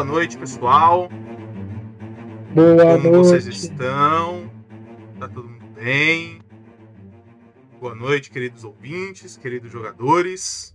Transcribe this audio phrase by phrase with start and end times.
[0.00, 1.10] boa noite, pessoal.
[2.54, 3.16] Boa Como noite.
[3.18, 4.50] vocês estão?
[5.18, 6.40] Tá todo mundo bem?
[7.78, 10.74] Boa noite, queridos ouvintes, queridos jogadores.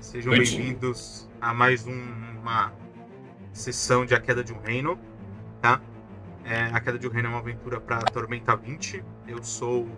[0.00, 2.72] Sejam bem-vindos a mais um- uma
[3.52, 4.98] sessão de A Queda de um Reino,
[5.62, 5.80] tá?
[6.44, 9.04] É, a Queda de um Reino é uma aventura para Tormenta 20.
[9.28, 9.88] Eu sou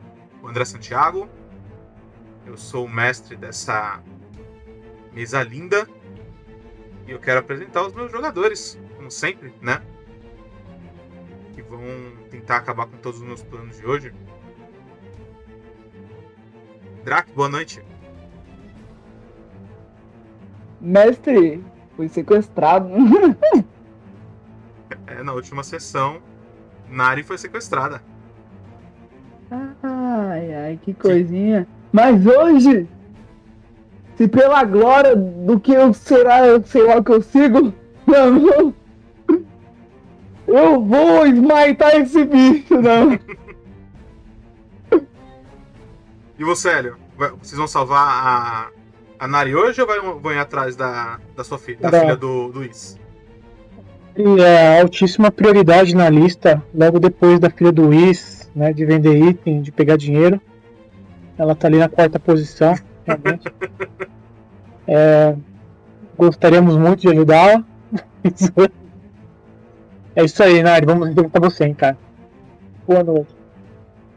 [0.42, 1.26] o André Santiago.
[2.44, 4.02] Eu sou o mestre dessa
[5.14, 5.88] mesa linda.
[7.06, 9.80] E eu quero apresentar os meus jogadores, como sempre, né?
[11.54, 11.80] Que vão
[12.30, 14.12] tentar acabar com todos os meus planos de hoje.
[17.04, 17.80] Drac, boa noite.
[20.80, 21.64] Mestre,
[21.96, 22.88] fui sequestrado.
[25.08, 26.20] É, na última sessão,
[26.88, 28.02] Nari foi sequestrada.
[29.82, 31.66] Ai, ai, que coisinha.
[31.92, 32.88] Mas hoje,
[34.16, 37.72] se pela glória do que eu será, sei lá o que eu sigo,
[38.06, 38.74] não,
[40.46, 43.18] eu vou esmaitar esse bicho, não.
[46.38, 46.96] E você, Hélio?
[47.42, 48.68] Vocês vão salvar a,
[49.18, 52.64] a Nari hoje ou vão ir atrás da, da sua filha, da filha do, do
[52.64, 52.98] Is?
[54.16, 59.14] E é altíssima prioridade na lista, logo depois da filha do Whis, né, de vender
[59.14, 60.40] item, de pegar dinheiro.
[61.36, 63.46] Ela tá ali na quarta posição, realmente.
[64.86, 65.36] É,
[66.16, 67.64] gostaríamos muito de ajudá-la.
[70.18, 71.98] É isso aí, Nari, vamos entrevistar você, hein, cara.
[72.88, 73.36] Boa noite.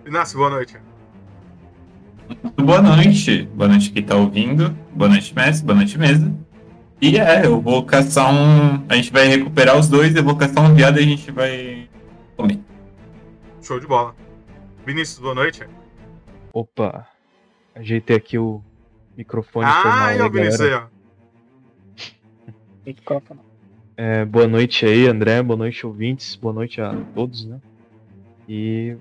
[0.05, 0.77] Inácio, boa noite.
[2.55, 3.43] Boa noite.
[3.53, 4.73] Boa noite quem tá ouvindo.
[4.93, 5.65] Boa noite, mestre.
[5.65, 6.33] Boa noite, mesa.
[7.01, 8.85] E é, eu vou caçar um.
[8.87, 11.89] A gente vai recuperar os dois, eu vou caçar um viado e a gente vai
[12.37, 12.59] comer.
[13.61, 14.15] Show de bola.
[14.85, 15.67] Vinícius, boa noite.
[16.53, 17.05] Opa,
[17.75, 18.63] ajeitei aqui o
[19.19, 19.65] microfone.
[19.65, 20.87] foi mal Ah, eu Vinícius aí, ó.
[22.85, 23.39] Microfone.
[23.97, 25.43] É, boa noite aí, André.
[25.43, 26.35] Boa noite, ouvintes.
[26.37, 27.59] Boa noite a todos, né?
[28.47, 28.95] E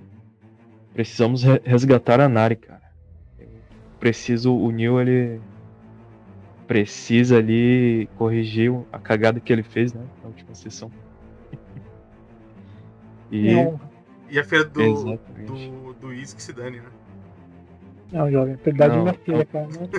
[0.92, 2.82] precisamos re- resgatar a Nari, cara.
[3.38, 3.46] Eu
[4.00, 5.40] preciso, o Neil, ele
[6.66, 10.04] precisa ali corrigir a cagada que ele fez, né?
[10.22, 10.90] Na última sessão.
[13.30, 13.52] E
[14.30, 15.46] E a filha do, Exatamente.
[15.46, 16.88] do, do Is que se dane, né?
[18.12, 19.66] Não, jovem, prioridade é Não, minha filha, cara.
[19.68, 19.90] Não-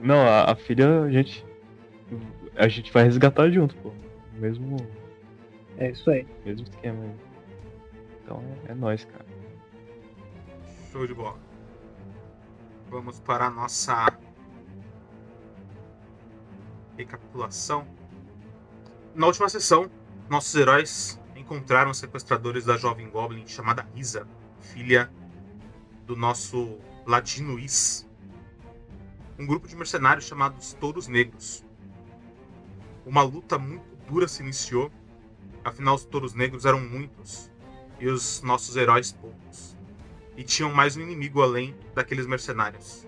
[0.00, 1.44] não, a, a filha a gente
[2.56, 3.92] a gente vai resgatar junto, pô.
[4.34, 4.76] Mesmo
[5.76, 6.26] É isso aí.
[6.44, 7.14] mesmo esquema aí.
[8.22, 9.24] Então é, é nóis, cara.
[10.92, 11.36] Show de bola.
[12.90, 14.06] Vamos para a nossa
[16.96, 17.86] recapitulação.
[19.14, 19.90] Na última sessão,
[20.28, 24.26] nossos heróis encontraram os sequestradores da jovem Goblin chamada Risa,
[24.60, 25.10] filha
[26.08, 28.08] do nosso ladino Is.
[29.38, 31.62] Um grupo de mercenários chamados Touros Negros.
[33.04, 34.90] Uma luta muito dura se iniciou,
[35.62, 37.50] afinal os Touros Negros eram muitos
[38.00, 39.76] e os nossos heróis poucos
[40.34, 43.06] e tinham mais um inimigo além daqueles mercenários,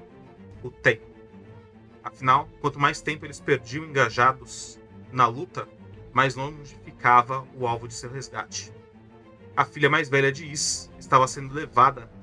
[0.63, 1.07] o tempo.
[2.05, 4.79] Afinal, quanto mais tempo eles perdiam engajados
[5.11, 5.67] na luta,
[6.13, 8.71] mais longe ficava o alvo de seu resgate.
[9.57, 12.20] A filha mais velha de Is estava sendo levada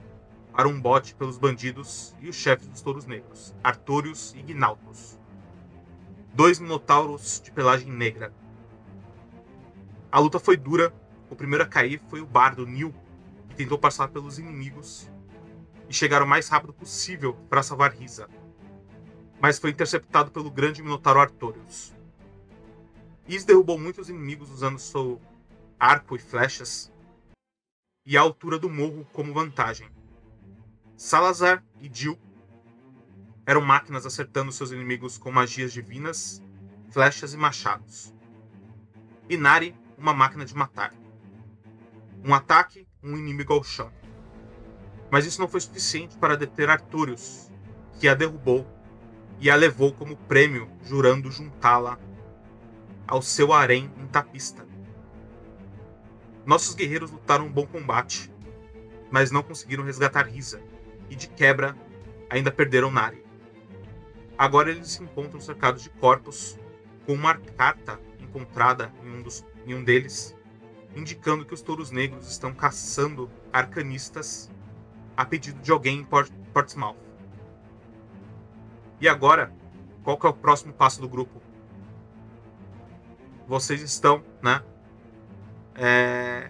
[0.57, 5.19] para um bote pelos bandidos e os chefes dos touros negros, Artorius e Gnautus.
[6.33, 8.33] Dois minotauros de pelagem negra.
[10.11, 10.91] A luta foi dura.
[11.29, 12.91] O primeiro a cair foi o bardo Nil,
[13.49, 15.07] que tentou passar pelos inimigos
[15.87, 18.27] e chegar o mais rápido possível para salvar Risa.
[19.39, 21.93] Mas foi interceptado pelo grande Minotauro Artorius.
[23.27, 25.21] Is derrubou muitos inimigos usando seu
[25.79, 26.91] arco e flechas
[28.03, 29.95] e a altura do morro como vantagem.
[30.97, 32.17] Salazar e Jill
[33.45, 36.41] eram máquinas acertando seus inimigos com magias divinas,
[36.89, 38.11] flechas e machados.
[39.29, 40.91] E Nari, uma máquina de matar.
[42.25, 43.91] Um ataque, um inimigo ao chão.
[45.11, 47.51] Mas isso não foi suficiente para deter Arturius,
[47.99, 48.65] que a derrubou
[49.39, 51.99] e a levou como prêmio, jurando juntá-la
[53.07, 54.65] ao seu harém em Tapista.
[56.43, 58.33] Nossos guerreiros lutaram um bom combate,
[59.11, 60.59] mas não conseguiram resgatar Risa,
[61.09, 61.75] e de quebra
[62.29, 63.23] ainda perderam Nari.
[64.37, 66.59] Agora eles se encontram cercados de corpos,
[67.05, 70.35] com uma carta encontrada em um, dos, em um deles,
[70.95, 74.51] indicando que os touros negros estão caçando arcanistas
[75.15, 76.97] a pedido de alguém em Port Portsmouth.
[78.99, 79.51] E agora,
[80.03, 81.41] qual que é o próximo passo do grupo?
[83.47, 84.63] Vocês estão, né?
[85.75, 86.49] É...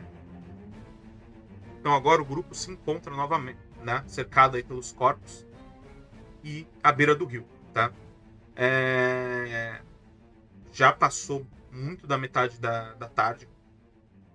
[1.79, 4.03] Então agora o grupo se encontra novamente, né?
[4.05, 5.45] Cercado aí pelos corpos
[6.43, 7.89] e à beira do rio, tá?
[8.53, 9.79] É...
[10.73, 13.47] Já passou muito da metade da, da tarde.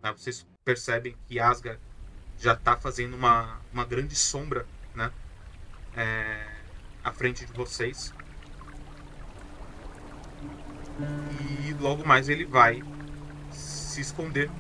[0.03, 0.11] né?
[0.13, 1.79] Vocês percebem que Asgard
[2.39, 5.13] já está fazendo uma, uma grande sombra né?
[5.95, 6.47] É,
[7.05, 8.15] à frente de vocês.
[11.69, 12.83] E logo mais ele vai
[13.51, 14.51] se esconder,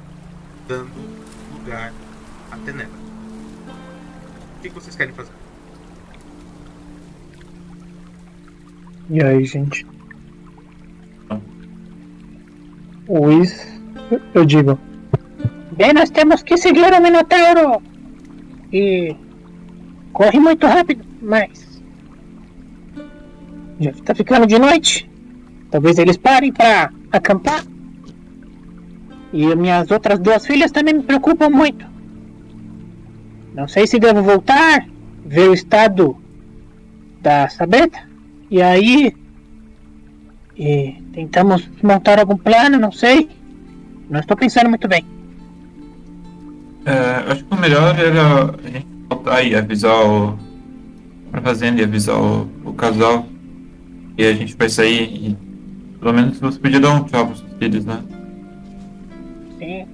[0.68, 1.00] dando
[1.54, 1.92] lugar
[2.50, 3.11] a Tenebra.
[4.62, 5.32] O que, vocês querem fazer?
[9.10, 9.84] E aí, gente?
[13.08, 13.66] Whis,
[14.32, 14.78] eu digo.
[15.72, 17.82] Bem, nós temos que seguir o Minotauro.
[18.72, 19.16] E
[20.12, 21.82] corre muito rápido, mas
[23.80, 25.10] já tá ficando de noite.
[25.72, 27.64] Talvez eles parem para acampar.
[29.32, 31.91] E minhas outras duas filhas também me preocupam muito.
[33.54, 34.86] Não sei se devo voltar,
[35.24, 36.16] ver o estado
[37.20, 37.98] da Sabreta.
[38.50, 39.14] E aí.
[40.56, 43.28] E tentamos montar algum plano, não sei.
[44.08, 45.04] Não estou pensando muito bem.
[46.84, 50.38] É, acho que o melhor era a gente voltar e avisar o.
[51.30, 53.26] pra fazenda e avisar o, o casal.
[54.18, 55.52] E a gente vai sair e.
[55.98, 58.02] Pelo menos você podia dar um tchau pros filhos, né?
[59.58, 59.86] Sim.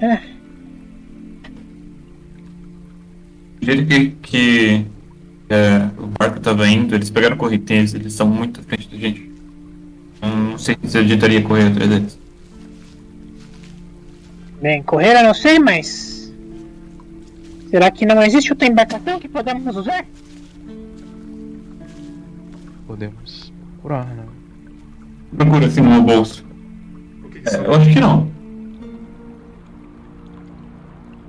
[0.00, 0.18] É,
[3.62, 4.86] Do jeito que, que
[5.48, 9.30] é, o barco tava indo, eles pegaram correnteza, eles são muito à frente da gente.
[10.20, 12.18] Não sei se eu adiantaria correr atrás deles.
[14.60, 16.32] bem, correr eu não sei, mas.
[17.70, 20.04] Será que não existe outra embarcação que podemos usar?
[22.88, 24.24] Podemos procurar, né?
[25.36, 26.44] Procura assim no meu bolso.
[27.44, 28.28] É, eu acho que não.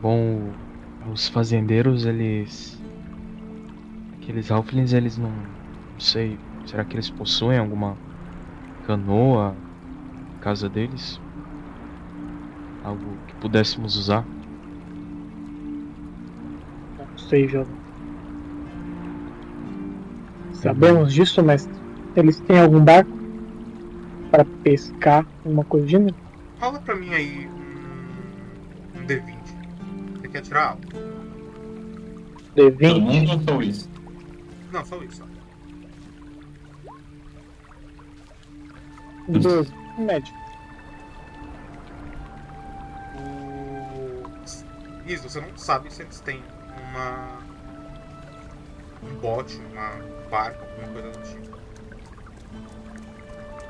[0.02, 0.52] Bom,
[1.12, 2.82] os fazendeiros, eles.
[4.22, 5.30] Aqueles Halflings, eles não.
[5.30, 6.38] Não sei.
[6.66, 7.98] Será que eles possuem alguma
[8.88, 9.54] canoa
[10.34, 11.20] na casa deles?
[12.84, 14.26] Algo que pudéssemos usar?
[16.98, 17.76] Não sei, jovem.
[20.54, 21.70] Sabemos disso, mas
[22.16, 23.12] eles têm algum barco
[24.32, 26.06] para pescar, alguma coisa?
[26.60, 27.48] Rola pra mim aí
[28.96, 29.33] um, um D20.
[30.34, 30.82] Você quer tirar algo?
[32.56, 33.00] Todo D20.
[33.00, 33.90] mundo ou só isso?
[34.72, 35.18] Não, só isso.
[35.18, 35.26] só.
[39.28, 39.72] Doze.
[40.00, 40.34] Médio.
[43.16, 44.24] O...
[45.06, 46.42] Isso, você não sabe se eles têm
[46.90, 47.40] uma.
[49.04, 51.60] um bote, uma um barco, alguma coisa do tipo.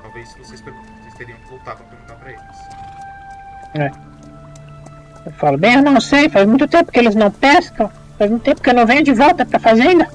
[0.02, 4.13] Talvez vocês, vocês teriam que voltar pra perguntar pra eles.
[5.26, 7.90] Eu falo, bem, eu não sei, faz muito tempo que eles não pescam.
[8.18, 10.08] Faz muito tempo que eu não venho de volta pra fazenda.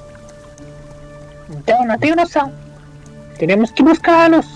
[1.49, 2.53] Então não tenho noção.
[3.37, 4.47] Teremos que buscá-los.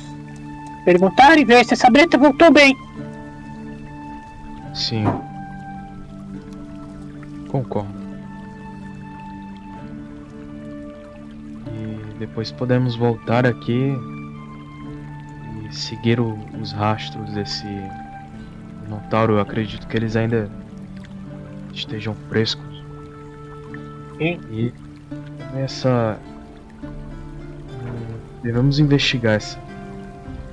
[0.86, 2.76] Perguntar e ver se a Sabreta voltou bem.
[4.74, 5.06] Sim.
[7.50, 8.04] Concordo.
[11.68, 13.96] E depois podemos voltar aqui
[15.70, 17.66] e seguir o- os rastros desse
[18.84, 19.34] Minotauro.
[19.34, 20.50] Eu acredito que eles ainda
[21.74, 22.84] estejam frescos.
[24.18, 24.40] Sim.
[24.52, 24.74] E
[25.56, 26.20] essa.
[28.42, 29.60] Devemos investigar essa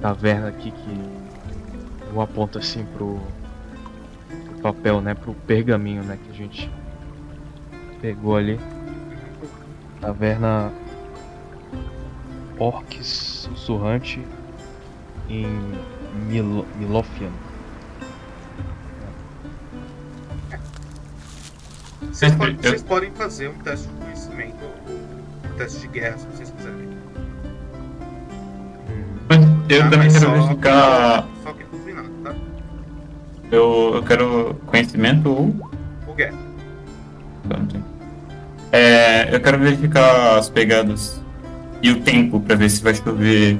[0.00, 1.10] taverna aqui que
[2.12, 3.20] eu aponto assim pro
[4.28, 5.14] pro papel, né?
[5.14, 6.18] Pro pergaminho, né?
[6.24, 6.70] Que a gente
[8.00, 8.58] pegou ali.
[10.00, 10.72] Taverna
[12.58, 14.22] Orcs Sussurrante
[15.28, 15.46] em
[16.28, 17.30] Mil Milofian.
[22.20, 26.26] Vocês, podem, vocês podem fazer um teste de conhecimento ou um teste de guerra se
[26.26, 26.90] vocês quiserem.
[29.70, 29.88] Eu Tá?
[29.90, 31.26] também quero só- verificar.
[31.42, 32.34] Só quem não nada, tá?
[33.50, 35.54] Eu, eu quero conhecimento ou.
[36.08, 36.36] Ou guerra.
[37.48, 37.58] Tá.
[38.72, 41.22] É, eu quero verificar as pegadas
[41.82, 43.58] e o tempo pra ver se vai chover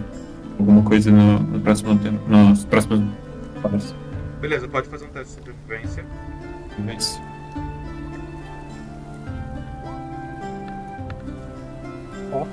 [0.59, 3.03] alguma coisa no, no próximo tempo, nos próximos
[3.65, 3.95] horas.
[4.39, 6.05] Beleza, pode fazer um teste de sobrevivência.
[6.79, 7.19] Mas-
[12.33, 12.47] Ó.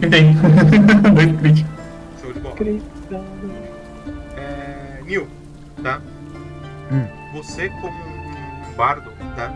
[0.00, 0.34] E tem.
[1.14, 1.72] Dois críticos.
[2.20, 2.56] Show de bola.
[4.36, 5.28] É, Nil,
[5.82, 6.00] tá?
[6.90, 7.06] Hum.
[7.34, 9.50] Você como um, bardo, tá?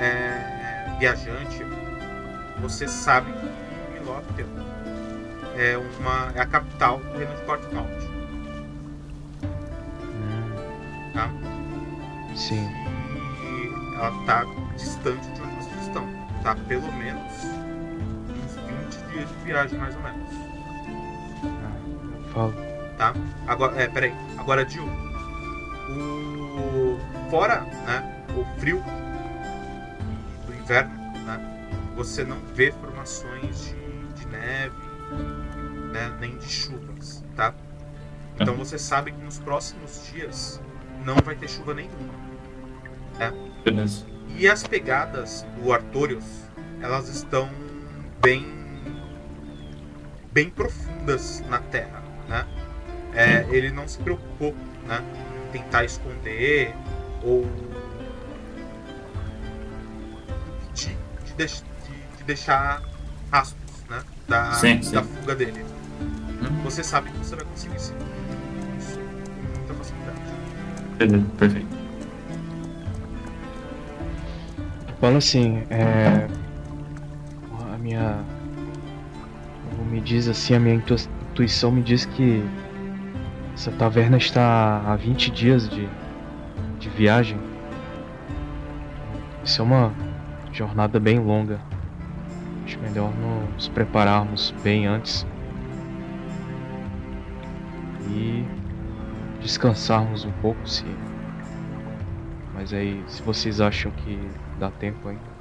[0.00, 1.64] É, viajante,
[2.60, 4.46] você sabe que Milópia
[5.56, 7.88] é uma é a capital do reino de Portmount,
[10.04, 11.30] Hum, tá?
[12.34, 12.68] sim.
[13.42, 14.44] E ela tá
[14.76, 16.06] distante de onde vocês estão,
[16.42, 16.54] tá?
[16.68, 17.55] Pelo menos uns 20
[19.16, 20.28] dias de viagem mais ou menos.
[21.44, 22.54] Ah, falo.
[22.98, 23.14] tá?
[23.46, 24.12] Agora, é, peraí.
[24.36, 24.86] Agora, Jill.
[25.88, 26.98] O...
[27.30, 28.82] Fora, né, o frio
[30.46, 30.94] do inverno,
[31.24, 31.40] né,
[31.96, 34.76] você não vê formações de, de neve,
[35.92, 37.52] né, nem de chuvas, tá?
[38.38, 40.60] Então você sabe que nos próximos dias
[41.04, 42.14] não vai ter chuva nenhuma.
[43.18, 43.32] Né?
[43.64, 44.06] Beleza.
[44.36, 46.42] E as pegadas do Artorius,
[46.80, 47.48] elas estão
[48.20, 48.55] bem
[50.36, 52.44] bem profundas na Terra, né?
[53.14, 54.54] É, ele não se preocupou,
[54.86, 55.02] né,
[55.48, 56.74] em tentar esconder
[57.24, 57.46] ou
[60.74, 60.88] de,
[61.24, 61.62] de, de-
[62.18, 62.82] de deixar
[63.32, 64.92] rastros, né, da, Sim, sim.
[64.92, 65.64] da fuga dele.
[66.42, 66.62] Hum.
[66.64, 67.94] Você sabe que você vai conseguir sim.
[68.78, 70.18] Isso com muita facilidade.
[70.98, 71.76] Beleza, perfeito.
[75.00, 76.28] Fala assim, é.
[77.72, 78.35] A minha.
[80.06, 80.94] Diz assim, a minha intu-
[81.32, 82.40] intuição me diz que
[83.52, 85.88] essa taverna está a 20 dias de,
[86.78, 87.38] de viagem.
[89.44, 89.92] Isso é uma
[90.52, 91.60] jornada bem longa.
[92.64, 93.12] Acho melhor
[93.54, 95.26] nos prepararmos bem antes.
[98.08, 98.44] E
[99.40, 100.84] descansarmos um pouco se.
[102.54, 104.18] Mas aí, se vocês acham que
[104.58, 105.35] dá tempo ainda.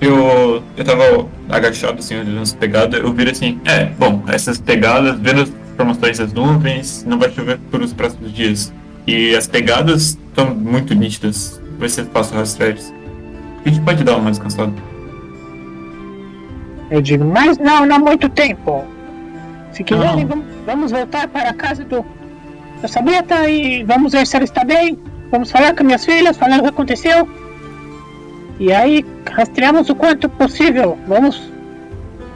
[0.00, 5.18] Eu, eu tava agachado assim, olhando as pegadas, eu vi assim, é, bom, essas pegadas,
[5.18, 8.72] vendo as formações das nuvens, não vai chover por os próximos dias.
[9.06, 12.76] E as pegadas estão muito nítidas, vai ser fácil rastrear.
[13.64, 14.72] A gente pode dar uma descansada.
[16.90, 18.84] Eu digo, mas não, não há muito tempo.
[19.72, 22.04] Se quiserem, vamos, vamos voltar para a casa do,
[22.80, 24.98] da Sabreta e vamos ver se ela está bem.
[25.30, 27.28] Vamos falar com minhas filhas, falar o que aconteceu.
[28.58, 30.98] E aí, rastreamos o quanto possível.
[31.06, 31.52] Vamos,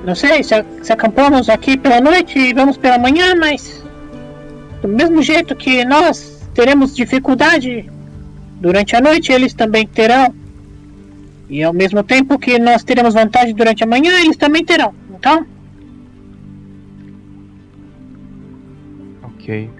[0.04, 3.82] não sei, se, se acampamos aqui pela noite e vamos pela manhã, mas
[4.82, 7.90] do mesmo jeito que nós teremos dificuldade
[8.60, 10.34] durante a noite, eles também terão.
[11.48, 14.94] E ao mesmo tempo que nós teremos vantagem durante a manhã, eles também terão.
[15.10, 15.46] Então,
[19.50, 19.70] Ok.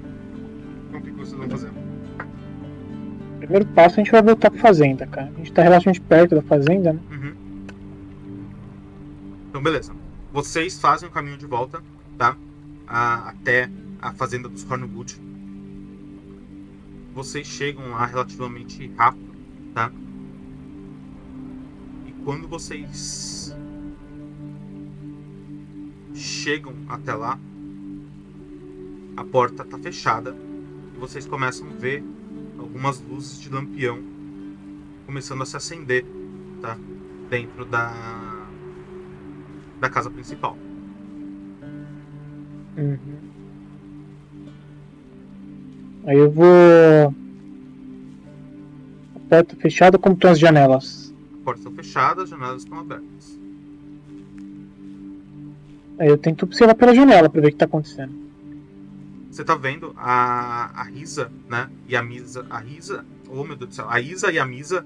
[3.50, 5.28] Primeiro passo a gente vai voltar pra fazenda, cara.
[5.34, 7.00] A gente tá relativamente perto da fazenda, né?
[7.10, 7.34] Uhum.
[9.48, 9.92] Então, beleza.
[10.32, 11.82] Vocês fazem o caminho de volta,
[12.16, 12.36] tá?
[12.86, 13.68] A- até
[14.00, 15.20] a fazenda dos Hornwood.
[17.12, 19.32] Vocês chegam lá relativamente rápido,
[19.74, 19.90] tá?
[22.06, 23.56] E quando vocês
[26.14, 27.36] chegam até lá,
[29.16, 30.36] a porta tá fechada
[30.94, 32.04] e vocês começam a ver
[32.62, 33.98] algumas luzes de lampião
[35.06, 36.04] começando a se acender,
[36.60, 36.78] tá?
[37.28, 38.20] Dentro da
[39.80, 40.56] da casa principal.
[42.76, 42.98] Uhum.
[46.06, 47.14] Aí eu vou.
[49.16, 51.14] A porta fechada, como estão as janelas?
[51.44, 53.38] Portas estão fechadas, as janelas estão abertas.
[55.98, 58.29] Aí eu tento observar pela janela pra ver o que tá acontecendo.
[59.30, 61.70] Você tá vendo a, a Risa, né?
[61.86, 62.46] E a Misa.
[62.50, 63.04] A Risa.
[63.28, 63.88] Oh meu Deus do céu.
[63.88, 64.84] A Isa e a Misa,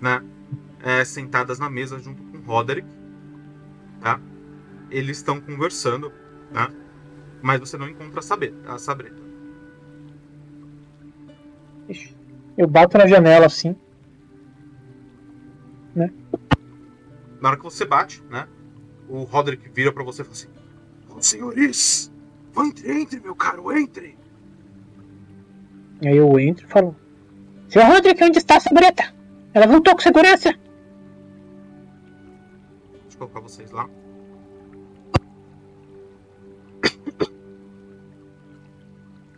[0.00, 0.22] né?
[0.82, 2.88] é, sentadas na mesa junto com o Roderick.
[4.00, 4.20] Tá?
[4.90, 6.12] Eles estão conversando,
[6.52, 6.70] tá?
[7.42, 9.20] Mas você não encontra a, Sabe- a Sabreta.
[12.56, 13.76] Eu bato na janela assim.
[17.40, 18.46] Na hora que você bate, né?
[19.08, 20.48] O Roderick vira pra você e fala assim:
[21.20, 22.07] senhores,
[22.64, 24.16] entre, entre, meu caro, entre.
[26.04, 26.96] Aí eu entro e falo:
[27.68, 29.14] Seu Roderick, onde está a Sabreta?
[29.52, 30.50] Ela voltou com segurança?
[33.02, 33.88] Deixa eu colocar vocês lá.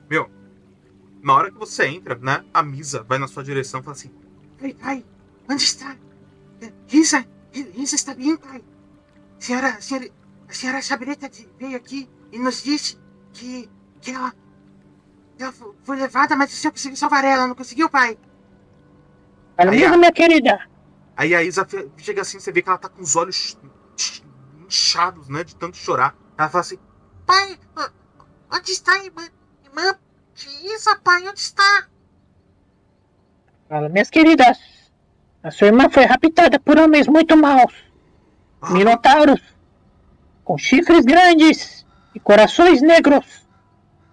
[0.09, 0.29] Meu,
[1.23, 2.45] na hora que você entra, né?
[2.53, 4.11] A Misa vai na sua direção e fala assim:
[4.59, 5.05] Pai, pai,
[5.49, 5.97] onde está?
[6.61, 8.63] Eh, Risa, Ri- Risa está bem, pai.
[9.39, 10.11] Senhora, senhora,
[10.49, 12.99] a senhora Sabreta veio aqui e nos disse
[13.33, 13.71] que,
[14.01, 14.33] que ela,
[15.39, 18.19] ela fo- foi levada, mas o senhor conseguiu salvar ela, não conseguiu, pai?
[19.57, 20.69] Ela Aí, mesmo, minha querida.
[21.17, 21.67] Aí a Isa
[21.99, 23.57] chega assim, você vê que ela tá com os olhos
[23.97, 24.23] ch-
[24.67, 25.45] inchados, né?
[25.45, 26.17] De tanto chorar.
[26.39, 26.79] Ela fala assim:
[27.27, 27.59] Pai,
[28.53, 29.29] onde está a irmã?
[29.65, 29.95] Irmã
[30.65, 31.89] Isa, pai, onde está?
[33.69, 34.59] Fala, minhas queridas.
[35.43, 37.73] A sua irmã foi raptada por homens muito maus.
[38.61, 39.41] Ah, Minotauros.
[40.45, 41.80] Com chifres grandes
[42.15, 43.25] e corações negros.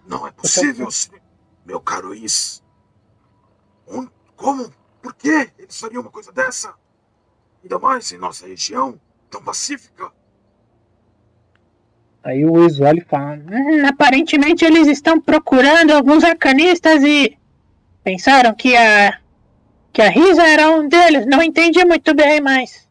[0.07, 1.21] não é possível, senhor-
[1.65, 2.63] meu caro Is.
[3.87, 4.71] Um- como?
[5.01, 6.73] Por que eles fariam uma coisa dessa?
[7.63, 8.99] Ainda mais em nossa região
[9.29, 10.11] tão pacífica.
[12.23, 17.37] Aí o e fala: "Hum, aparentemente eles estão procurando alguns arcanistas e
[18.03, 19.19] pensaram que a
[19.93, 21.25] que a Risa era um deles.
[21.25, 22.87] Não entendi muito bem, mas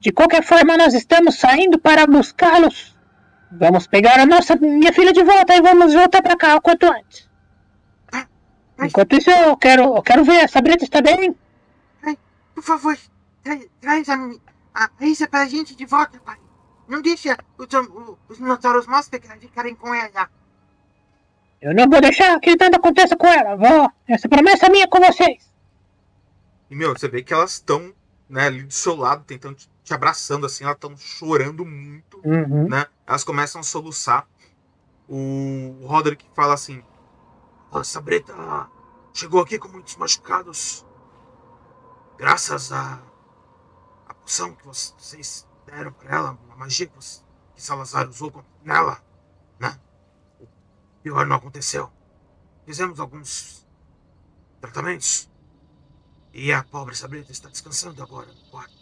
[0.00, 2.96] de qualquer forma nós estamos saindo para buscá-los.
[3.52, 6.86] Vamos pegar a nossa minha filha de volta e vamos voltar para cá o quanto
[6.86, 7.28] antes.
[8.82, 11.36] Enquanto isso eu quero eu quero ver a Sabrina está bem.
[12.54, 12.96] Por favor,
[13.42, 14.16] tra traz a,
[14.74, 16.38] a Isa pra gente de volta, pai.
[16.88, 17.66] Não deixa os,
[18.28, 20.28] os Minotauros Maus pegar- ficarem com ela.
[21.60, 23.56] Eu não vou deixar que nada aconteça com ela.
[23.56, 23.90] Vou.
[24.08, 25.50] Essa promessa é minha com vocês.
[26.70, 27.92] E, meu, você vê que elas estão,
[28.28, 29.56] né, ali do seu lado, tentando
[29.90, 32.68] te, abraçando, assim, elas estão chorando muito, Uhum.
[32.68, 32.86] né?
[33.06, 34.26] Elas começam a soluçar.
[35.08, 36.82] O Roderick fala assim:
[37.72, 38.32] A Sabreta
[39.12, 40.86] chegou aqui com muitos machucados.
[42.16, 43.00] Graças à
[44.06, 47.22] a, poção que vocês deram pra ela, a magia que, você-
[47.54, 49.02] que Salazar usou nela,
[49.58, 49.78] né?
[50.38, 50.46] O
[51.02, 51.90] pior não aconteceu.
[52.66, 53.66] Fizemos alguns
[54.60, 55.28] tratamentos.
[56.32, 58.79] E a pobre Sabreta está descansando agora no quarto.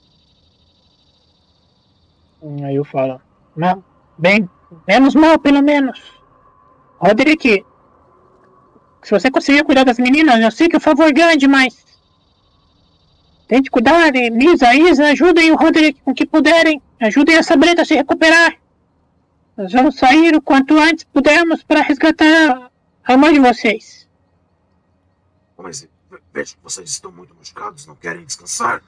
[2.43, 3.21] Hum, Aí eu falo.
[3.57, 3.85] Não,
[4.17, 4.49] bem,
[4.87, 6.01] menos mal pelo menos.
[6.99, 7.65] Roderick,
[9.03, 11.85] se você conseguir cuidar das meninas, eu sei que o favor é grande, mas
[13.47, 16.83] tente cuidar e Lisa, Isa, ajudem o Roderick com o que puderem.
[17.01, 18.57] Ajudem a Sabrina a se recuperar.
[19.57, 22.71] Nós vamos sair o quanto antes pudermos para resgatar
[23.05, 24.09] a mãe de vocês.
[25.57, 28.83] Mas ve- vejo que vocês estão muito machucados, não querem descansar.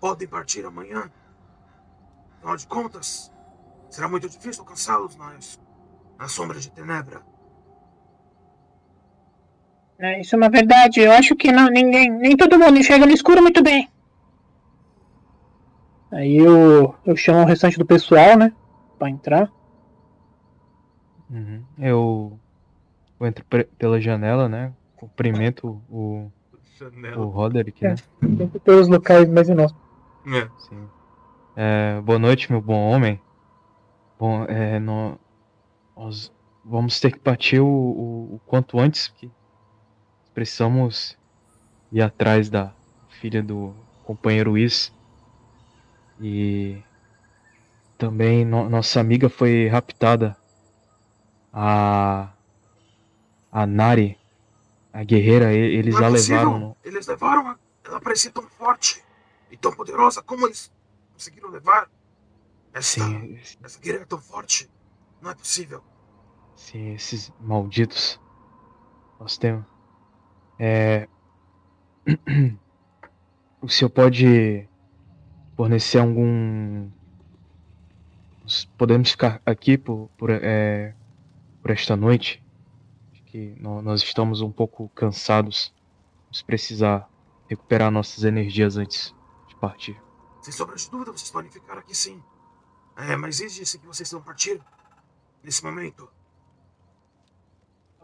[0.00, 1.10] Podem partir amanhã.
[2.42, 3.32] Afinal de contas,
[3.88, 5.60] será muito difícil alcançá-los nas,
[6.18, 7.22] na sombra de Tenebra.
[9.96, 10.98] É, isso é uma verdade.
[10.98, 13.88] Eu acho que não, ninguém, nem todo mundo enxerga no escuro muito bem.
[16.10, 18.52] Aí eu, eu chamo o restante do pessoal, né?
[18.98, 19.48] Pra entrar.
[21.30, 21.62] Uhum.
[21.78, 22.40] Eu,
[23.20, 23.44] eu entro
[23.78, 24.72] pela janela, né?
[24.96, 26.28] Cumprimento o,
[27.16, 27.24] o.
[27.28, 27.94] Roderick, né?
[28.20, 29.86] Sempre pelos locais mais inóspitos.
[30.26, 30.48] É.
[30.58, 30.88] Sim.
[31.56, 33.20] É, boa noite, meu bom homem.
[34.18, 35.16] Bom, é, nó-
[35.96, 36.32] nós
[36.64, 39.30] vamos ter que partir o, o, o quanto antes, que
[40.32, 41.18] precisamos
[41.90, 42.72] ir atrás da
[43.20, 44.92] filha do companheiro Is.
[46.20, 46.82] E
[47.98, 50.36] também no- nossa amiga foi raptada.
[51.52, 52.30] A
[53.54, 54.18] a Nari,
[54.90, 56.58] a guerreira, eles é a levaram.
[56.58, 57.54] no- Eles levaram.
[57.84, 59.04] Ela parecia tão forte
[59.50, 60.22] e tão poderosa.
[60.22, 60.72] Como eles
[61.12, 61.90] conseguiram levar
[62.72, 64.70] essa, Sim, essa guerreira tão forte?
[65.20, 65.82] Não é possível.
[66.56, 68.20] Sim, esses malditos.
[69.20, 69.64] Nós temos.
[70.58, 71.08] É.
[73.60, 74.68] O senhor pode
[75.56, 76.90] fornecer algum.
[78.42, 80.94] Nós Podemos ficar aqui por, por, é,
[81.62, 82.42] por esta noite?
[83.12, 85.72] Acho que nó- nós estamos um pouco cansados.
[86.24, 87.08] Vamos precisar
[87.48, 89.14] recuperar nossas energias antes
[89.48, 89.96] de partir.
[90.42, 92.22] Sem sombra de dúvida, vocês podem ficar aqui sim.
[92.96, 94.60] É, mas e disse que vocês vão partir
[95.42, 96.10] nesse momento?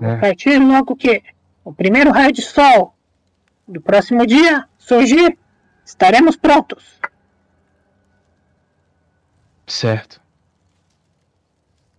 [0.01, 1.22] É, partir logo que
[1.64, 2.96] o primeiro raio de sol
[3.66, 5.38] do próximo dia surgir,
[5.85, 6.98] estaremos prontos.
[9.66, 10.22] certo.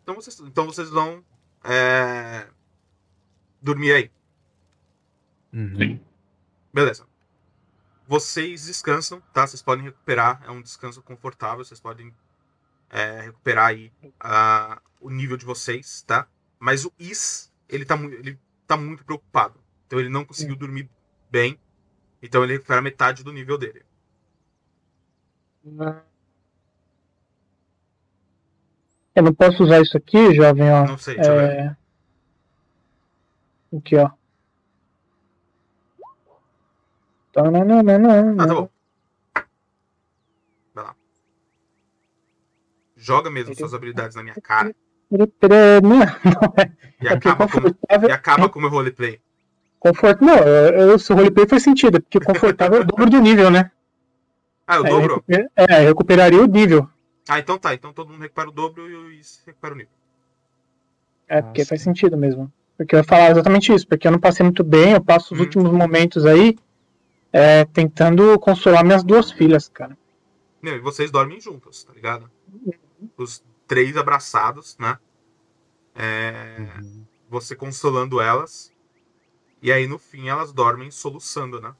[0.01, 1.23] Então vocês, então vocês vão
[1.63, 2.47] é,
[3.61, 4.11] dormir aí.
[5.53, 5.77] Uhum.
[5.77, 5.99] Sim.
[6.73, 7.08] Beleza.
[8.09, 9.45] Vocês descansam, tá?
[9.45, 10.41] Vocês podem recuperar.
[10.43, 11.63] É um descanso confortável.
[11.63, 12.11] Vocês podem
[12.89, 16.27] é, recuperar aí ah, o nível de vocês, tá?
[16.57, 19.59] Mas o Is, ele tá, ele tá muito preocupado.
[19.85, 20.89] Então ele não conseguiu dormir
[21.29, 21.59] bem.
[22.19, 23.85] Então ele recupera metade do nível dele.
[29.13, 30.83] Eu não posso usar isso aqui, jovem, ó.
[30.87, 31.59] Não sei, deixa eu ver.
[31.59, 31.77] É...
[33.77, 34.18] Aqui, ó.
[37.43, 38.35] Tananana.
[38.37, 38.69] Ah, tá bom.
[40.73, 40.95] Vai lá.
[42.97, 44.75] Joga mesmo suas habilidades na minha cara.
[45.09, 45.27] Não,
[45.81, 46.71] não é.
[47.01, 47.59] E É acaba com,
[48.07, 49.21] e acaba com o meu roleplay.
[49.79, 50.19] Confort...
[50.21, 53.19] Não, eu, eu, o seu roleplay faz sentido, é porque confortável é o dobro do
[53.21, 53.71] nível, né?
[54.67, 55.13] Ah, eu É, dobro?
[55.15, 56.87] recuper- É, recuperaria o nível.
[57.27, 57.73] Ah, então tá.
[57.73, 59.91] Então todo mundo recupera o dobro e o Is recupera o nível.
[61.27, 61.85] É, Ah, porque faz sim.
[61.85, 62.51] sentido mesmo.
[62.77, 65.39] Porque eu ia falar exatamente isso, porque eu não passei muito bem, eu passo os
[65.39, 65.43] Hum.
[65.43, 66.57] últimos momentos aí
[67.31, 69.97] é, tentando consolar minhas duas filhas, cara.
[70.61, 72.29] Meu, e vocês dormem juntos, tá ligado?
[73.17, 74.97] Os três abraçados, né?
[75.95, 77.05] É, Uhum.
[77.29, 78.71] você consolando elas.
[79.61, 81.75] E aí no fim elas dormem soluçando, né?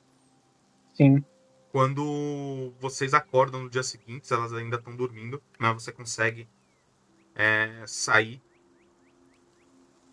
[0.94, 1.24] Sim.
[1.72, 5.72] Quando vocês acordam no dia seguinte, elas ainda estão dormindo, né?
[5.74, 6.48] Você consegue
[7.36, 8.42] é, sair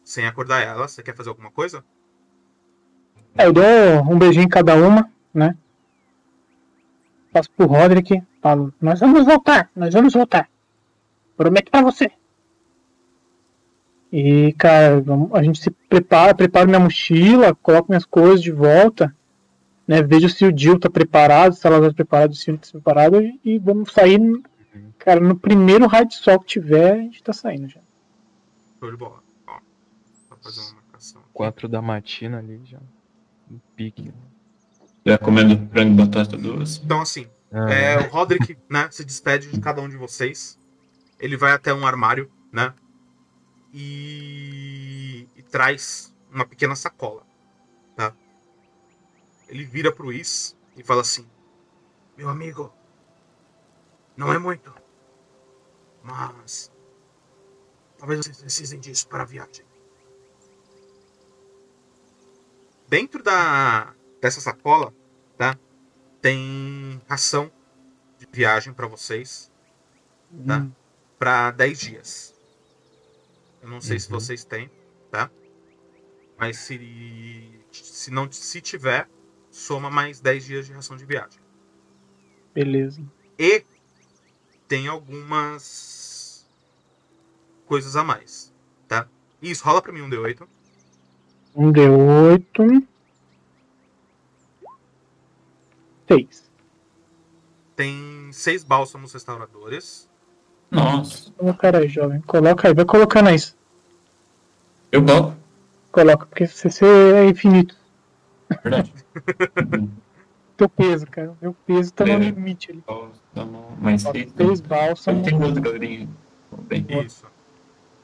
[0.05, 0.87] sem acordar ela.
[0.87, 1.85] Você quer fazer alguma coisa?
[3.37, 3.64] É, eu dou
[4.11, 5.57] um beijinho em cada uma, né?
[7.33, 10.49] Passo pro Roderick, falo, nós vamos voltar, nós vamos voltar.
[11.37, 12.11] Prometo pra você.
[14.12, 19.14] E, cara, vamos- a gente se prepara, preparo minha mochila, coloco minhas coisas de volta,
[19.87, 20.03] né?
[20.03, 23.38] Vejo se o Jill tá preparado, se ela tá preparada, se o tá preparado, e,
[23.44, 24.18] e vamos sair,
[24.99, 27.81] cara, no primeiro hard sol que tiver, a gente tá saindo já.
[28.81, 29.22] Show de bola.
[29.46, 29.59] Ó,
[30.29, 31.22] só fazer uma marcação.
[31.35, 32.79] 4 da matina ali já.
[33.51, 34.05] No pique.
[34.09, 34.12] né?
[35.07, 36.81] Já comendo frango e batata doce.
[36.85, 40.59] Então, assim, Ah, É, o Roderick, né, se despede de cada um de vocês.
[41.21, 42.75] Ele vai até um armário, né?
[43.73, 47.23] E, e traz uma pequena sacola,
[47.97, 48.12] tá?
[49.49, 51.27] Ele vira pro Is e fala assim:
[52.16, 52.73] Meu amigo,
[54.16, 54.75] não é muito.
[56.03, 56.73] Mas.
[57.99, 59.64] Talvez vocês precisem disso para a viagem.
[62.88, 64.92] dentro da dessa sacola,
[65.37, 65.59] tá?
[66.20, 67.50] Tem ração
[68.18, 69.50] de viagem pra vocês
[70.46, 70.59] Tá.
[70.59, 70.72] Hum,
[71.18, 72.35] pra 10 dias.
[73.62, 74.18] Eu não sei se Uhum.
[74.20, 74.70] vocês têm,
[75.11, 75.31] tá?
[76.37, 79.09] Mas se se não se tiver,
[79.50, 81.40] soma mais 10 dias de ração de viagem.
[82.52, 83.02] beleza.
[83.38, 83.64] E
[84.66, 86.46] tem algumas
[87.66, 88.52] coisas a mais,
[88.88, 89.09] tá?
[89.40, 90.46] Isso, rola pra mim um D8.
[91.55, 92.87] Um D8.
[96.09, 96.51] Seis.
[97.75, 100.09] Tem seis bálsamos restauradores.
[100.71, 101.31] Nossa.
[101.33, 102.21] Colocar aí, jovem.
[102.23, 103.37] Coloca aí, vai colocando aí.
[104.90, 105.37] Eu coloco.
[105.92, 107.77] Coloca, porque CC é infinito.
[108.62, 108.92] Verdade.
[110.57, 111.37] Teu peso, cara.
[111.40, 112.19] Meu peso tá no É.
[112.19, 112.83] limite ali.
[112.87, 114.33] Bálsamo, mais seis.
[114.59, 115.29] Só bálsamos.
[115.29, 116.09] tem duas galerinhas.
[116.62, 116.87] Bem.
[117.05, 117.25] Isso.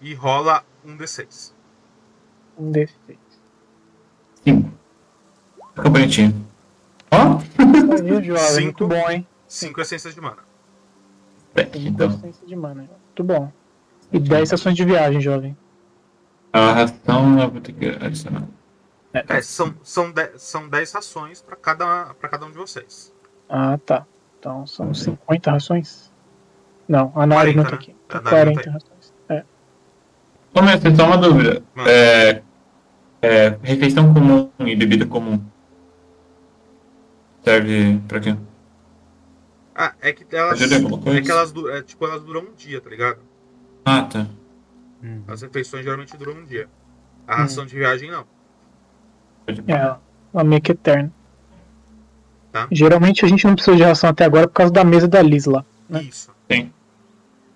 [0.01, 1.53] E rola um D6.
[2.59, 2.97] Um desses.
[4.45, 4.71] Cinco.
[5.75, 6.47] Ficou bonitinho.
[7.11, 7.39] Ó.
[8.01, 8.43] Aí, jovem.
[8.45, 8.63] Cinco.
[8.63, 9.27] Muito bom, hein?
[9.47, 10.39] Cinco essências de mana.
[11.55, 12.09] Bem, então.
[12.09, 12.89] essência de mana.
[13.07, 13.53] Muito bom.
[14.13, 15.57] E 10 sessões de viagem, jovem.
[16.53, 18.47] A ração eu vou ter que adicionar.
[19.13, 23.13] É, são, são, de, são 10 rações pra cada, pra cada um de vocês.
[23.49, 24.07] Ah, tá.
[24.39, 26.11] Então são 50 rações?
[26.89, 27.77] Não, a Nari 40, não tá né?
[27.77, 27.97] aqui.
[28.09, 29.15] A Tá Nari não 40 tá rações.
[29.29, 29.45] É.
[30.55, 31.63] Ô, mestre, só uma dúvida.
[31.87, 32.43] É,
[33.23, 35.43] é, refeição comum e bebida comum.
[37.45, 38.37] Serve pra quê?
[39.75, 40.61] Ah, é que elas.
[40.61, 43.19] É que elas, é, tipo, elas duram um dia, tá ligado?
[43.85, 44.27] Ah, tá.
[45.03, 45.23] Uhum.
[45.27, 46.69] As refeições geralmente duram um dia.
[47.27, 47.39] A Hum.
[47.39, 48.25] ração de viagem não.
[49.49, 49.97] É,
[50.33, 51.13] uma meio que eterna.
[52.53, 52.69] Tá.
[52.71, 55.47] Geralmente a gente não precisa de ração até agora por causa da mesa da Liz
[55.47, 55.65] lá.
[55.89, 56.03] Né?
[56.03, 56.31] Isso.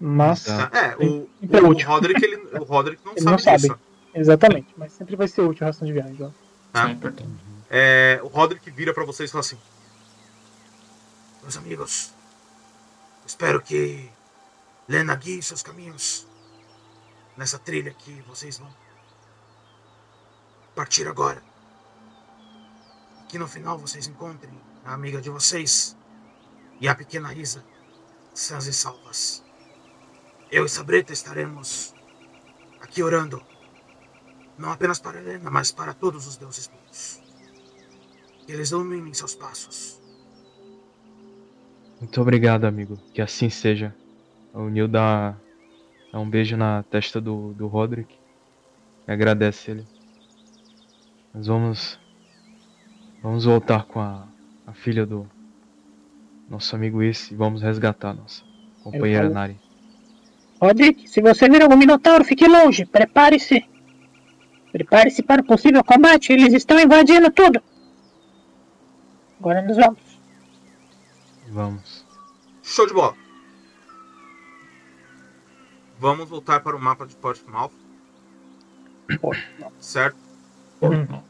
[0.00, 0.70] Mas, Tá.
[0.74, 1.88] É, o, Sempre é o, útil.
[1.88, 3.56] Roderick, ele, o Roderick não Ele sabe não sabe.
[3.62, 3.78] disso.
[4.14, 4.66] exatamente.
[4.76, 6.16] Mas sempre vai ser útil a ração de viagem.
[6.20, 6.28] Ó.
[6.72, 6.90] Tá.
[6.90, 8.16] É.
[8.18, 9.56] É, o Roderick vira pra vocês e fala assim:
[11.46, 12.12] Meus amigos,
[13.24, 14.10] espero que
[14.88, 16.26] Lena guie seus caminhos
[17.36, 18.68] nessa trilha que vocês vão
[20.74, 21.40] partir agora.
[23.28, 25.96] Que no final vocês encontrem a amiga de vocês
[26.80, 27.64] e a pequena Isa
[28.34, 29.44] sãs e salvas.
[30.50, 31.94] Eu e Sabreta estaremos
[32.80, 33.40] aqui orando,
[34.58, 37.22] não apenas para Helena, mas para todos os deuses bons.
[38.44, 40.04] Que eles iluminem seus passos.
[42.00, 42.98] Muito obrigado, amigo.
[43.12, 43.94] Que assim seja.
[44.52, 45.34] O Neil dá,
[46.12, 48.14] dá um beijo na testa do, do Roderick.
[49.06, 49.84] E agradece ele.
[51.34, 51.98] Nós vamos.
[53.22, 54.26] Vamos voltar com a,
[54.66, 55.26] a filha do
[56.48, 58.42] nosso amigo Isse e vamos resgatar nossa
[58.82, 59.56] companheira Nari.
[60.60, 62.86] Roderick, se você vir algum minotauro, fique longe.
[62.86, 63.64] Prepare-se.
[64.72, 66.32] Prepare-se para o possível combate.
[66.32, 67.60] Eles estão invadindo tudo.
[69.40, 70.05] Agora nós vamos.
[71.48, 72.04] Vamos.
[72.62, 73.16] Show de bola.
[75.98, 77.72] Vamos voltar para o mapa de Portsmouth.
[79.80, 80.18] Certo?
[80.82, 81.06] Hum.
[81.08, 81.24] não.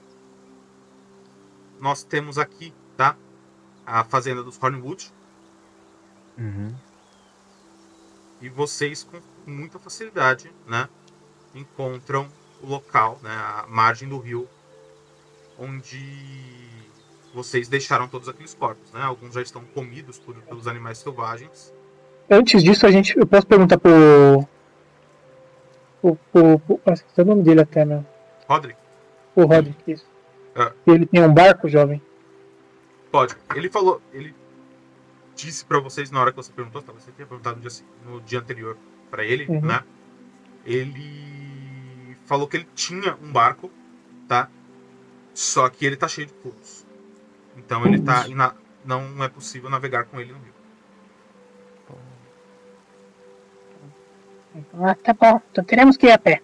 [1.78, 3.16] Nós temos aqui, tá?
[3.84, 5.12] A fazenda dos Hornwood.
[6.38, 6.74] Uhum.
[8.40, 10.88] E vocês, com muita facilidade, né?
[11.54, 12.28] Encontram
[12.62, 13.30] o local, né?
[13.30, 14.48] A margem do rio.
[15.58, 16.56] Onde
[17.36, 19.02] vocês deixaram todos aqueles corpos, né?
[19.02, 21.72] Alguns já estão comidos por, pelos animais selvagens.
[22.30, 24.46] Antes disso, a gente, eu posso perguntar pro.
[26.00, 26.16] pro.
[26.32, 28.04] pro, pro esqueci o nome dele até, meu.
[28.48, 28.78] Roderick,
[29.34, 30.06] O Roderick, isso.
[30.56, 32.00] Se ele tem um barco, jovem.
[33.12, 33.36] pode.
[33.54, 34.34] Ele falou, ele
[35.34, 38.20] disse pra vocês na hora que você perguntou, talvez você tenha perguntado no dia, no
[38.22, 38.78] dia anterior
[39.10, 39.60] pra ele, Uhum.
[39.60, 39.82] né?
[40.64, 43.70] ele falou que ele tinha um barco,
[44.26, 44.48] tá?
[45.34, 46.85] Só que ele tá cheio de furos.
[47.56, 48.26] Então ele tá.
[48.28, 50.52] ina- Não é possível navegar com ele no rio.
[54.74, 55.40] Ah, tá bom.
[55.50, 56.40] Então teremos que ir a pé.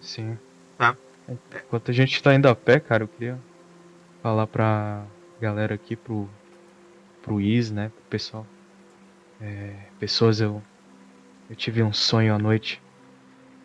[0.00, 0.36] Sim.
[0.78, 0.96] Tá.
[1.64, 3.38] Enquanto a gente tá indo a pé, cara, eu queria
[4.22, 5.04] falar pra
[5.40, 6.28] galera aqui, pro,
[7.22, 8.46] pro Is, né, pro pessoal.
[9.40, 10.62] É, pessoas, eu,
[11.50, 12.80] eu tive um sonho à noite.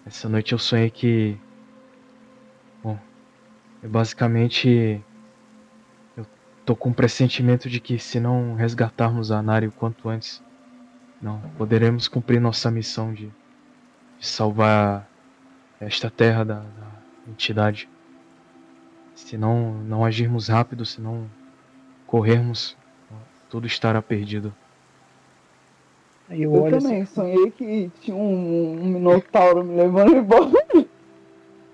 [0.06, 1.38] Essa noite eu sonhei que.
[2.84, 2.98] Bom,
[3.84, 5.02] eu basicamente.
[6.70, 10.40] Tô com um pressentimento de que se não resgatarmos a Nari o quanto antes,
[11.20, 13.26] não poderemos cumprir nossa missão de,
[14.20, 15.10] de salvar
[15.82, 16.88] esta terra da, da
[17.28, 17.90] entidade.
[19.16, 21.26] Se não, não agirmos rápido, se não
[22.06, 22.78] corrermos,
[23.50, 24.54] tudo estará perdido.
[26.30, 27.16] Aí eu Eu olho também assim.
[27.16, 30.52] sonhei que tinha um, um minotauro me levando embora.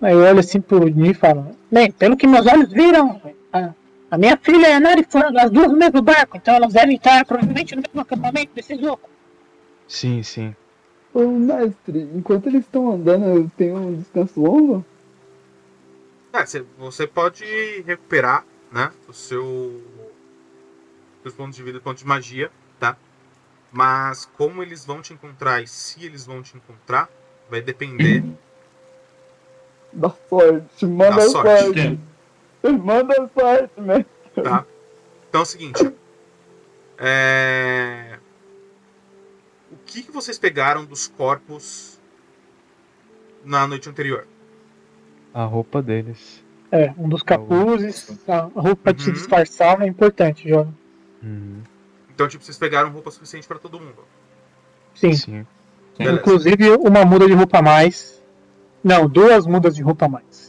[0.02, 3.74] Aí eu olho assim pro Ni e falo, bem, pelo que meus olhos viram, a,
[4.16, 6.96] a minha filha e a Nari foram as duas no mesmo barco, então elas devem
[6.96, 9.10] estar provavelmente no mesmo acampamento desses loucos.
[9.90, 10.56] Sim, sim.
[11.14, 14.86] Ô, mestre, enquanto eles estão andando, eu tenho um descanso longo?
[16.32, 16.44] É,
[16.78, 17.46] você, pode
[17.86, 18.92] recuperar, né?
[19.08, 19.84] O seu.
[21.22, 22.50] Seus pontos de vida, pontos de magia,
[22.80, 22.96] tá?
[23.72, 27.10] Mas como eles vão te encontrar e se eles vão te encontrar,
[27.50, 28.24] vai depender
[29.92, 31.64] Da sorte, manda da sorte.
[31.64, 32.00] sorte.
[32.72, 34.06] Manda sorte, mestre.
[34.44, 34.66] Tá?
[35.30, 35.94] Então é o seguinte.
[36.98, 38.18] É...
[39.72, 42.00] O que, que vocês pegaram dos corpos
[43.44, 44.28] na noite anterior?
[45.34, 46.44] A roupa deles.
[46.72, 49.14] É, um dos capuzes, a roupa de se Uhum.
[49.14, 50.76] disfarçar é importante, jovem.
[51.22, 51.62] Uhum.
[52.14, 54.04] Então, tipo, vocês pegaram roupa suficiente pra todo mundo.
[54.94, 55.46] Sim, Sim.
[56.00, 58.22] Inclusive uma muda de roupa a mais.
[58.84, 60.45] Não, duas mudas de roupa a mais.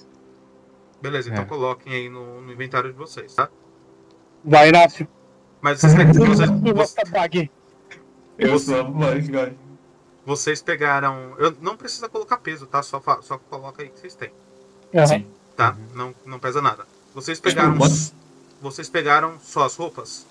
[1.01, 1.47] Beleza, então É.
[1.47, 3.49] coloquem aí no, no inventário de vocês, tá?
[4.45, 5.07] Vai, Inácio.
[5.61, 7.49] Mas vocês, pe- vocês, vocês.
[8.39, 9.29] Eu Você- sou mais,
[10.25, 11.35] vocês pegaram.
[11.39, 12.83] Eu, não precisa colocar peso, tá?
[12.83, 14.31] Só, fa- só coloca aí que vocês têm,
[14.95, 15.07] Aham.
[15.07, 15.27] Sim.
[15.57, 15.77] tá?
[15.95, 16.85] Não, não pesa nada.
[17.15, 17.77] Vocês pegaram.
[18.61, 20.27] Vocês pegaram só as roupas?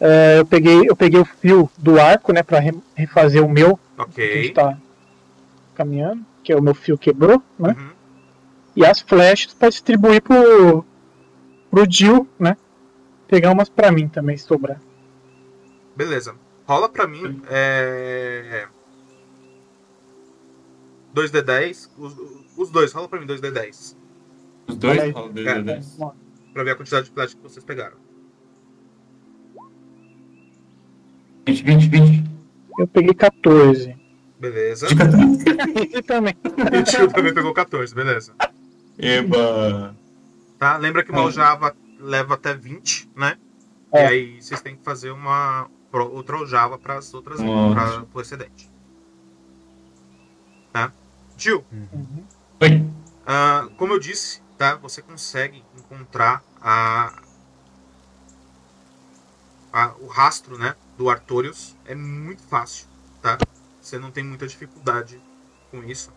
[0.00, 3.78] É, eu, peguei, eu peguei o fio do arco, né, pra re- refazer o meu,
[4.12, 4.52] que a gente Ok.
[4.54, 4.78] tá
[5.74, 7.76] caminhando, que é o meu fio quebrou, né?
[7.78, 7.91] Uhum.
[8.74, 10.84] E as flechas pra distribuir pro,
[11.70, 12.56] pro Jill, né?
[13.28, 14.80] Pegar umas pra mim também, se sobrar.
[15.96, 16.34] Beleza.
[16.66, 17.42] Rola pra mim.
[17.48, 18.66] É...
[21.14, 21.90] 2D10.
[21.98, 22.16] Os,
[22.56, 23.96] os dois, rola pra mim 2D10.
[24.68, 24.98] Os dois?
[24.98, 25.10] Aí.
[25.10, 26.10] Rola dois, É.
[26.52, 27.96] Pra ver a quantidade de plástico que vocês pegaram.
[31.46, 32.24] 20, 20, 20.
[32.78, 33.96] Eu peguei 14.
[34.38, 34.86] Beleza.
[34.86, 35.42] De 14.
[35.94, 36.34] E também.
[36.72, 38.34] E o tio também pegou 14, beleza.
[39.02, 39.96] Eba.
[40.58, 40.76] Tá?
[40.76, 41.24] Lembra que uma É.
[41.24, 43.36] aljava leva até 20, né?
[43.92, 44.04] É.
[44.04, 48.70] E aí vocês têm que fazer uma outra aljava para as outras para o excedente.
[50.72, 50.92] Tá?
[51.36, 52.24] Gil, Uhum.
[52.62, 52.90] Oi.
[53.26, 54.76] ah, como eu disse, tá?
[54.76, 57.12] Você consegue encontrar a,
[59.72, 61.76] a- o rastro, né, do Artorius.
[61.84, 62.86] É muito fácil,
[63.20, 63.36] tá?
[63.80, 65.20] Você não tem muita dificuldade
[65.70, 66.10] com isso.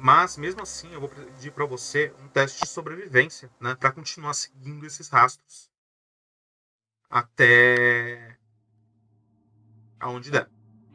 [0.00, 4.32] Mas mesmo assim, eu vou pedir para você um teste de sobrevivência, né, para continuar
[4.32, 5.68] seguindo esses rastros
[7.10, 8.38] até
[9.98, 10.48] aonde der.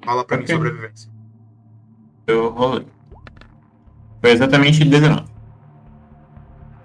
[0.05, 0.55] Fala para mim Ok.
[0.55, 1.11] sobrevivência.
[2.27, 2.87] Eu rolei.
[4.21, 5.29] Foi exatamente 19.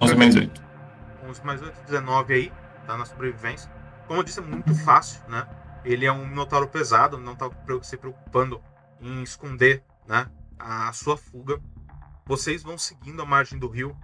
[0.01, 0.63] 11 menos 8.
[1.23, 2.53] 11 mais 8, 19 aí,
[2.85, 3.71] tá na sobrevivência.
[4.09, 5.47] Como eu disse, é muito fácil, né?
[5.85, 7.49] Ele é um minotauro pesado, não tá
[7.83, 8.61] se preocupando
[9.01, 10.29] em esconder, né,
[10.59, 11.61] a sua fuga.
[12.29, 13.97] Vocês vão seguindo a margem do rio,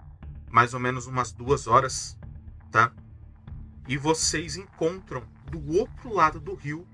[0.51, 2.19] mais ou menos umas duas horas,
[2.71, 2.91] tá?
[3.87, 6.87] E vocês encontram do outro lado do rio,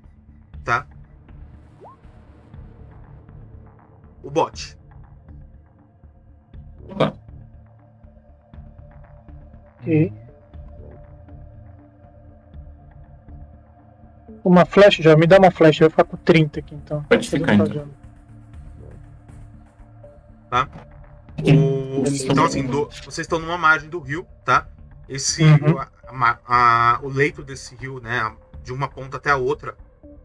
[0.65, 0.89] tá?
[4.25, 4.77] O bote.
[6.89, 7.15] Opa.
[9.79, 10.13] Ok.
[14.43, 17.05] Uma flecha, já me dá uma flecha, eu vou ficar com 30 aqui então.
[17.05, 17.89] Pode ficar, então.
[20.51, 20.90] O-
[21.45, 24.69] então, assim, do- vocês estão numa margem do rio, tá?
[25.09, 25.79] Esse Uhum.
[25.79, 29.77] a- a o leito desse rio, né, de uma ponta até a outra,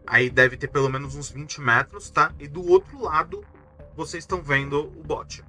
[0.06, 2.32] aí deve ter pelo menos uns 20 metros, tá?
[2.38, 3.42] E do outro lado,
[3.96, 5.42] vocês estão vendo o bote.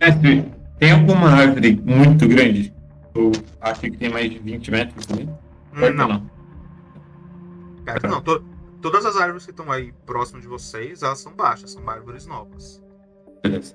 [0.00, 2.74] Mestre, tem alguma árvore muito grande?
[3.14, 5.26] Eu acho que tem mais de 20 metros também.
[5.28, 6.30] Hum, Perto não, não.
[7.84, 8.20] Perto não.
[8.20, 8.44] to-
[8.84, 12.84] todas as árvores que estão aí próximo de vocês, elas são baixas, são árvores novas.
[13.42, 13.74] Beleza.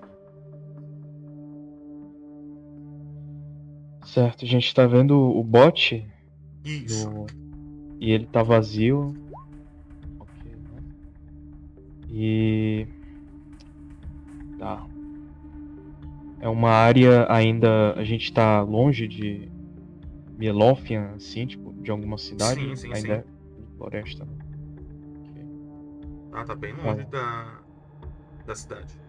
[4.05, 6.07] Certo, a gente tá vendo o bot
[6.63, 7.09] Isso.
[7.09, 7.25] do...
[7.99, 9.15] e ele tá vazio.
[10.19, 10.83] Ok, né?
[12.11, 12.87] E.
[14.59, 14.85] Tá.
[16.39, 17.93] É uma área ainda.
[17.93, 19.49] A gente tá longe de
[20.37, 22.61] Mielofian, assim, tipo, de alguma cidade.
[22.61, 23.11] Sim, sim, ainda sim.
[23.11, 23.23] é
[23.75, 24.23] floresta.
[24.23, 24.48] né?
[26.41, 26.47] Ok.
[26.47, 27.59] Tá, bem longe da,
[28.45, 28.99] da cidade.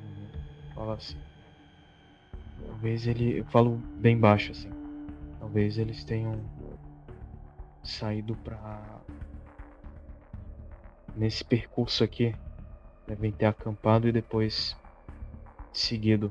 [0.00, 0.74] Uhum.
[0.74, 1.18] Fala assim.
[2.66, 3.38] Talvez ele.
[3.38, 4.70] Eu falo bem baixo assim.
[5.38, 6.40] Talvez eles tenham
[7.82, 9.00] saído pra.
[11.16, 12.34] Nesse percurso aqui.
[13.06, 14.76] Devem ter acampado e depois
[15.72, 16.30] seguido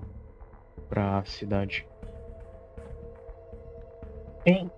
[0.88, 1.86] pra cidade.
[4.46, 4.72] Bem,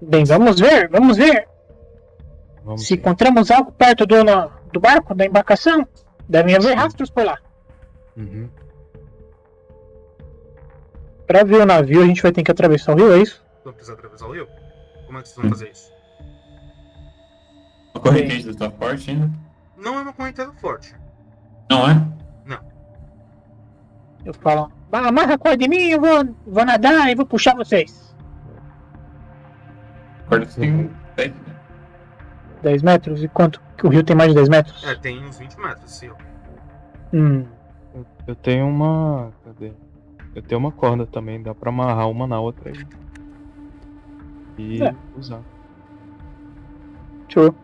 [0.00, 1.55] bem, vamos ver, vamos ver.
[2.66, 3.00] Vamos Se ver.
[3.00, 5.86] encontramos algo perto do, no- do barco, da embarcação,
[6.28, 6.74] devem haver Sim.
[6.74, 7.38] rastros por lá.
[8.16, 8.50] Uhum.
[11.26, 13.44] Pra ver o navio, a gente vai ter que atravessar o rio, é isso?
[13.64, 14.48] Vão precisar atravessar o rio?
[15.06, 15.92] Como é que vocês vão fazer isso?
[17.94, 19.30] A correnteza está forte ainda?
[19.76, 20.94] Não é uma correnteza forte.
[21.70, 22.02] Não é?
[24.24, 27.54] Eu falo, "Ah, amarra a corda em mim, eu vou, vou nadar e vou puxar
[27.54, 28.12] vocês.
[30.26, 31.32] Acorda tem 10.
[32.62, 33.22] 10 metros?
[33.22, 33.60] E quanto?
[33.76, 34.82] Que o rio tem mais de 10 metros?
[34.84, 36.14] É, tem uns 20 metros, assim, ó.
[37.12, 37.46] Hum,
[38.26, 39.32] Eu, tenho uma.
[39.44, 39.72] Cadê?
[40.34, 42.86] Eu tenho uma corda também, dá pra amarrar uma na outra aí.
[44.58, 44.94] E É.
[45.16, 45.40] usar.
[47.28, 47.54] show.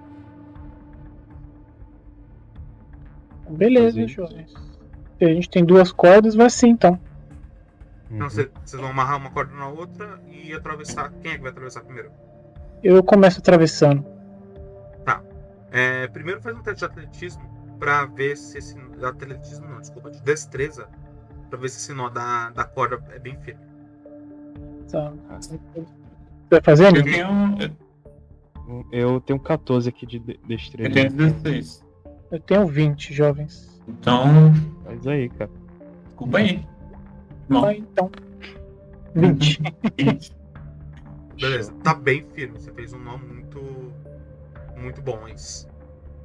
[3.50, 4.46] Beleza, Fazer.
[5.18, 6.98] Se a gente tem duas cordas, vai assim então.
[8.10, 8.30] Então Uhum.
[8.30, 11.10] cê- vocês vão amarrar uma corda na outra e atravessar.
[11.22, 12.10] Quem é que vai atravessar primeiro?
[12.82, 14.04] Eu começo atravessando.
[15.72, 17.42] É, primeiro faz um teste de atletismo
[17.78, 18.76] pra ver se esse.
[19.02, 20.88] Atletismo não, desculpa, de destreza.
[21.50, 23.60] Pra ver se esse nó da, da corda é bem firme.
[24.90, 25.12] Tá.
[26.50, 26.98] Vai fazendo?
[26.98, 27.58] Eu tenho, um,
[28.92, 30.88] eu Eu tenho 14 aqui de de- destreza.
[30.90, 31.84] eu tenho 16.
[32.30, 33.82] Eu tenho 20, jovens.
[33.88, 34.24] Então,
[34.84, 35.50] Faz aí, cara.
[36.06, 36.64] desculpa aí.
[37.48, 38.10] Bom, Vai então.
[39.14, 39.62] 20.
[41.40, 42.58] Beleza, tá bem firme.
[42.60, 43.81] Você fez um nó muito.
[44.82, 45.68] Muito isso.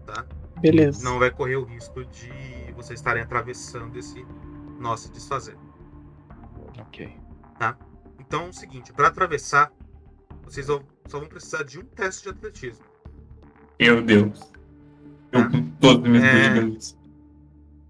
[0.06, 0.26] Tá?
[0.60, 1.04] Beleza.
[1.04, 2.32] Não vai correr o risco de
[2.76, 4.26] vocês estarem atravessando esse
[4.80, 5.58] nó se desfazer.
[6.80, 7.18] Ok.
[8.20, 9.72] Então é o seguinte, pra atravessar,
[10.44, 12.86] vocês só vão precisar de um teste de atletismo.
[13.80, 14.52] Meu Deus.
[15.32, 16.98] Eu com todos os meus É.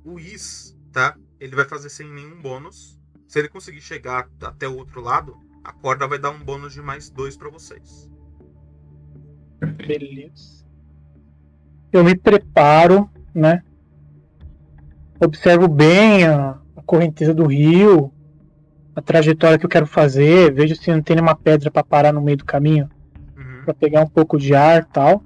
[0.04, 1.18] O Is, tá?
[1.40, 3.00] Ele vai fazer sem nenhum bônus.
[3.28, 6.82] Se ele conseguir chegar até o outro lado, a corda vai dar um bônus de
[6.82, 8.10] mais dois pra vocês.
[9.60, 10.64] Beleza.
[11.92, 13.64] Eu me preparo, né?
[15.20, 18.12] Observo bem a, a correnteza do rio,
[18.96, 22.22] a trajetória que eu quero fazer, vejo se não tem nenhuma pedra pra parar no
[22.22, 22.90] meio do caminho,
[23.36, 23.64] Uhum.
[23.66, 25.24] pra pegar um pouco de ar tal.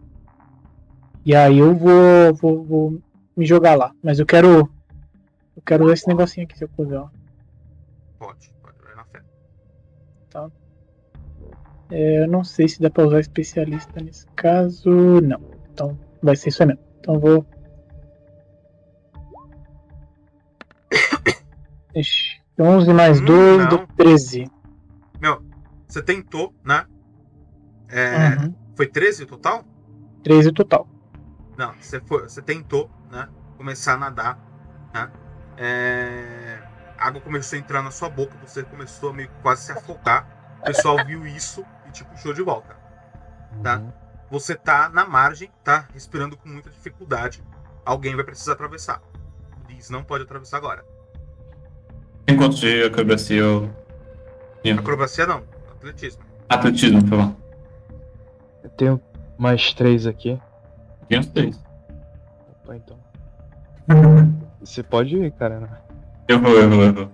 [1.25, 3.01] E aí eu vou, vou, vou
[3.35, 3.91] me jogar lá.
[4.03, 4.69] Mas eu quero.
[5.55, 7.03] Eu quero usar esse negocinho aqui, se eu puder.
[8.17, 8.51] Pode,
[11.91, 14.89] É, eu não sei se dá pra usar especialista nesse caso.
[15.21, 15.41] Não.
[15.73, 16.81] Então vai ser isso aí mesmo.
[16.99, 17.45] Então vou.
[21.95, 23.69] Ixi, 11 mais Hum, 2 não.
[23.69, 24.45] deu 13.
[25.91, 26.85] Você tentou, né?
[27.89, 28.55] É, Uhum.
[28.77, 29.65] Foi 13 o total?
[30.23, 30.87] 13 total.
[31.57, 33.27] Não, você, foi, você tentou, né?
[33.57, 34.39] Começar a nadar,
[34.93, 35.11] né?
[35.57, 36.59] É,
[36.97, 40.55] a água começou a entrar na sua boca, você começou a meio quase se afogar.
[40.61, 42.75] O pessoal viu isso e te puxou de volta.
[43.61, 43.77] Tá.
[43.77, 43.91] Uhum.
[44.31, 45.87] Você tá na margem, tá?
[45.93, 47.43] Respirando com muita dificuldade.
[47.85, 49.01] Alguém vai precisar atravessar.
[49.69, 50.85] Liz não pode atravessar agora.
[52.27, 53.69] Enquanto de acrobacia, eu.
[54.77, 56.23] Acrobacia não, atletismo.
[56.47, 57.35] Atletismo, por favor.
[58.63, 59.01] Eu tenho
[59.37, 60.39] mais 3 aqui.
[61.09, 61.59] Tenho três.
[62.63, 62.97] Opa, então.
[64.61, 65.59] Você pode ir, cara.
[65.59, 65.69] né?
[66.27, 67.11] Eu vou, eu vou, eu vou.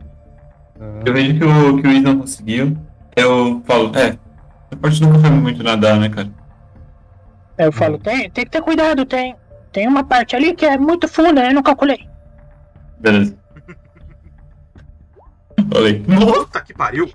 [0.80, 2.78] Ah, Eu vejo que o, que o conseguiu.
[3.16, 4.20] Eu falo, é.
[4.72, 6.30] A parte nunca foi muito nadar, né, cara?
[7.58, 9.36] Aí eu falo, tem, tem que ter cuidado, tem.
[9.72, 12.08] Tem uma parte ali que é muito funda, eu não calculei.
[13.00, 13.38] Beleza.
[15.72, 16.34] Falei, nossa!
[16.46, 17.10] Puta que pariu!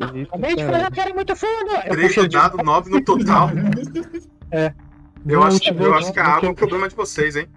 [0.00, 0.72] Acabei de cara.
[0.78, 1.70] falar que era muito fundo.
[1.84, 3.50] Eu 3 puxei no de dado, 9 no total.
[5.26, 7.48] Eu, Volte, acho, que- eu acho que a água é um problema de vocês, hein?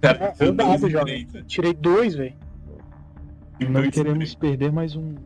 [0.00, 1.26] Cara, É, rodado, eu jovem.
[1.46, 2.32] Tirei dois, velho.
[3.68, 5.16] Não queremos perder mais um.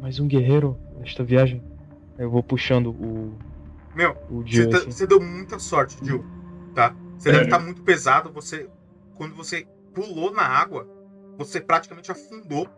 [0.00, 1.62] Mais um guerreiro nesta viagem.
[2.22, 3.32] Eu vou puxando o.
[3.96, 4.14] Meu,
[4.46, 5.06] você, tá- assim.
[5.08, 6.24] deu muita sorte, Jill.
[6.72, 6.94] Tá?
[7.18, 7.40] Você Sério?
[7.40, 8.30] deve estar muito pesado.
[8.32, 8.70] Você,
[9.16, 10.88] quando você pulou na água,
[11.36, 12.68] você praticamente afundou,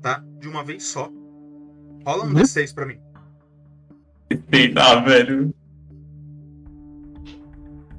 [0.00, 0.24] tá?
[0.40, 1.10] De uma vez só.
[2.06, 2.34] Rola um Uhum.
[2.34, 2.98] D6 pra mim.
[4.74, 5.54] Ah, velho.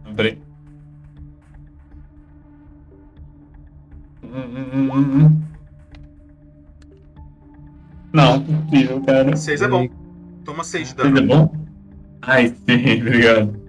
[0.04, 0.42] Não, Peraí.
[4.24, 5.42] Hum, hum, hum, hum, hum.
[8.12, 9.36] Não, possível, cara.
[9.36, 9.88] 6 é bom.
[10.44, 11.28] Toma 6 de é dano.
[11.28, 11.66] bom?
[12.22, 13.62] Ai, sim, obrigado.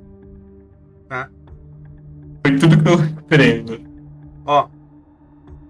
[1.08, 1.30] Tá.
[2.46, 3.94] Foi tudo que eu mano.
[4.46, 4.68] Ó.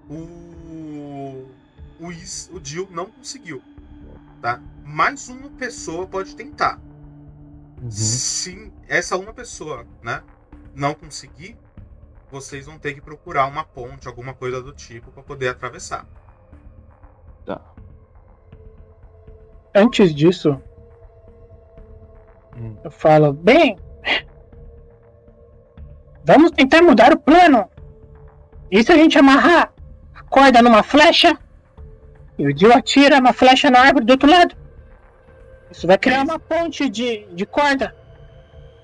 [0.09, 1.47] O.
[2.01, 3.63] O, Is, o Jill não conseguiu.
[4.41, 4.61] Tá?
[4.85, 6.79] Mais uma pessoa pode tentar.
[7.81, 7.91] Uhum.
[7.91, 10.23] Se essa uma pessoa, né,
[10.75, 11.57] não conseguir,
[12.31, 16.07] vocês vão ter que procurar uma ponte, alguma coisa do tipo, pra poder atravessar.
[17.47, 17.61] Tá.
[19.75, 20.61] Antes disso,
[22.57, 22.77] Hum.
[22.85, 23.77] eu falo, bem,
[26.25, 27.69] vamos tentar mudar o plano.
[28.71, 29.73] E se a gente amarrar
[30.15, 31.37] a corda numa flecha
[32.39, 34.57] e o Dio atira uma flecha na árvore do outro lado?
[35.71, 37.95] Isso vai criar uma ponte de, de corda.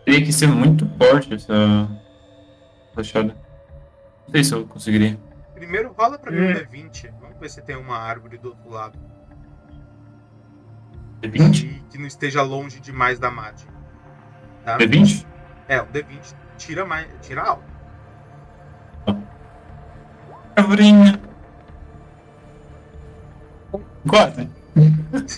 [0.05, 1.89] Teria que ser muito forte essa
[2.95, 3.35] flechada.
[4.27, 5.19] Não sei se eu conseguiria.
[5.55, 6.55] Primeiro rola pra mim um Hum.
[6.55, 7.11] D20.
[7.21, 8.99] Vamos ver se tem uma árvore do outro lado.
[11.23, 11.65] D20?
[11.65, 13.61] E que não esteja longe demais da Mad.
[14.65, 14.79] Tá?
[14.79, 15.27] D20?
[15.69, 17.07] É, o D20 tira mais.
[17.23, 17.71] tira alto.
[20.57, 21.21] Arvorinha.
[24.09, 24.49] Quase.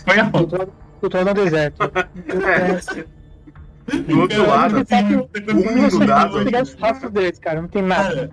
[0.05, 0.47] Foi a Eu foto.
[0.47, 0.73] tô,
[1.03, 1.79] eu tô no deserto.
[3.85, 6.35] É, do outro lado, um no dado.
[6.35, 7.61] Vou pegar os rastros deles, cara.
[7.61, 8.15] Não tem nada.
[8.15, 8.31] Cara,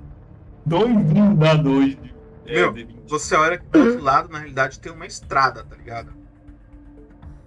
[0.63, 1.97] dois um dado hoje.
[2.45, 2.87] Meu, D20.
[3.07, 6.13] você olha que do outro lado, na realidade, tem uma estrada, tá ligado?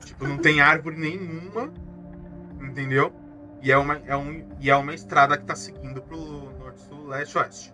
[0.05, 1.73] Tipo, não tem árvore nenhuma,
[2.61, 3.13] entendeu?
[3.63, 6.19] E é uma, é um, e é uma estrada que tá seguindo pro
[6.59, 7.73] norte, sul, leste, oeste.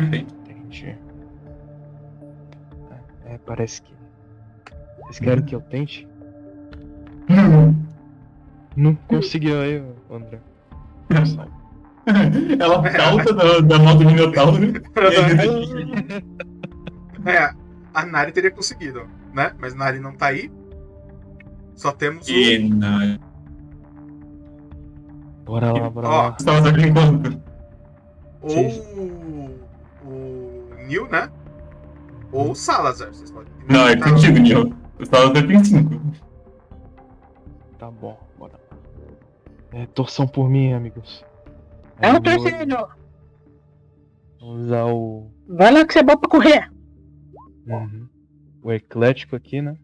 [0.00, 0.96] Entendi.
[3.24, 3.94] É, parece que.
[5.02, 6.08] Vocês querem que eu tente?
[8.76, 10.40] Não conseguiu aí, André.
[12.58, 14.58] Ela salta da, da mão do Minotauro.
[17.26, 17.52] É,
[17.92, 19.52] a Nari teria conseguido, né?
[19.58, 20.50] Mas Nari não tá aí.
[21.78, 22.30] Só temos o.
[22.32, 23.18] E na.
[25.44, 26.36] Bora lá, bora lá.
[26.38, 27.40] Estava brincando.
[28.42, 28.66] ou
[30.04, 31.30] o Neil, né?
[32.32, 33.08] Ou o Salazar.
[33.14, 34.74] Vocês podem Não, é tentar- contigo, Nil.
[34.98, 36.00] Eu tava tem 5.
[37.78, 38.76] Tá bom, bora lá.
[39.78, 41.24] É, torçam por mim, amigos.
[42.00, 42.96] É um vou- torcedor.
[44.40, 45.30] vou usar o.
[45.48, 46.72] Vai lá que você é bom pra correr.
[47.68, 48.08] Uhum.
[48.62, 49.76] O eclético aqui, né?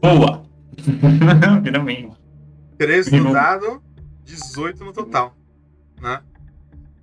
[0.00, 0.44] Boa!
[1.64, 2.16] Finalmente.
[2.76, 3.82] 13 no dado,
[4.24, 5.34] 18 no total.
[6.00, 6.22] Né?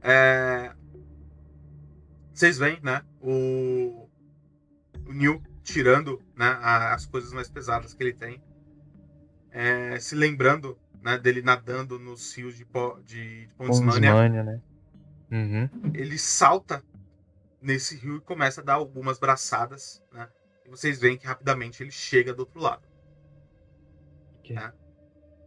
[0.01, 0.72] É...
[2.34, 3.01] Vocês veem, né?
[3.22, 4.07] O,
[5.07, 8.41] o Neil tirando né, as coisas mais pesadas que ele tem.
[9.51, 12.99] É, Se lembrando né, dele nadando nos rios de, po...
[13.05, 14.11] de, de Pontismania.
[14.11, 14.61] Pondsmania, né?
[15.32, 15.91] Uhum.
[15.93, 16.84] Ele salta
[17.62, 20.01] nesse rio e começa a dar algumas braçadas.
[20.12, 20.28] Né?
[20.66, 22.88] E vocês veem que rapidamente ele chega do outro lado.
[24.39, 24.57] Ok.
[24.57, 24.74] É.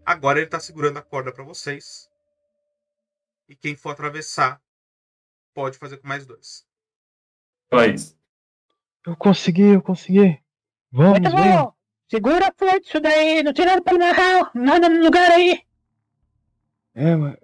[0.07, 2.11] Agora ele tá segurando a corda pra vocês.
[3.49, 4.61] E quem for atravessar
[5.55, 6.67] pode fazer com mais dois.
[7.71, 8.17] Faz.
[9.07, 10.41] Eu consegui, eu consegui.
[10.91, 11.53] Vamos, Muito vem.
[11.59, 11.75] bom.
[12.09, 13.43] Segura forte isso daí.
[13.43, 14.51] Não tem nada pra amarrar.
[14.55, 15.63] Nada no lugar aí.
[16.95, 17.37] É, mas.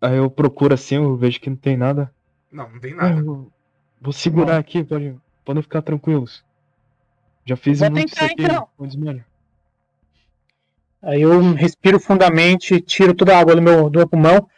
[0.00, 2.14] Aí eu procuro assim, eu vejo que não tem nada.
[2.52, 3.20] Não, não tem Ah, nada.
[3.20, 3.52] eu
[4.04, 6.44] vou segurar aqui, pode, podem ficar tranquilos.
[7.46, 9.24] Já fiz Vou muito isso tentar, aqui, então.
[11.02, 14.48] Aí eu respiro fundamente, tiro toda a água do meu, do meu pulmão.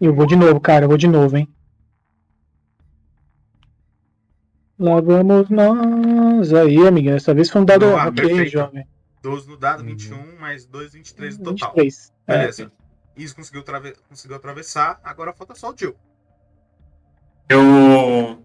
[0.00, 0.84] E eu vou de novo, cara.
[0.84, 1.48] Eu vou de novo, hein.
[4.78, 6.52] Lá vamos nós.
[6.52, 7.14] Aí, amiguinho.
[7.14, 8.50] Dessa vez foi um dado Ah, ok, perfeito.
[8.52, 8.86] jovem.
[9.22, 9.86] 12 no dado, Uhum.
[9.86, 11.72] 21, mais 2, 23 no total.
[11.74, 12.12] 23.
[12.60, 12.85] É.
[13.16, 13.94] Isso conseguiu, trave...
[14.08, 15.96] conseguiu atravessar, agora falta só o Jill.
[17.48, 18.42] Eu.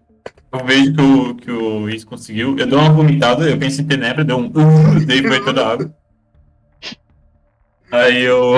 [0.53, 2.57] Eu vejo que o, que o Is conseguiu.
[2.57, 4.47] Eu dou uma vomitada, eu penso em tenebra, deu um.
[4.51, 5.95] Uh, daí foi toda a água.
[7.91, 8.55] Aí eu.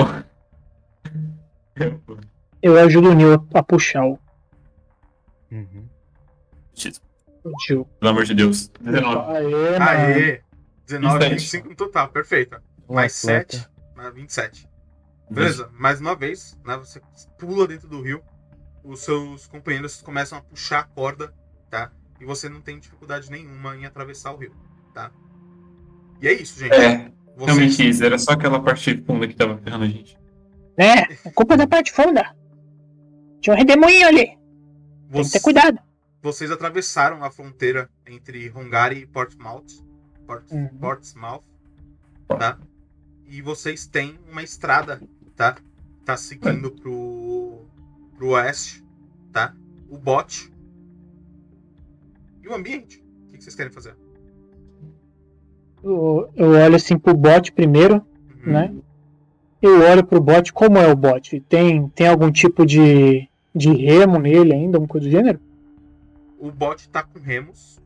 [2.62, 4.18] eu- ajudo o Neil a puxar o
[5.50, 5.88] Uhum.
[7.66, 7.84] Jill.
[8.00, 8.68] Pelo amor de Deus.
[8.80, 9.32] 19.
[9.36, 9.48] Aê,
[9.78, 9.84] mano.
[9.84, 10.40] Aê!
[10.86, 11.30] 19, 27.
[11.30, 12.60] 25 no total, perfeito.
[12.88, 13.56] Um Mais atleta.
[13.56, 14.68] 7, mais 27.
[15.30, 17.00] Beleza, mais uma vez, né, você
[17.38, 18.22] pula dentro do rio,
[18.82, 21.34] os seus companheiros começam a puxar a corda,
[21.70, 21.90] tá?
[22.20, 24.54] E você não tem dificuldade nenhuma em atravessar o rio,
[24.92, 25.10] tá?
[26.20, 26.72] E é isso, gente.
[26.74, 28.04] É, Vocês- realmente isso.
[28.04, 30.16] Era só aquela parte funda que tava ferrando a gente.
[30.76, 32.34] É, é culpa da parte funda.
[33.40, 34.38] Tinha um redemoinho ali.
[35.10, 35.78] Tem que ter cuidado.
[36.22, 39.82] Vocês atravessaram a fronteira entre Hungary e Portsmouth.
[40.26, 40.68] Port, Uhum.
[40.80, 41.42] Portsmouth,
[42.28, 42.58] tá?
[43.26, 45.02] E vocês têm uma estrada,
[45.36, 45.56] tá?
[46.04, 47.62] Tá seguindo pro,
[48.16, 48.84] pro oeste,
[49.32, 49.54] tá?
[49.88, 50.52] O bote
[52.42, 53.02] e o ambiente.
[53.28, 53.96] O que vocês querem fazer?
[55.82, 57.96] Eu, eu olho assim pro bot primeiro,
[58.46, 58.52] Uhum.
[58.52, 58.74] né?
[59.62, 61.40] Eu olho pro bot, como é o bot?
[61.40, 65.40] Tem, tem algum tipo de, de remo nele ainda, alguma coisa do gênero?
[66.38, 67.80] O bote tá com remos,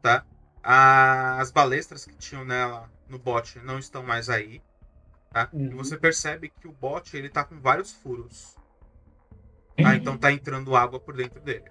[0.00, 0.24] tá?
[0.62, 4.60] As balestras que tinham nela no bote não estão mais aí,
[5.32, 5.48] tá?
[5.52, 5.76] E Uhum.
[5.76, 8.56] você percebe que o bote ele tá com vários furos.
[9.76, 9.94] Tá?
[9.94, 11.64] Então tá entrando água por dentro dele.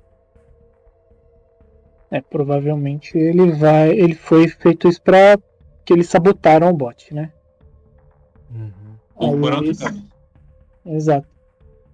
[2.09, 3.89] É, provavelmente ele vai.
[3.89, 5.37] Ele foi feito isso pra
[5.83, 7.31] que eles sabotaram o bot, né?
[8.49, 8.95] Uhum.
[9.15, 9.35] O.
[10.85, 11.27] Exato.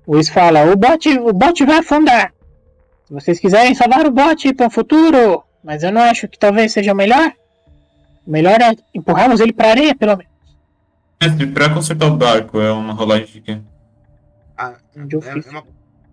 [0.05, 2.33] O Luiz fala, o bot, o bot vai afundar.
[3.05, 6.71] Se vocês quiserem salvar o bot para o futuro, mas eu não acho que talvez
[6.73, 7.33] seja o melhor.
[8.25, 10.32] O melhor é empurrarmos ele pra areia, pelo menos.
[11.23, 13.61] Mestre, pra consertar o barco é uma rolagem de quê?
[14.57, 15.47] A- De é, ofício.
[15.47, 15.63] é, uma-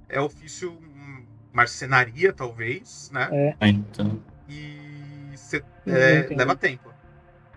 [0.09, 3.29] é ofício hum, marcenaria, talvez, né?
[3.33, 4.21] É, Ah, então.
[4.49, 6.91] E cê- Não é, leva tempo.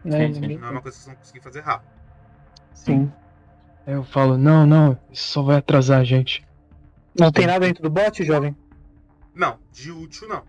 [0.04, 0.28] né?
[0.28, 0.58] Sim, sim.
[0.58, 1.90] Não é uma coisa que vocês vão conseguir fazer rápido.
[2.74, 3.12] Sim.
[3.86, 6.44] Aí eu falo, não, não, isso só vai atrasar a gente.
[7.20, 8.56] Não tem nada dentro do bot, jovem?
[9.36, 10.42] Não, de útil não.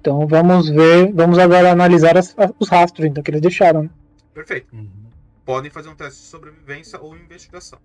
[0.00, 3.82] Então vamos ver, vamos agora analisar as- os rastros então, que eles deixaram.
[3.84, 3.90] né?
[4.38, 4.72] Perfeito.
[4.72, 5.10] Uhum.
[5.44, 7.80] Podem fazer um teste de sobrevivência ou investigação.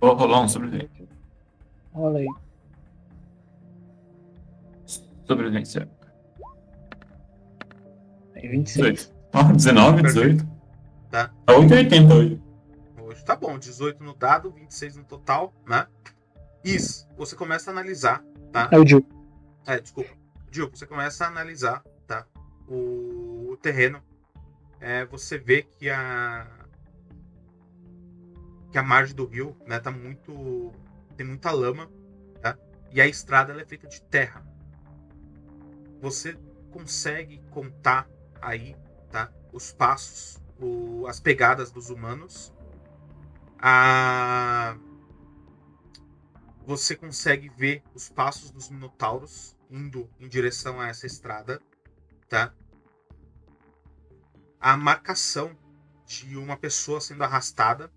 [0.00, 1.06] Vou rolar um sobrevivência.
[1.94, 2.26] Aí.
[5.24, 5.88] Sobrevivência.
[8.34, 8.92] Aí, 26.
[8.92, 9.14] 18.
[9.34, 10.44] Ó, 19, Perfeito.
[10.44, 10.52] 18.
[11.12, 11.28] Tá.
[11.28, 12.42] Tá 8,80 hoje.
[13.00, 15.86] Hoje tá bom, 18 no dado, 26 no total, né?
[16.64, 18.68] Isso, você começa a analisar, tá?
[18.72, 19.06] É o Jill.
[19.64, 20.10] É, desculpa.
[20.50, 22.26] Diogo, você começa a analisar, tá?
[22.66, 24.02] O, o terreno.
[24.82, 26.44] É, você vê que a
[28.72, 30.72] que a margem do rio, né, tá muito
[31.16, 31.88] tem muita lama,
[32.40, 32.58] tá?
[32.90, 34.44] E a estrada é feita de terra.
[36.00, 36.36] Você
[36.72, 38.08] consegue contar
[38.40, 38.74] aí,
[39.08, 39.30] tá?
[39.52, 42.52] Os passos, o- as pegadas dos humanos.
[43.60, 44.76] A
[46.66, 51.62] você consegue ver os passos dos minotauros indo em direção a essa estrada,
[52.28, 52.52] tá?
[54.62, 55.58] A marcação
[56.06, 57.92] de uma pessoa sendo arrastada,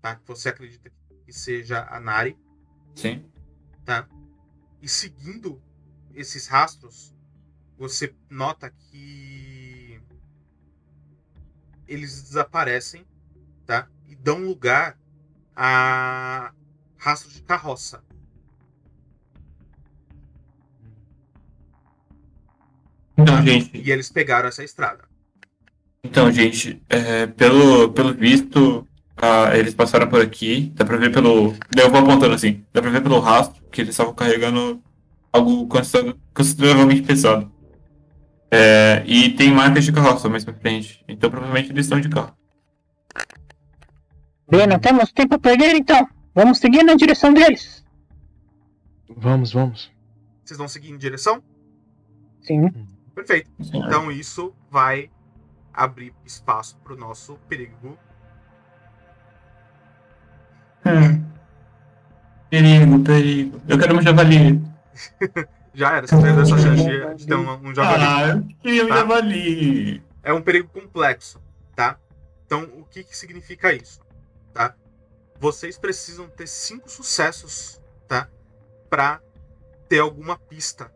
[0.00, 0.16] tá?
[0.16, 0.90] Que você acredita
[1.24, 2.36] que seja a Nari,
[2.92, 3.24] Sim.
[3.84, 4.08] tá?
[4.80, 5.62] E seguindo
[6.12, 7.14] esses rastros,
[7.78, 10.02] você nota que
[11.86, 13.06] eles desaparecem,
[13.64, 13.88] tá?
[14.08, 14.98] E dão lugar
[15.54, 16.52] a
[16.96, 18.04] rastros de carroça.
[23.16, 25.04] Então, gente, E eles pegaram essa estrada.
[26.04, 28.86] Então, gente, é, pelo, pelo visto,
[29.16, 30.72] ah, eles passaram por aqui.
[30.74, 31.54] Dá pra ver pelo.
[31.76, 32.64] Eu vou apontando assim.
[32.72, 34.82] Dá pra ver pelo rastro que eles estavam carregando
[35.32, 37.50] algo consider- consideravelmente pesado.
[38.50, 41.04] É, e tem marcas de carroça mais pra frente.
[41.08, 42.36] Então, provavelmente eles estão de carro.
[44.50, 46.06] Bem, não temos tempo a perder então.
[46.34, 47.84] Vamos seguir na direção deles.
[49.16, 49.90] Vamos, vamos.
[50.44, 51.42] Vocês vão seguir em direção?
[52.40, 52.68] Sim.
[53.14, 53.50] Perfeito.
[53.60, 55.10] Então isso vai
[55.72, 57.98] abrir espaço para o nosso perigo.
[60.84, 61.24] Hum.
[62.50, 63.62] Perigo, perigo.
[63.68, 64.62] Eu quero um javali.
[65.74, 68.04] Já era, você perdeu essa chance de, de ter um, um javali.
[68.04, 68.96] Ah, eu queria um Tá.
[68.96, 70.02] javali.
[70.22, 71.40] É um perigo complexo,
[71.74, 71.98] tá?
[72.44, 74.00] Então, o que, que significa isso?
[74.52, 74.74] Tá?
[75.40, 78.28] Vocês precisam ter cinco sucessos, tá?
[78.90, 79.20] Para
[79.88, 80.92] ter alguma pista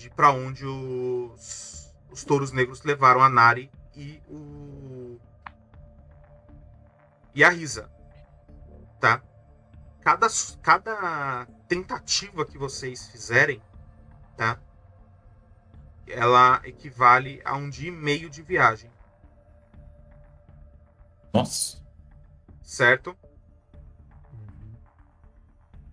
[0.00, 5.20] de para onde os, os touros negros levaram a Nari e o
[7.34, 7.88] e a Risa,
[8.98, 9.22] tá?
[10.00, 10.26] Cada,
[10.62, 13.62] cada tentativa que vocês fizerem,
[14.36, 14.58] tá?
[16.08, 18.90] Ela equivale a um dia e meio de viagem.
[21.32, 21.78] Nossa.
[22.62, 23.16] certo?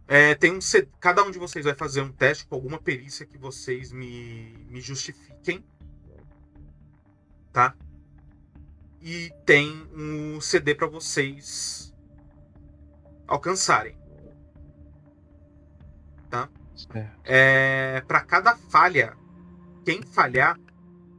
[0.08, 0.60] É, tem um
[1.00, 4.80] cada um de vocês vai fazer um teste com alguma perícia que vocês me, me
[4.80, 5.66] justifiquem,
[7.52, 7.76] tá?
[9.02, 11.94] E tem um CD para vocês
[13.28, 13.98] alcançarem.
[16.78, 17.22] Certo.
[17.24, 19.18] É, para cada falha
[19.84, 20.60] quem falhar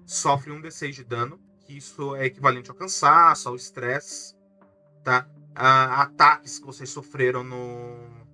[0.07, 4.37] sofre um D6 de dano, que isso é equivalente ao cansaço, ao estresse,
[5.03, 5.29] tá?
[5.55, 8.27] A ataques que vocês sofreram no,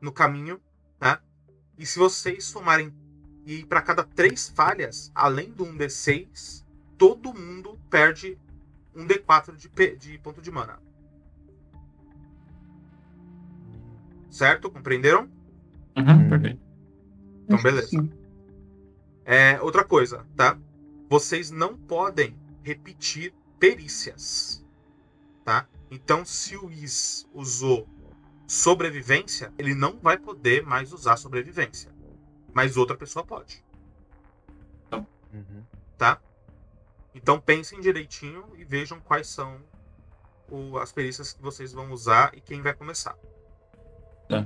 [0.00, 0.60] no caminho,
[0.98, 1.22] tá?
[1.78, 2.92] E se vocês somarem
[3.44, 6.64] e para cada três falhas, além do um D6,
[6.98, 8.38] todo mundo perde
[8.94, 10.78] um D4 de, P- de ponto de mana.
[14.30, 14.70] Certo?
[14.70, 15.28] Compreenderam?
[15.96, 16.60] Uhum, perfeito.
[17.44, 18.08] Então, beleza.
[19.24, 20.58] É, outra coisa, tá?
[21.08, 24.64] Vocês não podem repetir perícias,
[25.44, 25.66] tá?
[25.90, 27.88] Então, se o Is usou
[28.50, 31.88] sobrevivência, ele não vai poder mais usar sobrevivência.
[32.52, 33.64] Mas outra pessoa pode,
[34.92, 35.62] Uhum.
[35.96, 36.20] tá?
[37.14, 39.60] Então, pensem direitinho e vejam quais são
[40.50, 43.16] o- as perícias que vocês vão usar e quem vai começar.
[44.28, 44.44] Tá.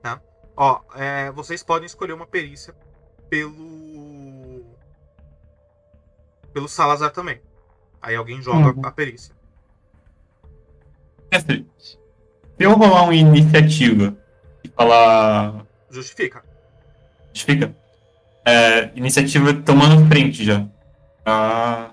[0.00, 0.22] Tá?
[0.56, 2.74] Ó, é, vocês podem escolher uma perícia
[3.28, 4.64] pelo.
[6.54, 7.40] pelo Salazar também.
[8.00, 8.86] Aí alguém joga Uhum.
[8.86, 9.34] a perícia.
[11.30, 11.68] Mestre,
[12.60, 14.14] se eu rolar uma iniciativa
[14.62, 15.64] e falar.
[15.90, 16.44] Justifica.
[17.34, 17.74] Fica?
[18.44, 20.66] É, iniciativa tomando frente já.
[21.24, 21.92] Ah,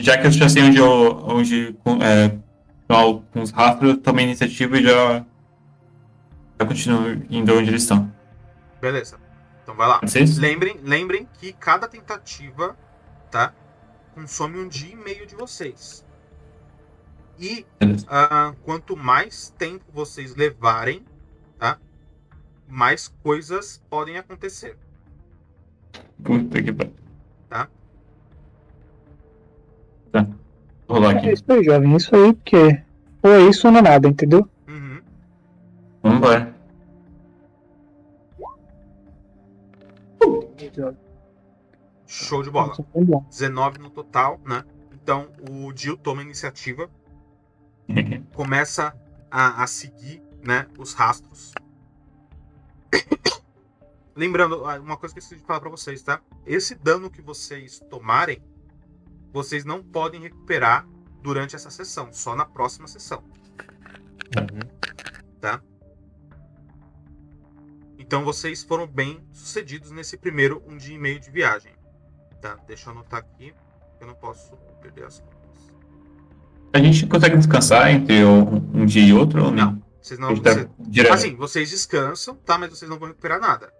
[0.00, 1.26] já que eu já sei onde eu.
[1.26, 2.38] Onde, com, é,
[2.88, 5.26] com, os rastros, eu tomei iniciativa e já.
[6.58, 8.10] Já continuo indo onde eles estão.
[8.80, 9.20] Beleza.
[9.62, 10.00] Então vai lá.
[10.38, 12.74] Lembrem, lembrem que cada tentativa,
[13.30, 13.52] tá?
[14.14, 16.07] Consome um dia e meio de vocês.
[17.38, 17.64] E
[18.08, 21.04] ah, quanto mais tempo vocês levarem,
[21.58, 21.78] tá?
[22.68, 24.76] Mais coisas podem acontecer.
[26.22, 26.92] Puta que pariu.
[27.48, 27.68] Tá.
[30.10, 30.26] Tá.
[30.86, 31.32] Vou rolar É aqui.
[31.32, 31.96] isso aí, jovem.
[31.96, 32.82] Isso aí, porque
[33.22, 34.48] ou é isso ou não é nada, entendeu?
[34.66, 35.00] Uhum.
[36.02, 36.54] Vamos embora.
[42.06, 42.72] Show de bola.
[42.72, 43.24] Isso foi bom.
[43.28, 44.64] 19 no total, né?
[44.92, 46.88] Então o Jill toma a iniciativa,
[48.34, 48.94] começa
[49.30, 51.52] a, a seguir, né, os rastros.
[54.14, 56.20] Lembrando, ah, uma coisa que eu esqueci de falar pra vocês, tá?
[56.46, 58.42] Esse dano que vocês tomarem,
[59.32, 60.86] vocês não podem recuperar
[61.22, 63.22] durante essa sessão, só na próxima sessão.
[64.36, 64.78] Uhum.
[68.08, 71.74] Então vocês foram bem sucedidos nesse primeiro um dia e meio de viagem.
[72.40, 73.54] Tá, deixa eu anotar aqui,
[74.00, 75.37] eu não posso perder as contas.
[76.72, 79.82] A gente consegue descansar entre um, um dia e outro ou não?
[80.00, 80.34] Vocês não.
[80.36, 81.12] tá direto.
[81.12, 82.56] Assim, vocês descansam, tá?
[82.58, 83.72] Mas vocês não vão recuperar nada.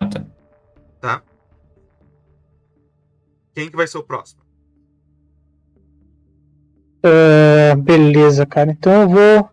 [0.00, 0.24] Ah, tá.
[1.00, 1.22] Tá?
[3.54, 4.40] Quem que vai ser o próximo?
[7.02, 8.70] É, beleza, cara.
[8.70, 9.50] Então eu vou.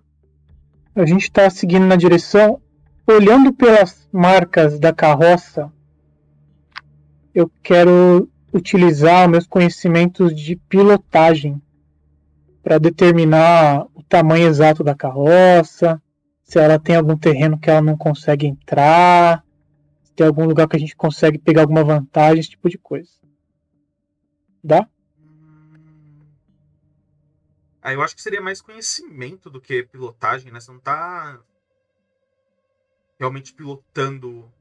[0.95, 2.61] A gente tá seguindo na direção.
[3.07, 5.71] Olhando pelas marcas da carroça,
[7.35, 11.61] eu quero utilizar meus conhecimentos de pilotagem
[12.65, 16.01] para determinar o tamanho exato da carroça,
[16.41, 19.45] se ela tem algum terreno que ela não consegue entrar,
[20.01, 23.11] se tem algum lugar que a gente consegue pegar alguma vantagem, esse tipo de coisa.
[24.63, 24.89] Dá?
[27.83, 30.59] Ah, eu acho que seria mais conhecimento do que pilotagem, né?
[30.59, 31.39] Você não tá
[33.19, 34.51] realmente pilotando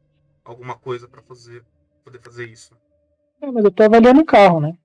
[0.44, 1.64] alguma coisa pra fazer,
[2.04, 2.76] poder fazer isso.
[3.40, 4.76] É, mas eu tô avaliando o carro, né?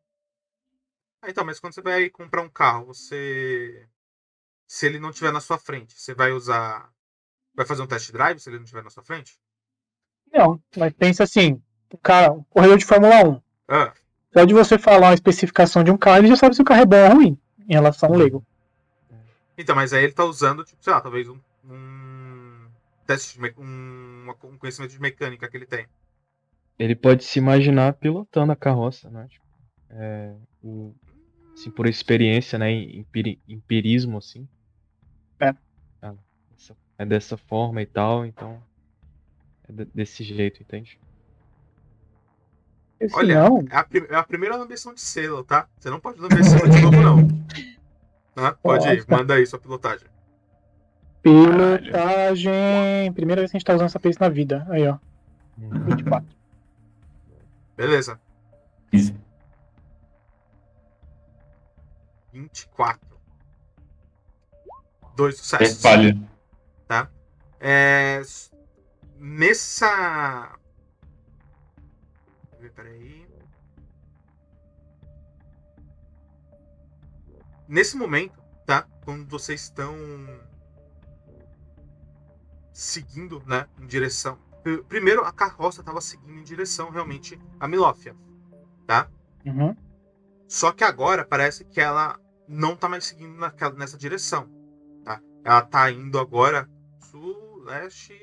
[1.21, 3.87] Ah, então, mas quando você vai comprar um carro, você.
[4.67, 6.91] Se ele não estiver na sua frente, você vai usar.
[7.55, 9.39] Vai fazer um test drive se ele não estiver na sua frente?
[10.33, 11.61] Não, mas pensa assim,
[11.93, 13.93] o cara, o corredor de Fórmula 1, Ah,
[14.33, 16.81] só de você falar uma especificação de um carro, ele já sabe se o carro
[16.81, 18.43] é bom ou ruim em relação ao leigo.
[19.57, 21.39] então, mas aí ele tá usando, tipo, sei lá, talvez um.
[21.65, 22.69] um
[23.05, 25.87] teste de me- um, um conhecimento de mecânica que ele tem.
[26.79, 29.27] Ele pode se imaginar pilotando a carroça, né?
[29.29, 29.45] Tipo,
[29.91, 30.93] é, o,
[31.59, 32.71] assim, por experiência, né?
[32.71, 34.47] em- empiri- empirismo, assim.
[35.39, 35.53] É.
[36.01, 36.13] Ah,
[36.55, 38.61] essa- é dessa forma e tal, então.
[39.67, 40.99] É de- desse jeito, entende?
[42.99, 45.67] Esse Olha, não, É a, é a primeira lambeção de selo, tá?
[45.79, 47.27] Você não pode lamber selo de novo, não.
[48.35, 48.53] Tá?
[48.53, 49.15] Pode ir, Nossa.
[49.17, 50.07] manda aí sua pilotagem.
[51.21, 53.13] pilotagem.
[53.13, 54.65] Primeira vez que a gente tá usando essa peça na vida.
[54.69, 54.97] Aí, ó.
[55.57, 56.27] 24.
[57.77, 58.19] Beleza.
[58.91, 59.15] Easy.
[62.43, 63.19] 24.
[65.15, 65.81] Dois É sucessos.
[65.81, 66.29] falha.
[67.61, 68.49] É, s-
[69.17, 70.57] nessa.
[72.51, 73.27] Deixa eu ver, Peraí.
[77.67, 78.87] Nesse momento, tá?
[79.03, 79.93] Quando vocês estão
[82.71, 88.15] seguindo, né, em direção Pr- Primeiro, a carroça estava seguindo em direção realmente a Milófia,
[88.87, 89.09] tá?
[89.45, 89.75] Uhum.
[90.47, 92.17] Só que agora parece que ela
[92.49, 94.49] não tá mais seguindo naquela, nessa direção,
[95.05, 95.21] tá?
[95.43, 96.67] Ela tá indo agora
[96.99, 98.13] sul, leste,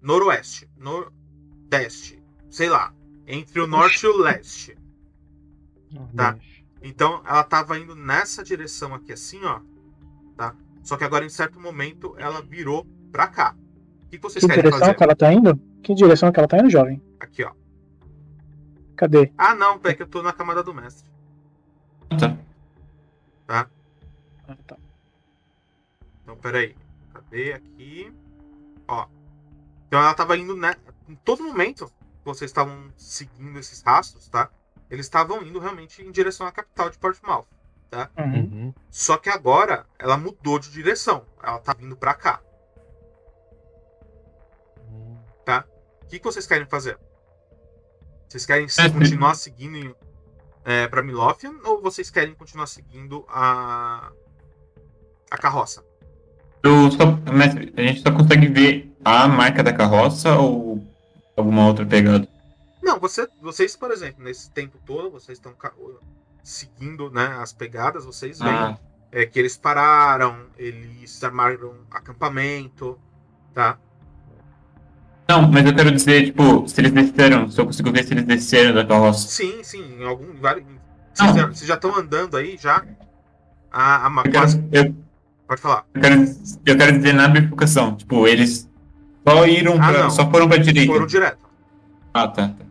[0.00, 2.94] noroeste, nordeste, sei lá,
[3.26, 4.76] entre o norte e o leste.
[6.14, 6.38] Tá.
[6.82, 9.60] Então ela tava indo nessa direção aqui assim, ó,
[10.36, 10.54] tá?
[10.82, 13.56] Só que agora em certo momento ela virou pra cá.
[14.04, 14.94] O que vocês Que querem direção fazer?
[14.94, 15.58] que ela tá indo?
[15.82, 17.02] Que direção que ela tá indo, jovem?
[17.20, 17.52] Aqui, ó.
[18.96, 19.32] Cadê?
[19.38, 21.08] Ah, não, é que eu tô na camada do mestre.
[22.18, 22.36] Tá.
[23.48, 23.66] Tá?
[24.46, 24.76] Ah, tá.
[26.22, 26.76] Então, peraí.
[27.14, 28.12] Cadê aqui?
[28.86, 29.08] Ó.
[29.86, 30.76] Então ela tava indo, né?
[31.08, 34.50] Em todo momento que vocês estavam seguindo esses rastros, tá?
[34.90, 37.46] Eles estavam indo realmente em direção à capital de Portsmouth.
[38.18, 38.34] Uhum.
[38.34, 38.74] Uhum.
[38.90, 41.24] Só que agora ela mudou de direção.
[41.42, 42.42] Ela tá vindo pra cá.
[44.90, 45.16] Hum.
[46.02, 46.98] O que, que vocês querem fazer?
[48.28, 49.96] Vocês querem se- continuar seguindo
[50.68, 54.12] é, pra Milófia ou vocês querem continuar seguindo a
[55.30, 55.82] a carroça?
[56.62, 60.86] Eu só, mestre, a gente só consegue ver a marca da carroça ou
[61.34, 62.28] alguma outra pegada?
[62.82, 65.54] Não, você, vocês, por exemplo, nesse tempo todo, vocês estão
[66.42, 68.78] seguindo né, as pegadas, vocês veem Ah,
[69.10, 72.98] é, que eles pararam, eles armaram acampamento,
[73.54, 73.78] tá?
[75.28, 78.24] Não, mas eu quero dizer, tipo, se eles desceram, se eu consigo ver se eles
[78.24, 79.28] desceram da carroça.
[79.28, 80.32] Sim, sim, em algum.
[80.40, 80.64] vários-.
[81.14, 82.84] Vocês já- vocês já estão andando aí já?
[83.70, 84.94] A, a, Eu quase, quero, eu,
[85.46, 85.84] pode falar.
[85.94, 86.14] eu quero,
[86.64, 88.68] eu quero dizer na bifurcação, tipo, eles
[89.26, 90.92] só iram Ah, pra, só foram pra direita.
[90.92, 91.46] Foram direto.
[92.14, 92.64] Ah, tá, tá.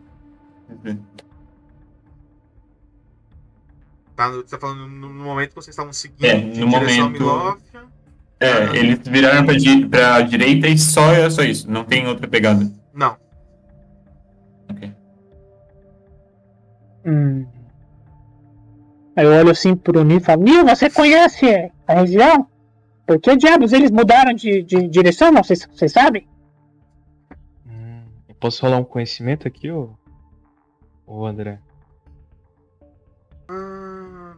[4.16, 4.30] Tá?
[4.30, 7.67] Você tá falando no, no momento que vocês estavam seguindo É, no momento- Milófia.
[8.40, 8.76] É, Ah.
[8.76, 12.70] eles viraram pra, di pra direita e só é só isso, não tem outra pegada.
[12.94, 13.16] Não.
[14.70, 14.92] Ok.
[17.04, 17.46] Hum.
[19.16, 21.46] Aí eu olho assim pro Nil e falo, Nil, você conhece
[21.86, 22.46] a região?
[23.04, 25.32] Por que diabos eles mudaram de, de direção?
[25.32, 26.28] Não, vocês, sabem?
[27.66, 28.02] Hum.
[28.28, 29.90] Eu posso rolar um conhecimento aqui, ô?
[31.06, 31.58] Ô, André?
[33.48, 34.36] Ah,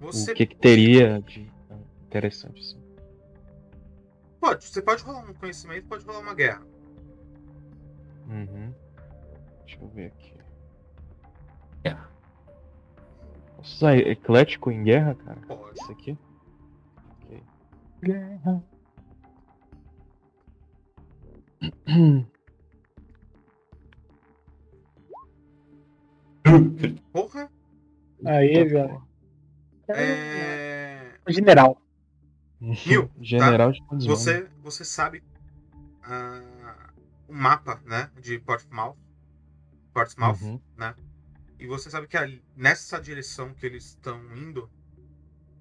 [0.00, 1.48] Você O que que teria de
[2.14, 2.80] interessante, assim?
[4.40, 6.64] pode, você pode rolar um conhecimento, pode rolar uma guerra.
[8.28, 8.72] Uhum.
[9.66, 10.34] Deixa eu ver aqui.
[11.82, 12.08] Guerra.
[13.56, 15.40] Posso usar eclético em guerra, cara?
[15.46, 15.80] Pode.
[15.80, 16.18] Isso aqui?
[17.22, 17.42] Ok.
[27.12, 27.50] Porra!
[28.26, 29.02] Aí, velho.
[29.88, 31.14] É...
[31.28, 31.83] General.
[32.86, 34.18] Nil, General de quantos anos?
[34.20, 35.22] Você, você sabe
[36.02, 36.90] ah,
[37.28, 38.96] o mapa, né, de Portsmouth,
[39.92, 40.60] Portsmouth, Uhum.
[41.58, 44.68] e você sabe que ali, nessa direção que eles estão indo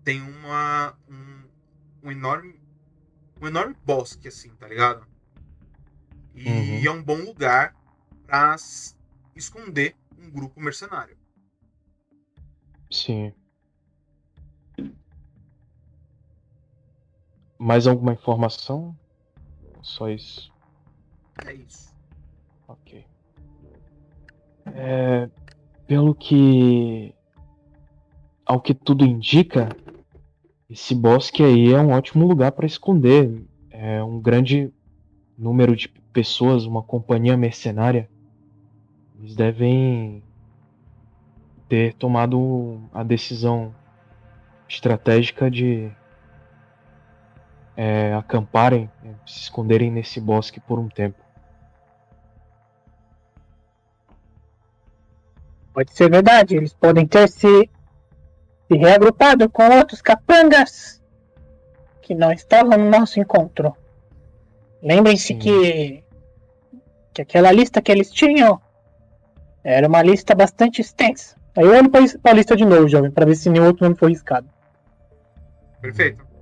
[0.03, 1.43] tem uma um,
[2.03, 2.59] um enorme
[3.41, 5.05] um enorme bosque assim, tá ligado?
[6.35, 6.85] E Uhum.
[6.87, 7.75] é um bom lugar
[8.25, 8.95] pra s-
[9.35, 11.17] esconder um grupo mercenário.
[12.91, 13.33] Sim.
[17.63, 18.93] Mais alguma informação?
[19.81, 20.51] Só isso.
[21.45, 21.95] É isso.
[22.67, 23.05] Ok.
[24.65, 25.29] É,
[25.87, 27.15] pelo que.
[28.45, 29.69] Ao que tudo indica,
[30.69, 33.45] esse bosque aí é um ótimo lugar para esconder.
[33.71, 34.69] É um grande
[35.37, 38.09] número de pessoas, uma companhia mercenária.
[39.17, 40.21] Eles devem
[41.69, 43.73] ter tomado a decisão
[44.67, 45.89] estratégica de
[47.75, 51.23] é, acamparem, é, se esconderem nesse bosque por um tempo.
[55.73, 57.69] Pode ser verdade, eles podem ter se,
[58.67, 61.01] se reagrupado com outros capangas
[62.01, 63.75] que não estavam no nosso encontro.
[64.81, 66.03] Lembrem-se que,
[67.13, 68.61] que aquela lista que eles tinham
[69.63, 71.35] era uma lista bastante extensa.
[71.55, 73.95] Aí eu olho pra, pra lista de novo, jovem, pra ver se nenhum outro nome
[73.95, 74.47] foi riscado.
[75.81, 76.32] Perfeito.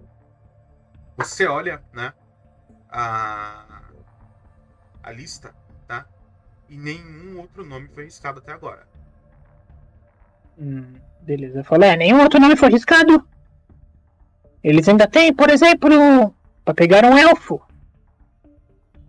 [1.23, 2.13] Você olha, né,
[2.89, 3.81] a,
[5.03, 5.53] a lista,
[5.87, 6.05] tá?
[6.69, 8.87] E nenhum outro nome foi riscado até agora.
[10.57, 11.59] Hum, beleza.
[11.59, 13.27] Eu falei, é, nenhum outro nome foi riscado?
[14.63, 17.61] Eles ainda têm, por exemplo, pra pegar um elfo.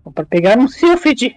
[0.04, 1.36] Ou pra pegar um Sylphid.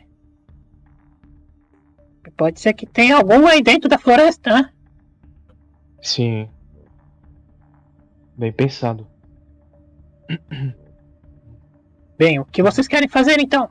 [2.38, 4.74] Pode ser que tenha algum aí dentro da floresta, né?
[6.02, 6.50] Sim.
[8.38, 9.08] Bem pensado.
[12.18, 13.70] Bem, o que vocês querem fazer então?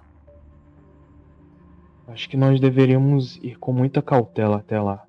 [2.07, 5.05] Acho que nós deveríamos ir com muita cautela até lá.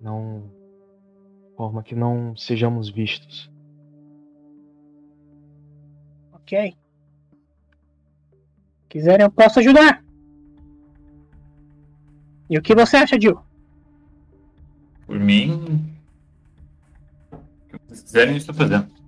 [0.00, 0.50] Não.
[1.50, 3.50] De forma que não sejamos vistos.
[6.32, 6.74] Ok.
[8.88, 10.02] Quiserem, eu posso ajudar.
[12.48, 13.38] E o que você acha, Jill?
[15.06, 15.94] Por mim.
[17.32, 19.03] O que vocês quiserem, eu estou fazendo.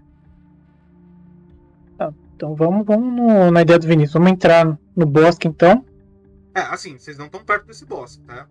[2.37, 4.13] Então vamos, vamos no- na ideia do Vinícius.
[4.13, 5.83] Vamos entrar no bosque então.
[6.55, 8.47] É, assim, vocês não estão perto desse boss, tá?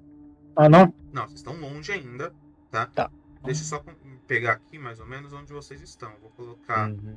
[0.56, 0.92] Ah, não?
[1.14, 2.34] Não, vocês estão longe ainda,
[2.72, 2.88] tá?
[2.88, 3.12] Tá.
[3.44, 3.84] Deixa eu só
[4.28, 6.12] pegar aqui mais ou menos onde vocês estão.
[6.20, 6.90] Vou colocar.
[6.90, 7.16] Uhum.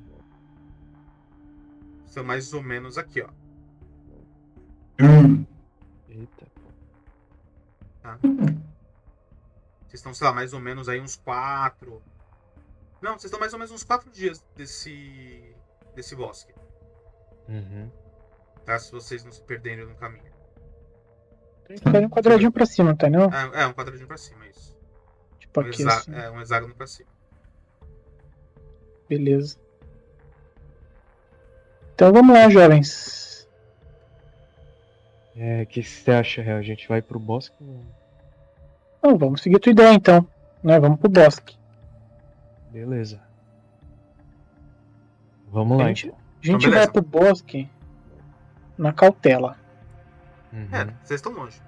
[2.07, 3.29] São mais ou menos aqui, ó.
[5.01, 5.47] Hum,
[6.09, 6.47] Eita.
[9.87, 12.03] Vocês estão, sei lá, mais ou menos aí uns quatro.
[13.01, 15.55] Não, vocês estão mais ou menos uns quatro dias desse.
[15.95, 16.53] Desse bosque.
[17.49, 17.91] Uhum.
[18.65, 18.79] Tá?
[18.79, 20.29] Se vocês não se perderem no caminho.
[21.83, 23.25] Tá um quadradinho pra cima, tá não?
[23.33, 24.77] É, é um quadradinho pra cima, isso.
[25.39, 26.15] Tipo Um, aqui assim.
[26.15, 27.09] é, um hexágono pra cima.
[29.09, 29.59] Beleza.
[31.95, 33.49] Então vamos lá, jovens.
[35.37, 36.59] É, o que você acha, Real?
[36.59, 37.57] A gente vai pro bosque?
[38.99, 40.27] Então, vamos seguir a tua ideia então.
[40.63, 40.79] Né?
[40.81, 41.57] Vamos pro bosque.
[42.71, 43.21] Beleza.
[45.53, 46.19] Vamos A lá, gente, então.
[46.43, 47.69] a gente Então, vai pro bosque
[48.77, 49.57] na cautela.
[50.53, 50.69] Uhum.
[50.73, 51.61] É, vocês estão longe.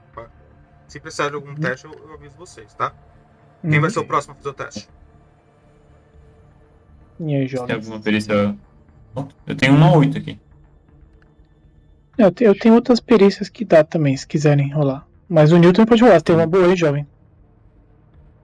[0.88, 2.92] Se precisar de algum teste, eu, eu aviso vocês, tá?
[3.62, 3.80] Quem Hum.
[3.82, 4.88] vai ser o próximo a fazer o teste?
[7.20, 8.56] E aí, tem alguma perícia.
[9.46, 10.40] Eu tenho uma 8 aqui.
[12.18, 15.06] Eu, te- eu tenho outras perícias que dá também, se quiserem rolar.
[15.28, 16.20] Mas o Newton pode rolar.
[16.20, 17.06] Tem uma boa aí, jovem.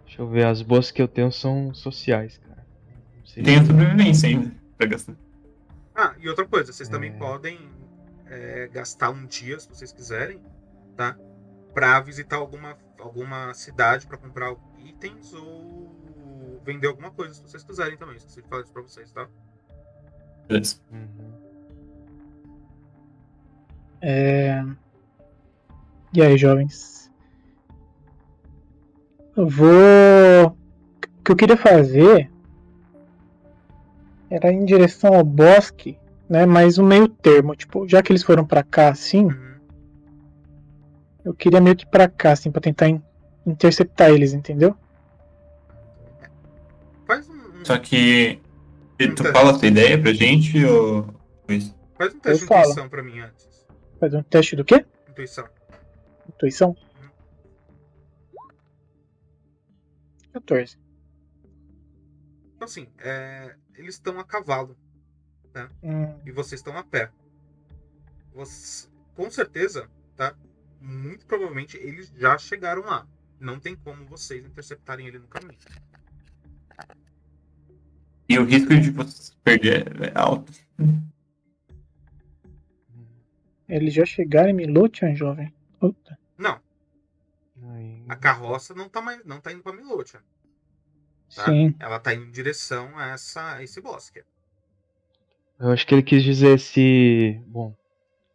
[0.04, 2.64] Deixa eu ver, as boas que eu tenho são sociais, cara.
[3.42, 5.14] Tenho sobrevivência ainda pra gastar.
[5.96, 7.16] Ah, e outra coisa, vocês também É.
[7.16, 7.70] podem
[8.26, 10.42] é, gastar um dia, se vocês quiserem,
[10.94, 11.16] tá?
[11.72, 17.96] Pra visitar alguma, alguma cidade pra comprar itens ou vender alguma coisa, se vocês quiserem
[17.96, 18.16] também.
[18.16, 19.28] Esqueci de falar isso pra vocês, tá?
[20.48, 20.80] Beleza.
[20.90, 21.32] Uhum.
[24.00, 24.64] É...
[26.12, 27.10] E aí, jovens?
[29.36, 29.68] Eu vou.
[30.48, 32.30] O que eu queria fazer
[34.30, 35.98] era em direção ao bosque,
[36.28, 36.44] né?
[36.46, 37.54] Mas um meio termo.
[37.54, 39.54] Tipo, já que eles foram pra cá assim, Uhum.
[41.24, 43.02] eu queria meio que pra cá, assim, pra tentar in-
[43.46, 44.76] interceptar eles, entendeu?
[47.06, 48.40] Faz um, um- Só que.
[48.98, 49.30] Tu Então.
[49.32, 51.06] fala a tua ideia pra gente ou.
[51.98, 52.60] Faz um teste de eu falo.
[52.62, 53.66] intuição pra mim antes.
[54.00, 54.84] Fazer um teste do quê?
[55.10, 55.46] Intuição.
[56.28, 56.76] Intuição?
[60.32, 60.76] 14.
[62.56, 64.76] Então, assim, é, eles estão a cavalo
[65.82, 67.10] Hum, e vocês estão a pé.
[68.34, 70.36] Você- com certeza, tá?
[70.80, 73.06] Muito provavelmente eles já chegaram lá.
[73.40, 75.58] Não tem como vocês interceptarem ele no caminho.
[78.28, 80.52] E o risco de você perder é alto.
[83.68, 85.52] eles já chegaram em Milotian, jovem?
[85.80, 86.18] Puta.
[86.36, 86.60] Não,
[88.08, 90.20] a carroça não tá, mais, não tá indo pra Milotia.
[91.34, 91.44] Tá?
[91.46, 91.74] Sim.
[91.78, 94.22] Ela tá indo em direção a, essa, a esse bosque.
[95.58, 97.40] Eu acho que ele quis dizer se.
[97.46, 97.74] Bom.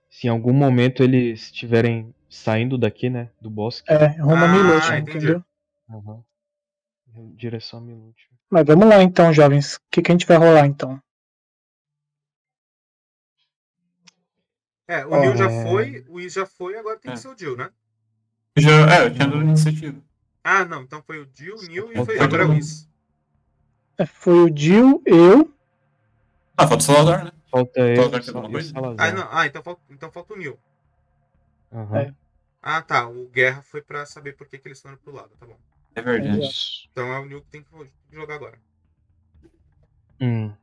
[0.09, 3.29] Se em algum momento eles estiverem saindo daqui, né?
[3.39, 3.91] Do bosque.
[3.91, 4.45] É, Roma
[4.83, 5.17] Ah, entendi.
[5.17, 5.43] entendeu?
[7.15, 8.27] Em Direção a Milute.
[8.49, 9.75] Mas vamos lá então, jovens.
[9.75, 11.01] O que, que a gente vai rolar então?
[14.87, 15.63] É, o Ó, Neil já é.
[15.63, 17.21] foi, o Is já foi, agora tem que É.
[17.21, 17.69] ser o Jill, né?
[18.57, 20.01] Já, é, eu tinha dado iniciativa.
[20.43, 22.89] Ah, não, então foi o Jill, o Neil e foi agora o Is.
[23.97, 25.53] É, Foi o Jill, eu.
[26.57, 27.31] Ah, falta o Salazar, né?
[27.49, 28.01] Falta ele.
[28.97, 30.57] Ah, não, ah então, falta, então falta o Neil.
[31.71, 31.97] Aham.
[31.99, 32.13] É.
[32.61, 35.31] Ah, tá, o Guerra foi pra saber por que, que eles estão indo pro lado,
[35.39, 35.57] tá bom.
[35.95, 36.45] É verdade.
[36.45, 36.87] Isso.
[36.91, 37.69] Então é o Neil que tem que
[38.11, 38.57] jogar agora.
[40.19, 40.53] Hum.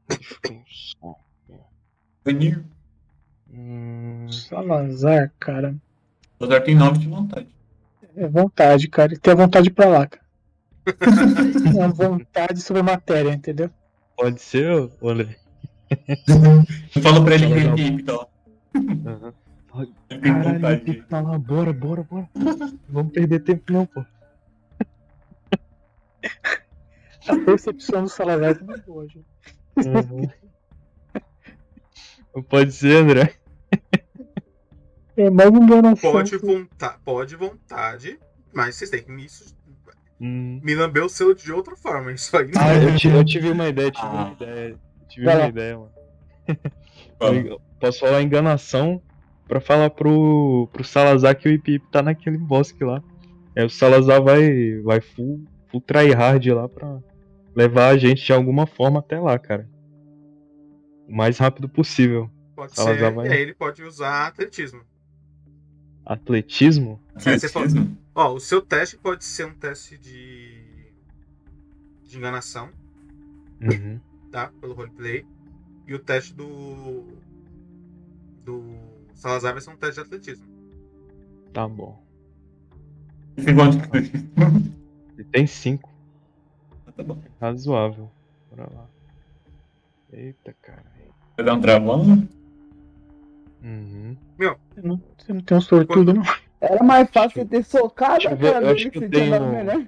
[2.24, 2.64] Vanir.
[3.50, 4.30] Hum.
[4.30, 5.74] Salazar, cara.
[6.38, 7.57] Salazar tem 9 de vontade.
[8.18, 9.16] É vontade, cara.
[9.16, 10.26] Tem a vontade pra lá, cara.
[11.68, 13.70] É uma vontade sobre a matéria, entendeu?
[14.16, 14.66] Pode ser?
[14.66, 14.90] Eu
[17.02, 18.26] falo pra ele que a equipe tá lá.
[20.08, 22.28] Caralho, tem que bora, bora, bora.
[22.88, 24.04] Vamos perder tempo não, pô.
[27.28, 29.26] A percepção do Salazar é muito boa, gente.
[29.76, 30.28] Uhum.
[32.34, 33.34] Não Pode ser, André.
[35.18, 36.12] É mais enganação.
[36.12, 38.18] Pode, vonta pode vontade,
[38.54, 39.26] mas vocês têm que me,
[40.20, 40.60] Hum.
[40.62, 42.12] me lamber o selo de outra forma.
[42.12, 42.60] Isso aí não.
[42.62, 44.10] Ah, eu, ti- eu tive uma ideia, tive Ah.
[44.10, 44.76] uma ideia.
[45.08, 45.48] Tive Vai uma lá.
[45.48, 45.90] ideia, mano.
[47.20, 49.02] Eu posso falar enganação
[49.48, 53.02] pra falar pro, pro Salazar que o Ip tá naquele bosque lá.
[53.56, 56.98] Aí o Salazar vai, vai full, full tryhard lá pra
[57.56, 59.68] levar a gente de alguma forma até lá, cara.
[61.08, 62.30] O mais rápido possível.
[62.54, 63.14] Pode Salazar ser.
[63.16, 64.80] vai- E aí ele pode usar atletismo.
[66.08, 66.98] Atletismo?
[67.16, 70.58] É, pode- Ó, o seu teste pode ser um teste de.
[72.04, 72.70] de enganação,
[73.60, 74.00] Uhum.
[74.32, 74.50] tá?
[74.60, 75.26] Pelo roleplay.
[75.86, 77.04] E o teste do.
[78.44, 78.62] do
[79.14, 80.46] Salazar vai ser um teste de atletismo.
[81.52, 82.02] Tá bom.
[83.36, 83.78] Igual de
[85.14, 85.92] Ele tem cinco.
[86.96, 87.20] Tá bom.
[87.40, 88.10] Razoável.
[88.50, 88.86] Bora lá.
[90.12, 90.82] Eita, cara.
[91.36, 92.26] Vai dar um travão?
[93.62, 94.16] Uhum.
[94.38, 94.56] Não,
[95.28, 96.22] você não tem um sortudo, não?
[96.60, 99.48] Era mais fácil você ter socado a cara eu acho que eu você dado tenho-
[99.52, 99.84] melhor.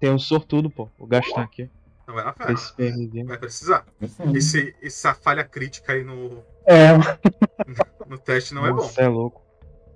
[0.00, 0.88] Tem um sortudo, pô.
[0.98, 1.70] Vou gastar aqui.
[2.02, 2.54] Então vai na fé.
[3.24, 3.86] Vai precisar.
[4.34, 6.92] Esse, essa falha crítica aí no, É,
[8.06, 8.76] no teste não é bom.
[8.76, 9.42] Nossa, é louco.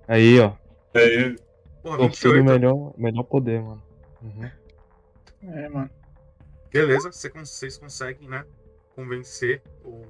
[0.08, 0.52] Aí, ó.
[0.94, 1.36] Aí,
[1.82, 2.44] Porra, Sortudo 28.
[2.44, 3.82] melhor, melhor poder, mano.
[4.22, 4.50] Uhum.
[5.52, 5.90] é, mano.
[6.72, 8.44] Beleza, você vocês conseguem, né?
[8.94, 10.02] Convencer o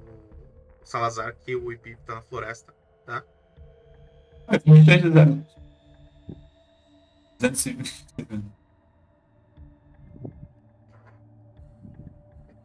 [0.83, 2.73] Salazar que o Ipip tá na floresta.
[3.05, 3.23] vai 23 de 0.
[3.23, 3.32] 250.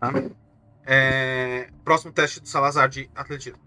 [0.00, 0.12] Tá?
[0.86, 3.58] É, Próximo teste do Salazar de atletismo.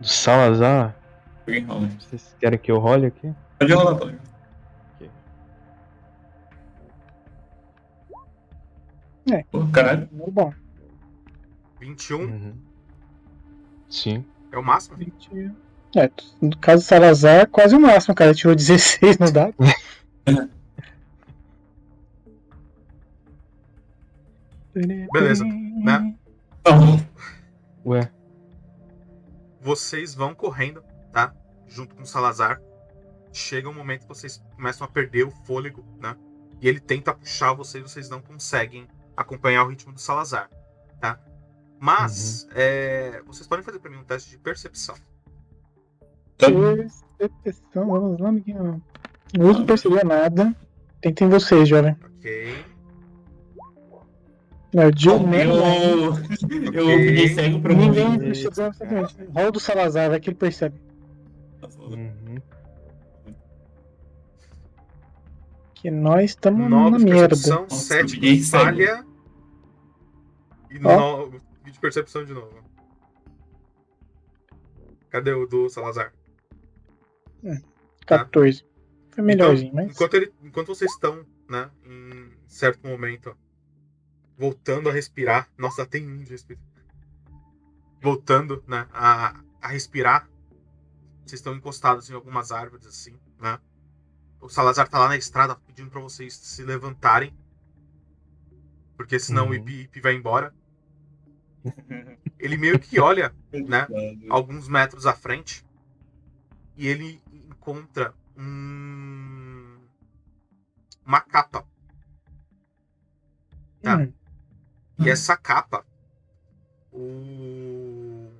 [0.00, 0.96] Do Salazar,
[1.98, 3.34] vocês querem que eu role aqui?
[3.58, 4.18] Pode rolar, pode.
[9.50, 10.08] Pô, caralho.
[10.12, 10.54] Muito bom.
[11.80, 12.54] 21 Uhum.
[13.90, 14.24] Sim.
[14.52, 14.96] É o máximo?
[14.96, 15.52] 20.
[15.96, 18.34] É, no caso do Salazar, quase o máximo, cara.
[18.34, 19.54] Tirou 16 no dado.
[25.12, 26.14] Beleza, né?
[27.84, 28.10] Ué.
[29.60, 31.34] Vocês vão correndo, tá?
[31.66, 32.60] Junto com o Salazar.
[33.32, 36.16] Chega um momento que vocês começam a perder o fôlego, né?
[36.60, 38.86] E ele tenta puxar vocês, vocês não conseguem
[39.16, 40.48] acompanhar o ritmo do Salazar,
[41.00, 41.18] tá?
[41.80, 44.94] Mas é, vocês podem fazer pra mim um teste de percepção.
[47.18, 48.82] Percepção, vamos lá, amiguinho.
[49.36, 50.54] Não uso perceber nada.
[51.00, 51.96] Tentem vocês, jovem.
[52.18, 52.64] Ok.
[54.74, 55.54] Não, o Joe Eu, mesmo.
[55.54, 56.14] eu
[56.98, 58.18] fiquei cego pra Ninguém morrer.
[58.18, 59.16] percebeu absolutamente.
[59.34, 60.80] Rola do Salazar, vai que ele percebe.
[61.80, 62.36] Uhum.
[65.74, 67.28] Que nós estamos na 9 de merda.
[67.28, 68.64] percepção, Nossa, 7 eu fiquei de cego.
[68.64, 69.04] falha.
[70.70, 71.26] E Ó.
[71.26, 71.40] 9
[71.78, 72.62] de percepção de novo.
[75.10, 76.12] Cadê o do Salazar?
[78.06, 78.64] 14.
[79.10, 79.94] Foi melhorzinho, Então, mas.
[79.94, 83.36] enquanto, ele- enquanto vocês estão, né, em certo momento,
[84.36, 85.48] voltando a respirar.
[85.56, 86.62] Nossa, tem um de respirar.
[88.00, 90.28] Voltando, né, a, a respirar.
[91.24, 93.58] Vocês estão encostados em algumas árvores, assim, né?
[94.40, 97.36] O Salazar tá lá na estrada pedindo pra vocês se levantarem.
[98.96, 99.50] Porque senão Uhum.
[99.50, 100.54] o Ipi, Ipi vai embora.
[102.38, 103.86] Ele meio que olha né?
[104.28, 105.64] alguns metros à frente
[106.76, 109.78] e ele encontra um...
[111.04, 111.66] uma capa.
[113.82, 113.96] Tá.
[113.96, 114.12] Hum,
[114.98, 115.84] E essa capa,
[116.92, 118.30] o...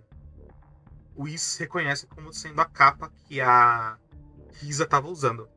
[1.17, 3.99] o Is reconhece como sendo a capa que a
[4.53, 5.49] Risa estava usando.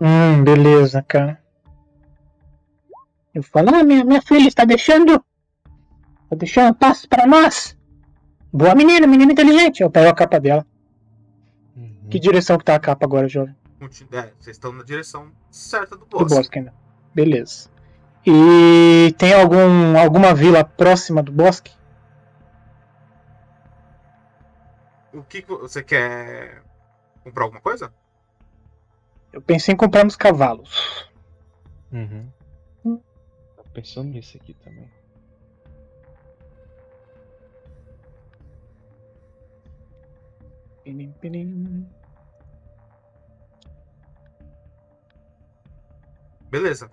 [0.00, 1.42] hum, beleza, cara.
[3.34, 5.22] Eu falo, ah, minha, minha filha está deixando.
[6.32, 7.76] Está deixando passos para nós.
[8.50, 9.82] Boa menina, menina inteligente.
[9.82, 10.66] Eu pego a capa dela.
[11.76, 12.08] Uhum.
[12.10, 13.54] Que direção que tá a capa agora, jovem?
[14.10, 16.34] É, vocês estão na direção certa do Do bosque.
[16.34, 16.72] bosque ainda.
[17.14, 17.68] Beleza.
[18.24, 21.70] E tem algum, alguma vila próxima do bosque?
[25.12, 26.62] O que, você quer
[27.22, 27.92] comprar alguma coisa?
[29.30, 31.10] Eu pensei em comprar uns cavalos.
[31.92, 32.26] Uhum.
[32.84, 35.01] Tô pensando nisso aqui também.
[40.84, 41.88] Pinim, pinim.
[46.50, 46.90] Beleza.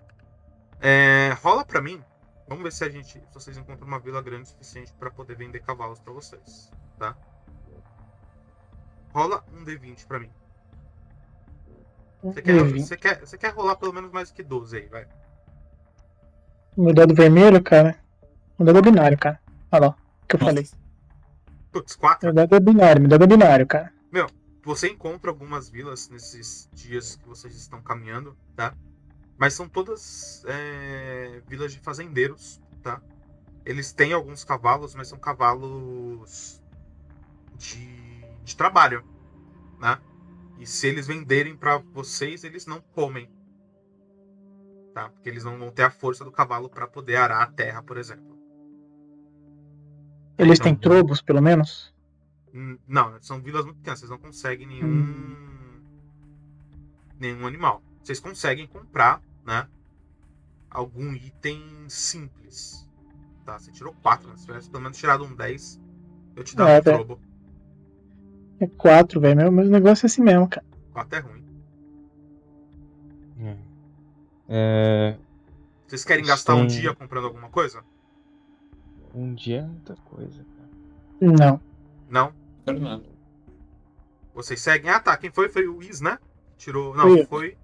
[0.79, 2.01] É, rola pra mim.
[2.47, 5.35] Vamos ver se a gente, se vocês encontram uma vila grande o suficiente pra poder
[5.35, 7.15] vender cavalos pra vocês, tá?
[9.13, 10.31] Rola um D20 pra mim.
[12.23, 12.79] Você quer, D20.
[12.79, 15.07] você quer, você quer rolar pelo menos mais que 12 aí, vai.
[16.75, 17.99] Meu dado vermelho, cara.
[18.57, 19.39] Meu dado binário, cara.
[19.71, 19.95] Olha lá.
[20.23, 20.67] O que eu falei.
[21.71, 22.27] Putz, 4.
[22.27, 23.93] Meu dado é binário, meu dado é binário, cara.
[24.69, 28.75] Você encontra algumas vilas nesses dias que vocês estão caminhando, tá?
[29.35, 33.01] Mas são todas é, vilas de fazendeiros, tá?
[33.65, 36.61] Eles têm alguns cavalos, mas são cavalos
[37.55, 39.03] de, de trabalho,
[39.79, 39.99] né?
[40.59, 43.27] E se eles venderem para vocês, eles não comem.
[44.93, 45.09] Tá?
[45.09, 47.97] Porque eles não vão ter a força do cavalo para poder arar a terra, por
[47.97, 48.38] exemplo.
[50.39, 51.93] Eles têm trobos, pelo menos?
[52.53, 55.81] Hum, Não, são vilas muito pequenas, vocês não conseguem nenhum
[57.19, 57.83] nenhum animal.
[58.03, 59.67] Vocês conseguem comprar, né?
[60.71, 62.87] Algum item simples.
[63.45, 63.59] Tá?
[63.59, 64.37] Você tirou 4, né?
[64.37, 65.79] Se tivesse pelo menos tirado um 10,
[66.35, 67.19] eu te dava É, um trobo.
[68.59, 69.35] É quatro, velho.
[69.37, 70.65] Meu, meu negócio é assim mesmo, cara.
[70.93, 71.45] 4 é ruim.
[73.41, 73.57] É.
[74.47, 75.17] É,
[75.87, 77.83] Vocês querem gastar um têm- dia comprando alguma coisa?
[79.13, 80.69] Um dia é muita coisa, cara.
[81.19, 81.61] Não.
[82.09, 82.33] Não?
[82.65, 83.03] Nada.
[84.33, 84.89] Vocês seguem?
[84.89, 85.17] Ah, tá.
[85.17, 85.49] Quem foi?
[85.49, 86.17] Foi o Is, né?
[86.57, 86.95] Tirou.
[86.95, 87.57] Não, foi,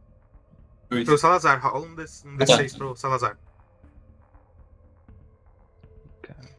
[0.90, 1.62] foi o Salazar.
[1.62, 3.38] Rola um, D, um D6 pro Salazar.
[6.22, 6.50] Cara.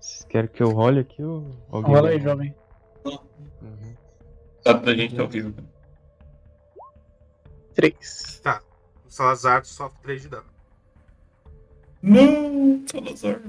[0.00, 1.94] Vocês querem que eu role aqui ou alguém?
[1.94, 2.54] Rola aí, jovem.
[3.04, 3.96] Uhum.
[4.64, 5.54] Dá pra gente ao vivo.
[7.74, 8.40] Três.
[8.42, 8.62] Tá.
[9.06, 10.46] O Salazar sofre 3 de dano.
[12.02, 13.40] Não, Salazar.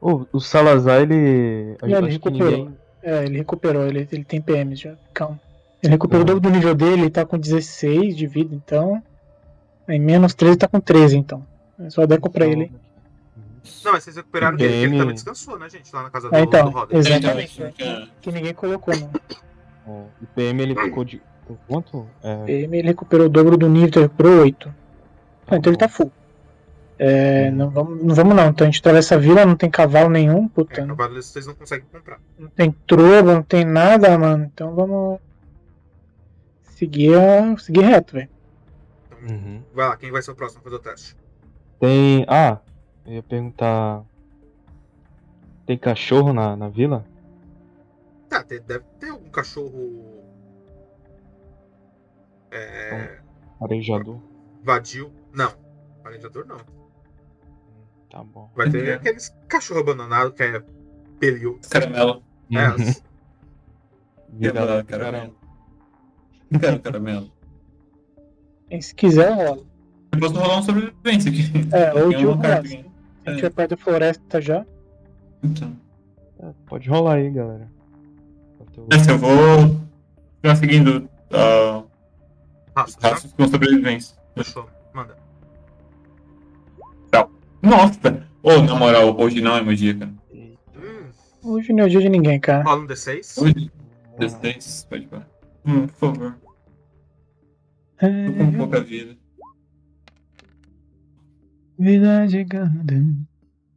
[0.00, 1.76] Ô, o Salazar, ele.
[1.82, 2.50] Ele acho que recuperou.
[2.50, 2.76] ninguém.
[3.02, 4.94] É, ele recuperou, ele, ele tem PMs já.
[5.12, 5.38] Calma.
[5.82, 9.02] Ele recuperou o dobro do nível dele, ele tá com 16 de vida, então.
[9.86, 11.46] Em menos 13 tá com 13, então.
[11.78, 12.72] É só deco pra ele.
[13.84, 15.94] Não, mas vocês recuperaram dele, ele também descansou, né, gente?
[15.94, 16.98] Lá na casa do, Ah, então, do Roder.
[16.98, 17.62] exatamente.
[17.62, 18.08] Então, né?
[18.20, 19.10] Que ninguém colocou, não.
[19.86, 19.90] É,
[20.22, 21.20] o PM ele ficou de.
[21.46, 22.06] por Quanto?
[22.22, 24.74] É, PM ele recuperou o dobro do nível, então ele recuperou 8.
[25.46, 26.10] Ah, então ele tá full.
[26.98, 28.48] É, não, vamos, não vamos não.
[28.48, 30.80] Então a gente atravessa a vila, não tem cavalo nenhum, puta.
[30.80, 32.20] É, não, cavalo vocês não conseguem comprar.
[32.38, 34.44] não tem trovo, não tem nada, mano.
[34.52, 35.18] Então vamos
[36.76, 37.12] seguir,
[37.58, 38.28] seguir reto, velho.
[39.22, 39.62] Então, Uhum.
[39.74, 41.16] vai lá, quem vai ser o próximo a fazer o teste?
[41.80, 42.24] Tem.
[42.28, 42.58] Ah,
[43.06, 44.02] eu ia perguntar.
[45.66, 47.04] Tem cachorro na, na vila?
[48.28, 50.22] Tá, te- deve ter algum cachorro.
[52.50, 53.18] É.
[53.60, 54.20] Arejador?
[54.62, 55.10] Vadio.
[55.32, 55.52] Não.
[56.02, 56.58] Planejador não.
[58.14, 58.48] Tá bom.
[58.54, 58.94] Vai ter Uhum.
[58.94, 60.62] aqueles cachorro abandonado que é
[61.18, 61.58] pelio.
[61.68, 62.22] Caramelo.
[62.52, 62.68] É,
[64.30, 65.34] Vira Quero lá, caramelo.
[66.60, 67.32] Quero caramelo.
[68.70, 69.64] E se quiser, rola.
[70.12, 71.42] Eu posso rolar um sobrevivência aqui.
[71.72, 72.40] É, ou de uma um
[73.26, 74.64] a gente vai perto da floresta já.
[75.42, 75.76] Então.
[76.38, 77.68] É, pode rolar aí, galera.
[78.76, 79.80] Eu- Essa eu vou
[80.36, 81.82] ficar seguindo uh,
[82.74, 82.86] tá?
[83.02, 84.16] rastros com sobrevivência.
[84.36, 84.70] Fechou.
[84.92, 85.16] Manda.
[87.64, 88.28] Nossa!
[88.42, 90.12] Ô, na moral, hoje não é meu dia, cara.
[91.42, 92.62] Hoje não é o dia de ninguém, cara.
[92.62, 93.42] rola um D6.
[93.42, 93.72] Hoje,
[94.18, 95.28] das 10, pode parar.
[95.64, 96.38] Hum, por favor.
[97.98, 99.16] Tô com pouca vida.
[101.78, 103.04] Vida de gada.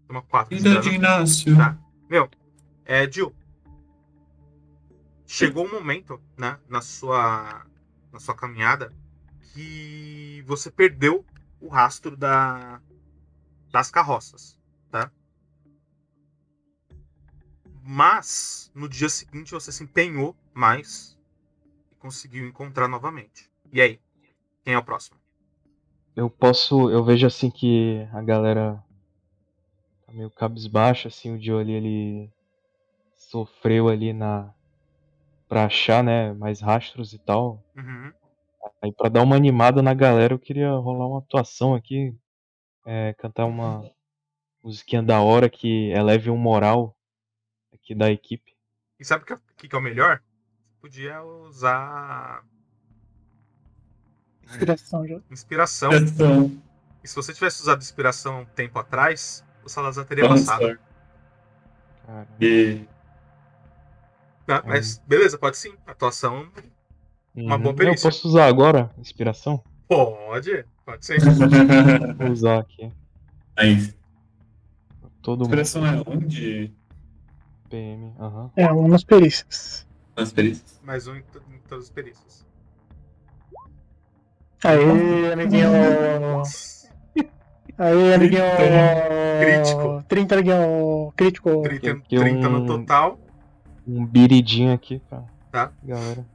[0.08, 1.56] Toma 4 de Vida de Inácio.
[1.56, 1.78] Tá.
[2.86, 3.34] É, Jill.
[5.26, 7.66] Chegou um momento, né, na sua,
[8.12, 8.94] na sua caminhada,
[9.54, 11.26] que você perdeu
[11.60, 12.80] o rastro da,
[13.78, 14.60] das carroças,
[14.90, 15.12] tá?
[17.84, 21.16] Mas, no dia seguinte, você se empenhou mais
[21.92, 23.52] e conseguiu encontrar novamente.
[23.72, 24.00] E aí?
[24.64, 25.18] Quem é o próximo?
[26.16, 26.90] Eu posso.
[26.90, 28.84] Eu vejo assim que a galera
[30.08, 32.34] tá meio cabisbaixo, assim, o Joe ali, ele
[33.16, 34.52] sofreu ali na.
[35.48, 37.64] pra achar, né, mais rastros e tal.
[37.76, 38.12] Uhum.
[38.82, 42.14] Aí pra dar uma animada na galera, eu queria rolar uma atuação aqui.
[42.88, 43.84] É, cantar uma
[44.64, 46.98] musiquinha da hora que eleve o moral
[47.74, 48.56] aqui da equipe.
[48.98, 50.22] E sabe o que, é- que que é o melhor?
[50.80, 52.44] Podia usar
[54.44, 55.20] Inspiração já.
[55.30, 55.92] inspiração.
[55.92, 56.62] Atenção.
[57.04, 60.80] E se você tivesse usado inspiração um tempo atrás, o Salazar teria Vamos passado.
[62.40, 62.86] E
[64.46, 65.76] Tá, mas beleza, pode sim.
[65.86, 66.50] Atuação
[67.36, 67.72] Uma boa uhum.
[67.72, 68.10] Eu perícia.
[68.10, 69.62] posso usar agora inspiração?
[69.88, 71.20] Pode, pode ser.
[72.18, 72.92] Vou usar aqui.
[73.56, 73.94] Aí,
[75.22, 75.48] Todo mundo.
[75.48, 76.72] inspiração é onde?
[77.70, 78.14] PM.
[78.20, 78.52] Aham.
[78.56, 79.86] É, umas perícias.
[80.16, 80.80] Nas perícias.
[80.84, 82.46] Mais um em, em todas as perícias.
[84.64, 85.70] Aê, amiguinho.
[87.78, 88.42] Aê, amiguinho.
[89.40, 90.04] Crítico.
[90.08, 91.14] 30, amiguinho.
[91.16, 91.62] Crítico.
[91.62, 93.20] 30, que 30 no um- total.
[93.88, 95.72] Um biridinho aqui pra Tá.
[95.84, 96.26] galera.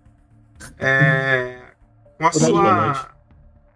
[0.79, 1.59] É,
[2.19, 3.12] com, a sua,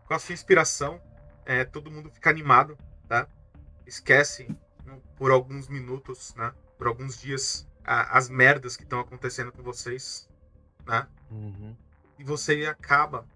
[0.06, 1.00] com a sua inspiração,
[1.44, 2.76] é, todo mundo fica animado,
[3.08, 3.26] tá?
[3.86, 4.48] Esquece
[4.84, 6.52] né, por alguns minutos, né?
[6.78, 10.28] Por alguns dias, a- as merdas que estão acontecendo com vocês,
[10.86, 11.06] né?
[11.30, 11.74] Uhum.
[12.18, 13.26] e você acaba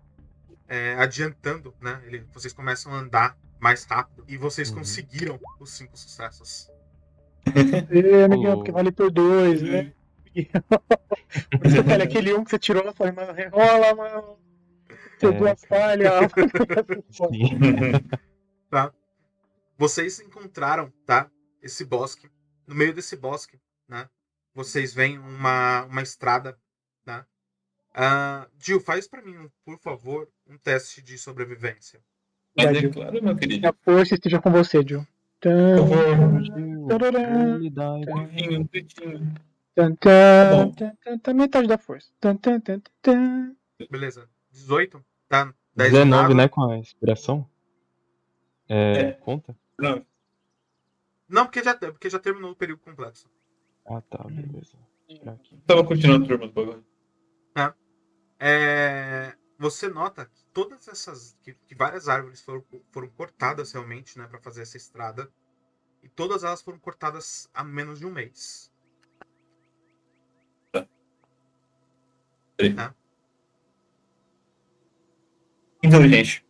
[0.69, 2.01] é, adiantando, né?
[2.07, 4.77] Ele, vocês começam a andar mais rápido e vocês Uhum.
[4.77, 6.71] conseguiram os cinco sucessos.
[7.49, 8.57] Ô.
[8.57, 9.93] porque vale por dois, né?
[11.63, 14.39] Você olha aquele um que você tirou, eu falei, mano, rerola, mano.
[15.21, 15.37] Deu É.
[15.39, 16.13] duas falhas.
[17.11, 17.59] Sim.
[19.77, 21.31] Vocês encontraram, tá?
[21.63, 22.29] Esse bosque.
[22.67, 24.09] No meio desse bosque, né?
[24.55, 26.59] Vocês veem uma, uma estrada,
[27.05, 27.27] tá?
[27.95, 32.01] Ah, Gil, faz pra mim, por favor, um teste de sobrevivência.
[32.57, 32.91] Mas é Gil.
[32.91, 33.69] claro, meu Que querido.
[33.69, 35.07] a força esteja com você, Gil.
[35.45, 36.89] Um
[39.77, 42.13] um Tá metade da força.
[42.21, 43.57] Tan, tan, tan, tan, tan.
[43.91, 44.29] Beleza.
[44.53, 45.55] 18, tá?
[45.75, 46.35] 10 19, dado.
[46.35, 46.49] né?
[46.49, 47.49] Com a inspiração.
[48.69, 49.13] É, É.
[49.13, 49.57] Conta?
[49.79, 50.05] Não,
[51.29, 53.31] Não, porque já, porque já terminou o período complexo.
[53.87, 54.77] Ah, tá, beleza.
[55.67, 56.85] Tava continuando a turma do bagulho.
[58.43, 61.37] É, você nota que todas essas.
[61.43, 64.27] Que, que várias árvores foram, foram cortadas realmente, né?
[64.27, 65.31] Pra fazer essa estrada.
[66.03, 68.73] E todas elas foram cortadas há menos de um mês.
[72.59, 72.95] Então,
[75.83, 76.45] gente,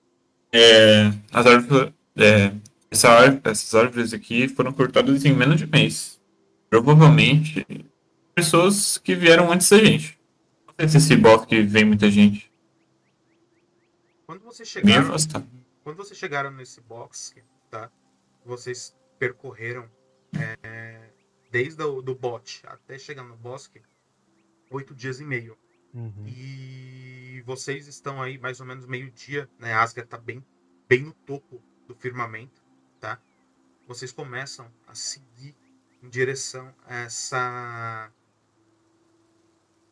[0.53, 2.53] é, as árvores, é,
[2.91, 6.21] essa ár- essas árvores aqui foram cortadas em menos de um mês.
[6.69, 7.65] Provavelmente,
[8.35, 10.19] pessoas que vieram antes da gente.
[10.67, 12.51] Não sei se esse bosque vem muita gente.
[14.27, 15.17] Quando vocês chegaram.
[15.83, 17.91] Quando vocês chegaram nesse bosque, tá?
[18.45, 19.89] Vocês percorreram
[20.63, 21.11] é,
[21.51, 23.83] desde o do bote até chegar no bosque
[24.71, 25.59] oito dias e meio.
[25.93, 26.25] Uhum.
[26.27, 29.73] E vocês estão aí mais ou menos meio-dia, né?
[29.75, 30.45] Asgard tá bem,
[30.89, 32.63] bem no topo do firmamento,
[33.01, 33.21] tá?
[33.87, 35.57] Vocês começam a seguir
[36.03, 38.13] em direção a essa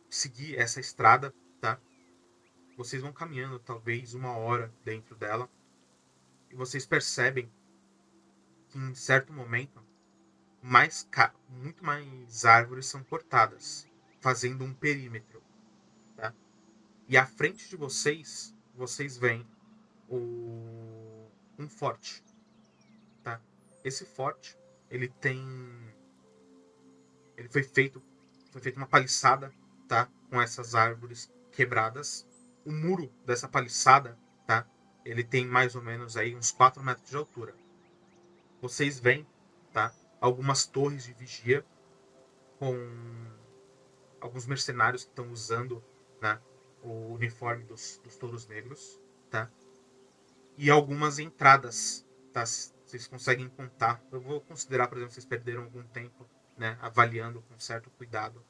[0.09, 1.79] seguir essa estrada, tá?
[2.77, 5.51] Vocês vão caminhando talvez uma hora dentro dela
[6.51, 7.51] e vocês percebem
[8.69, 9.83] que em certo momento
[10.63, 13.87] mais ca- muito mais árvores são cortadas,
[14.21, 15.38] fazendo um perímetro.
[17.09, 19.47] E à frente de vocês, vocês veem
[20.09, 21.27] o,
[21.59, 22.23] um forte.
[23.25, 23.41] Tá?
[23.83, 24.59] Esse forte,
[24.91, 25.43] ele tem.
[27.37, 28.03] Ele foi feito.
[28.51, 29.53] Foi feita uma paliçada,
[29.89, 30.07] tá?
[30.29, 32.27] Com essas árvores quebradas.
[32.65, 34.67] O muro dessa paliçada, tá?
[35.03, 37.55] Ele tem mais ou menos aí uns 4 metros de altura.
[38.61, 39.27] Vocês veem,
[39.73, 39.95] tá?
[40.21, 41.65] Algumas torres de vigia
[42.59, 42.75] com
[44.21, 45.83] alguns mercenários que estão usando
[46.21, 46.41] né,
[46.83, 49.01] o uniforme dos, dos touros negros,
[49.31, 49.51] tá?
[50.57, 52.45] E algumas entradas, tá?
[52.45, 54.03] Vocês conseguem contar.
[54.11, 56.27] Eu vou considerar, por exemplo, vocês perderam algum tempo,
[56.57, 56.79] né?
[56.81, 58.43] Avaliando com certo cuidado.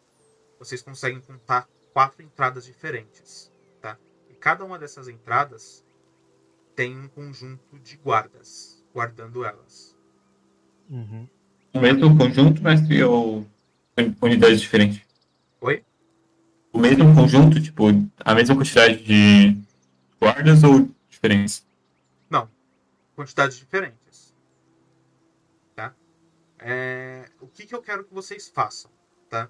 [0.58, 3.98] Vocês conseguem contar quatro entradas diferentes, tá?
[4.30, 5.84] E cada uma dessas entradas
[6.74, 9.96] tem um conjunto de guardas guardando elas.
[10.88, 11.28] Uhum.
[11.74, 13.46] O mesmo conjunto, mestre, ou
[14.22, 15.02] unidades diferentes?
[15.60, 15.84] Oi?
[16.72, 17.84] O mesmo conjunto, tipo,
[18.24, 19.56] a mesma quantidade de
[20.20, 21.66] guardas ou diferentes?
[23.18, 24.32] quantidades diferentes.
[25.74, 25.92] Tá?
[26.60, 28.88] É, o que, que eu quero que vocês façam,
[29.28, 29.48] tá?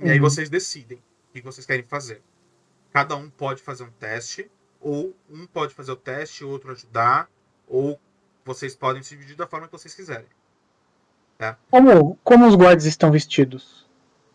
[0.00, 0.22] E aí Uhum.
[0.22, 2.20] vocês decidem o que vocês querem fazer.
[2.92, 4.50] Cada um pode fazer um teste,
[4.80, 7.30] ou um pode fazer o teste, outro ajudar,
[7.68, 8.00] ou
[8.44, 10.26] vocês podem se dividir da forma que vocês quiserem.
[11.70, 13.85] Como, como os guardas estão vestidos?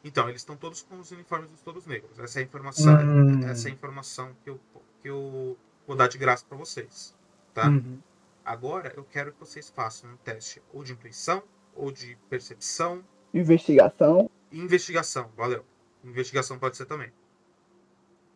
[0.04, 2.18] Então, eles estão todos com os uniformes dos todos negros.
[2.20, 3.44] Essa é a informação, Hum.
[3.48, 4.60] essa é a informação que eu,
[5.02, 7.16] que eu vou dar de graça para vocês.
[7.54, 7.68] Tá?
[7.68, 8.00] Uhum.
[8.44, 11.44] Agora eu quero que vocês façam um teste ou de intuição,
[11.76, 13.04] ou de percepção
[13.34, 14.30] Investigação.
[14.52, 15.32] investigação.
[15.38, 15.64] Valeu.
[16.04, 17.14] Investigação pode ser também,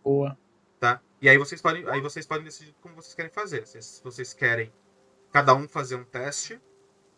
[0.03, 0.37] Boa.
[0.79, 1.01] tá?
[1.21, 3.65] E aí vocês podem, aí vocês podem decidir como vocês querem fazer.
[3.65, 4.71] Se se vocês querem
[5.31, 6.61] cada um fazer um teste,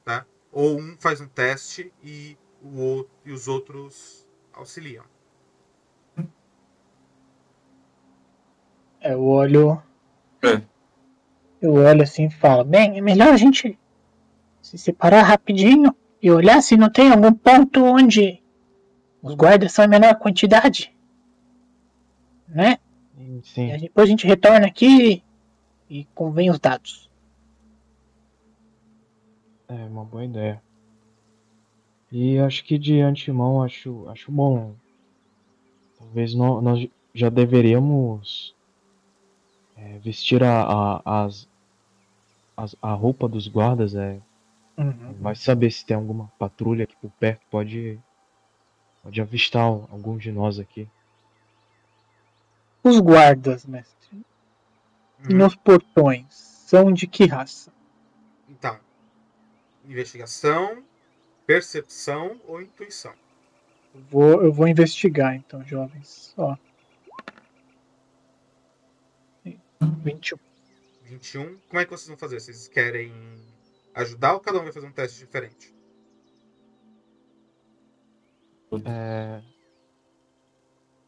[0.06, 0.26] tá?
[0.52, 4.27] Ou um faz um teste e, o outro, e os outros
[4.58, 5.04] auxiliam.
[9.00, 9.82] É, eu olho.
[10.44, 10.62] É.
[11.62, 13.78] Eu olho assim e falo, bem, é melhor a gente
[14.62, 18.44] se separar rapidinho e olhar se não tem algum ponto onde
[19.22, 20.96] os guardas são em menor quantidade.
[22.48, 22.78] Né?
[23.16, 23.72] Sim, E Sim.
[23.72, 25.24] aí depois a gente retorna aqui
[25.90, 27.10] e convém os dados.
[29.68, 30.62] É uma boa ideia.
[32.12, 34.76] E acho que de antemão acho, acho bom.
[35.98, 38.56] Talvez nó- nós já deveríamos
[39.76, 41.48] é, vestir a, a, as,
[42.56, 43.96] as- a roupa dos guardas.
[43.96, 44.20] É,
[45.20, 47.42] vai saber se tem alguma patrulha aqui por perto.
[47.50, 48.00] Pode,
[49.04, 50.88] pode avistar al- alguns de nós aqui.
[52.84, 53.98] Os guardas, mestre,
[55.30, 55.36] Uhum.
[55.38, 57.74] nos portões, são de que raça?
[58.48, 58.80] Então,
[59.86, 60.84] investigação,
[61.48, 63.14] percepção ou intuição.
[63.96, 66.34] Eu vou, eu vou investigar então, jovens.
[66.38, 66.56] Ó.
[70.04, 70.38] 21.
[71.06, 71.58] 21.
[71.70, 72.40] Como é que vocês vão fazer?
[72.40, 73.14] Vocês querem
[73.96, 75.74] ajudar ou cada um vai fazer um teste diferente?
[78.86, 79.42] É...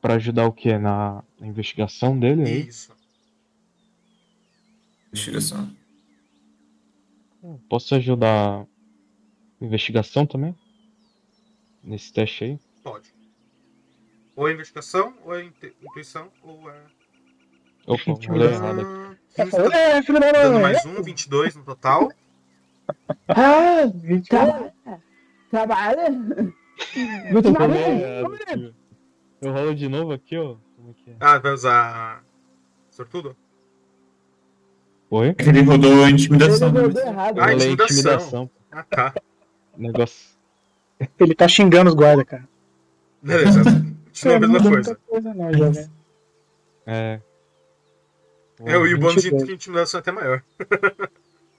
[0.02, 0.78] Pra ajudar o quê?
[0.78, 2.44] Na, na investigação dele?
[2.44, 2.68] aí?
[2.68, 2.95] Isso.
[5.07, 5.76] Investigação.
[7.68, 8.66] Posso ajudar
[9.61, 10.56] investigação também?
[11.84, 12.60] Nesse teste aí?
[12.84, 13.14] Pode.
[14.36, 15.44] Ou é investigação, ou é
[15.81, 16.81] intuição, ou é.
[17.86, 19.19] Opa, mas- errado aqui.
[19.36, 20.61] 15 É, filho da dando mãe.
[20.61, 22.11] mais um, 22 no total.
[23.27, 24.38] Ah, 21.
[24.38, 24.99] tá.
[25.49, 26.11] Trabalha.
[27.31, 27.99] Vou Eu banho.
[27.99, 28.76] errado.
[29.41, 30.56] Eu rolo de novo aqui, ó.
[30.76, 31.15] Como é que é?
[31.19, 32.23] Ah, vai usar.
[32.90, 33.36] Sortudo?
[35.10, 35.30] Oi?
[35.38, 36.68] É ele rodou a intimidação.
[36.69, 36.84] Ele né?
[36.86, 37.38] rodou errado.
[37.38, 37.86] Eu Ah, rolei intimidação.
[37.88, 38.49] intimidação.
[38.72, 39.14] Ah, tá.
[39.80, 40.38] Negócio.
[41.19, 42.47] Ele tá xingando os guardas, cara.
[43.22, 43.64] Beleza.
[44.10, 44.89] Continua a não mesma muda coisa.
[44.89, 45.89] muita coisa, não, jovem.
[46.85, 47.19] É.
[48.65, 49.49] É, e o bônus de 22.
[49.51, 50.43] intimidação é até maior.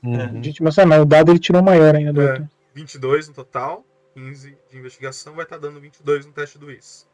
[0.02, 0.42] Uhum.
[0.42, 2.32] Gente, mas não, o dado ele tirou maior ainda do É.
[2.32, 2.48] outro.
[2.74, 3.84] 22 no total.
[4.14, 7.06] 15 de investigação vai estar dando 22 no teste do IS.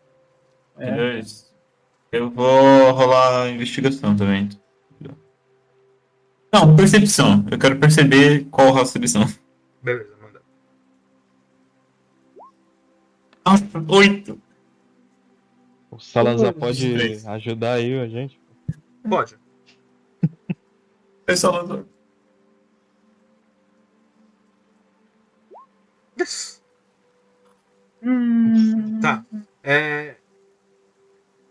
[0.78, 0.90] É.
[0.90, 1.44] Beleza.
[2.10, 4.48] Eu vou rolar a investigação também.
[6.52, 7.44] Não, percepção.
[7.50, 9.28] Eu quero perceber qual a percepção.
[9.82, 10.08] Beleza,
[13.89, 14.40] oito.
[15.90, 17.27] O Salazar pode três.
[17.27, 18.40] ajudar aí a gente?
[19.09, 19.39] Pode.
[21.28, 21.35] É.
[26.20, 26.62] Yes.
[28.02, 29.01] Hum.
[29.01, 29.24] Tá.
[29.62, 30.16] É.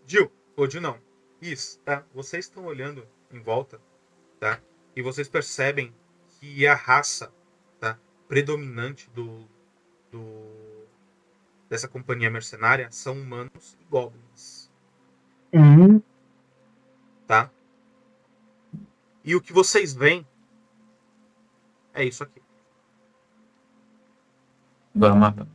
[0.06, 0.98] Gil, ou Gil não.
[1.42, 2.04] Isso, tá?
[2.14, 3.78] Vocês estão olhando em volta,
[4.40, 4.60] tá?
[4.94, 5.92] E vocês percebem
[6.40, 7.30] que a raça,
[7.78, 7.98] tá?
[8.26, 9.46] Predominante do.
[10.10, 10.75] do
[11.76, 14.72] dessa companhia mercenária são humanos e goblins,
[15.52, 16.00] Hum.
[17.26, 17.50] tá?
[19.22, 20.26] E o que vocês veem
[21.92, 22.42] é isso aqui.
[24.94, 25.46] Vai matar.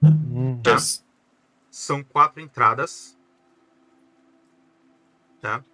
[0.00, 0.62] Hum.
[0.62, 0.76] Tá.
[1.68, 3.18] São quatro entradas.
[5.40, 5.64] Tá?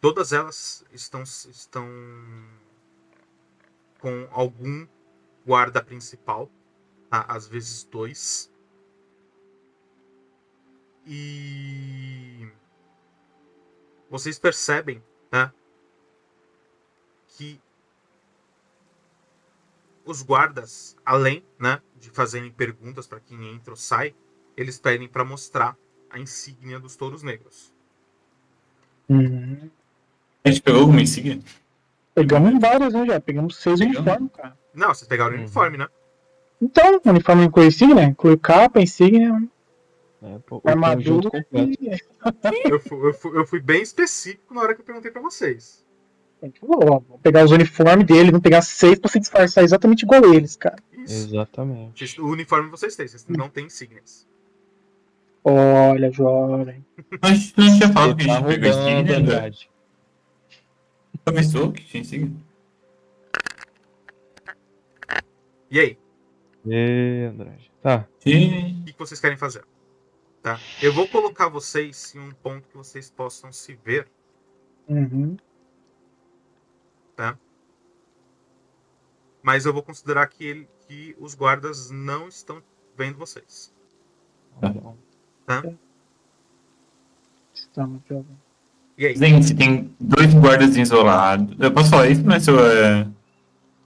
[0.00, 1.86] Todas elas estão, estão
[3.98, 4.86] com algum
[5.44, 6.50] guarda principal,
[7.10, 7.24] tá?
[7.28, 8.50] às vezes dois.
[11.06, 12.48] E
[14.08, 15.52] vocês percebem, né,
[17.28, 17.60] que
[20.04, 24.14] os guardas, além né, de fazerem perguntas para quem entra ou sai,
[24.56, 25.76] eles pedem para mostrar
[26.08, 27.72] a insígnia dos touros negros.
[29.08, 29.70] Hum.
[30.50, 31.38] A gente pegou alguma insígnia?
[32.14, 33.20] Pegamos vários, né, já.
[33.20, 33.98] Pegamos seis Pegamos.
[33.98, 34.58] uniformes, cara.
[34.74, 35.40] Não, vocês pegaram o Uhum.
[35.42, 35.88] uniforme, né?
[36.60, 39.40] Então, uniforme inclui insígnia, inclui capa, insígnia,
[40.22, 41.98] É, pô, armadura e...
[42.70, 45.82] Eu fui, eu, fui, eu fui bem específico na hora que eu perguntei para vocês.
[46.60, 50.76] Vou pegar os uniformes dele, vou pegar seis pra se disfarçar exatamente igual eles, cara.
[50.92, 51.28] Isso.
[51.28, 52.20] Exatamente.
[52.20, 54.26] O uniforme vocês têm, vocês não têm insígnias.
[55.42, 56.84] Olha, jovem.
[57.22, 59.34] A gente não tinha falado que a tá gente pegou rodando, insígnia, André.
[59.36, 59.70] Andrade.
[61.24, 62.32] Começou que tinha insígnia.
[65.70, 65.98] E aí,
[66.66, 67.72] Ê, Andrade.
[67.80, 68.06] Tá.
[68.18, 68.80] Sim.
[68.80, 69.64] o que que vocês querem fazer?
[70.42, 70.58] Tá?
[70.82, 74.08] Eu vou colocar vocês em um ponto que vocês possam se ver,
[74.88, 75.36] Uhum.
[79.42, 82.62] mas eu vou considerar que, ele, que os guardas não estão
[82.96, 83.72] vendo vocês.
[84.60, 84.68] Tá.
[85.44, 85.78] Então,
[87.54, 88.38] Estamos, jovem.
[89.00, 89.16] E aí?
[89.16, 91.56] Gente, tem dois guardas isolados.
[91.58, 92.60] Eu posso falar isso, mas eu.
[92.60, 93.08] É...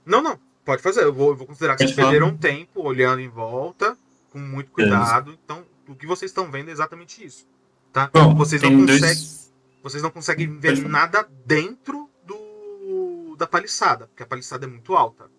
[0.05, 0.37] Não, não.
[0.65, 1.03] Pode fazer.
[1.03, 2.11] Eu vou, eu vou considerar que Pode vocês falar.
[2.19, 3.97] perderam tempo olhando em volta,
[4.29, 5.37] com muito cuidado.
[5.41, 7.47] Então, o que vocês estão vendo é exatamente isso.
[7.93, 8.09] Tá?
[8.13, 9.53] Bom, vocês, não conseguem, dois.
[9.81, 10.89] vocês não conseguem Pode ver falar.
[10.89, 15.29] nada dentro do da paliçada, porque a paliçada é muito alta.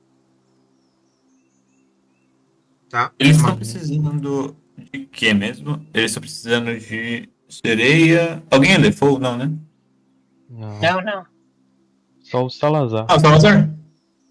[2.89, 3.13] Tá?
[3.19, 4.57] Eles estão Mas- precisando
[4.91, 5.87] de quê mesmo?
[5.93, 8.43] Eles estão precisando de sereia.
[8.51, 9.19] Alguém é Lefou?
[9.19, 9.53] Não, né?
[10.49, 10.81] Não.
[10.81, 11.27] Não, não.
[12.21, 13.07] Só o Salazar.
[13.09, 13.71] Ah, o Salazar.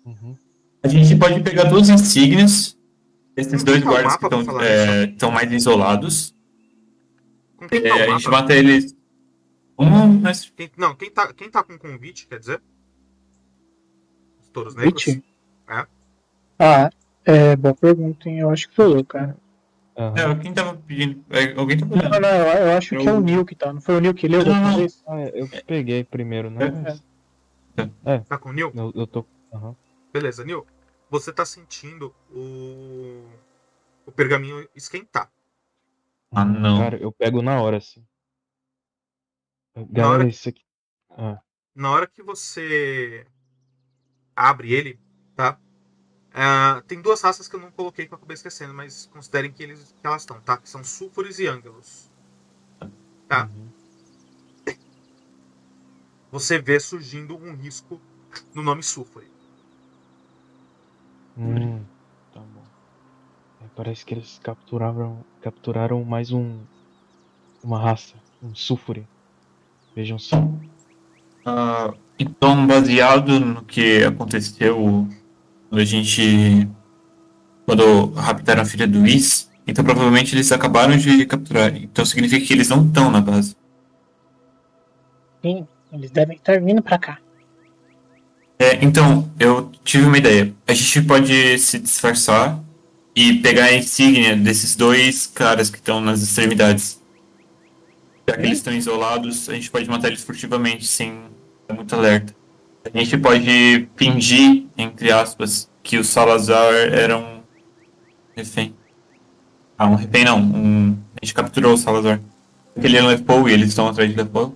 [0.06, 0.36] Uhum.
[0.84, 2.78] A gente pode pegar duas insígnias.
[3.38, 6.34] Esses dois guardas que estão é, mais isolados.
[7.58, 8.96] Com quem É, tá a gente mata eles.
[9.78, 10.50] Um, mas.
[10.56, 12.62] Quem- não, quem tá, quem tá com convite, quer dizer?
[14.42, 15.04] Os touros negros?
[15.04, 15.24] Convite?
[15.70, 15.88] É.
[16.60, 16.90] Ah,
[17.26, 18.40] é, boa pergunta, hein?
[18.40, 19.36] Eu acho que sou eu, cara.
[19.98, 20.32] Aham.
[20.32, 21.24] É, quem tava pedindo.
[21.30, 22.20] é, alguém tá Não, pedindo.
[22.20, 23.72] não, eu, eu acho que é o Nil que tá.
[23.72, 24.88] Não foi o Nil que leu Não, não.
[25.08, 26.66] Ah, eu peguei primeiro, né?
[26.66, 26.72] É.
[26.72, 27.04] Mas-
[28.06, 28.20] É.
[28.20, 28.72] Tá com o Nil?
[28.76, 29.26] Eu, eu tô.
[29.54, 29.76] Aham.
[30.12, 30.66] Beleza, Nil.
[31.10, 33.24] Você tá sentindo o.
[34.06, 35.30] o pergaminho esquentar.
[36.32, 36.78] Ah, não.
[36.80, 38.04] Cara, eu pego na hora, assim.
[39.92, 40.62] Na hora- isso aqui.
[41.10, 41.40] Ah,
[41.74, 43.26] Na hora que você
[44.36, 45.00] abre ele,
[45.36, 45.58] tá?
[46.38, 49.64] Ah, tem duas raças que eu não coloquei que eu acabei esquecendo, mas considerem que,
[49.64, 50.58] eles, que elas estão, tá?
[50.58, 52.12] Que são Sulfures e Ângelos.
[53.30, 53.46] Tá.
[53.46, 53.70] uhum.
[56.34, 58.02] Você vê surgindo um risco
[58.54, 59.32] no nome Sulfure.
[61.38, 61.82] Hum,
[62.34, 62.64] tá bom.
[63.62, 66.60] É, parece que eles capturaram, capturaram mais um.
[67.64, 69.08] Uma raça, um sulfure.
[69.96, 70.36] Vejam só.
[71.46, 75.08] Ah, então, baseado no que aconteceu
[75.70, 76.68] quando a gente.
[77.66, 81.76] Quando raptaram a filha do Whis, então provavelmente eles acabaram de capturar.
[81.76, 83.56] Então significa que eles não estão na base.
[85.42, 87.20] Sim, eles devem estar vindo pra cá.
[88.58, 90.54] É, então, eu tive uma ideia.
[90.68, 92.64] A gente pode se disfarçar
[93.16, 97.02] e pegar a insígnia desses dois caras que estão nas extremidades.
[98.28, 101.20] Já que eles estão isolados, a gente pode matar eles furtivamente, sem
[101.74, 102.36] muito alerta.
[102.94, 107.42] A gente pode fingir, entre aspas, que o Salazar era um
[108.36, 108.76] refém.
[109.78, 110.40] Ah, um refém não.
[110.40, 110.98] Um...
[111.22, 112.22] A gente capturou o Salazar.
[112.76, 114.54] Ele é um Lepo e eles estão atrás de Lepo.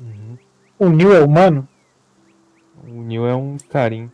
[0.00, 0.38] Uhum.
[0.78, 1.68] O Neil é humano?
[2.84, 4.12] O Neil é um carinho.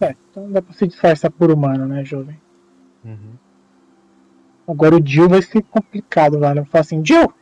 [0.00, 2.38] É, então dá pra se disfarçar por humano, né, jovem?
[3.04, 3.34] Uhum.
[4.66, 6.60] Agora o Jill vai ser complicado, velho.
[6.60, 7.32] Eu falo assim, Jill!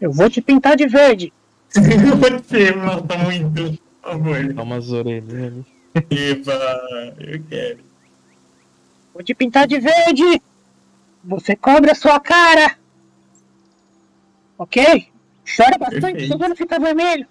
[0.00, 1.32] Eu vou te pintar de verde!
[2.44, 4.52] Você mata muito, por favor.
[4.52, 5.66] Dá umas orelhinhas ali.
[6.10, 6.52] Eba,
[7.20, 7.78] eu quero.
[9.12, 10.42] Vou te pintar de verde!
[11.24, 12.76] Você cobre a sua cara!
[14.58, 15.08] Ok?
[15.56, 16.28] Chora bastante Perfeito.
[16.28, 17.26] só pra não ficar vermelho.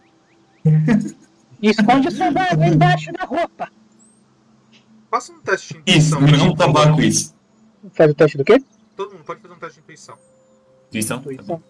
[1.62, 3.70] E esconde a sua barba embaixo da roupa.
[5.10, 6.48] Faça um teste de Isso, intuição.
[6.48, 7.34] não tabaco isso.
[7.94, 8.62] Faz o teste do quê?
[8.96, 10.18] Todo mundo pode fazer um teste de intuição.
[10.90, 11.18] Intuição?
[11.20, 11.64] Intuição.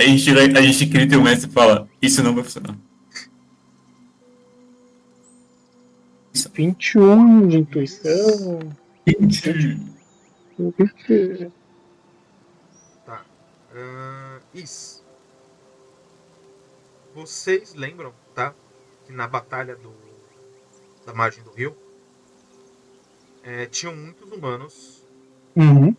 [0.00, 2.74] A gente, a gente grita e o mestre fala, isso não vai funcionar.
[6.54, 8.60] 21 de intuição.
[13.04, 13.24] Tá.
[13.74, 15.02] Ahn, Is.
[17.14, 18.54] Vocês lembram, tá?
[19.06, 19.92] Que na batalha do,
[21.04, 21.76] da margem do rio
[23.42, 25.00] é, tinham muitos humanos,
[25.56, 25.94] Uhum.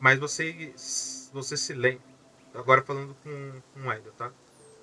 [0.00, 2.07] mas vocês, você se lembra.
[2.58, 4.32] Agora falando com, com o Hélio, tá?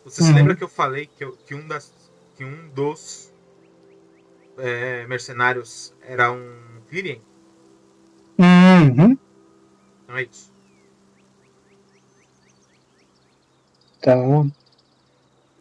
[0.05, 0.35] Você se Uhum.
[0.35, 1.91] lembra que eu falei que, eu- que um, das,
[2.37, 3.31] que um dos
[4.57, 6.55] é, mercenários era um
[6.89, 7.21] Virien?
[8.39, 9.17] Uhum.
[10.03, 10.51] Então é isso.
[13.97, 14.51] Então.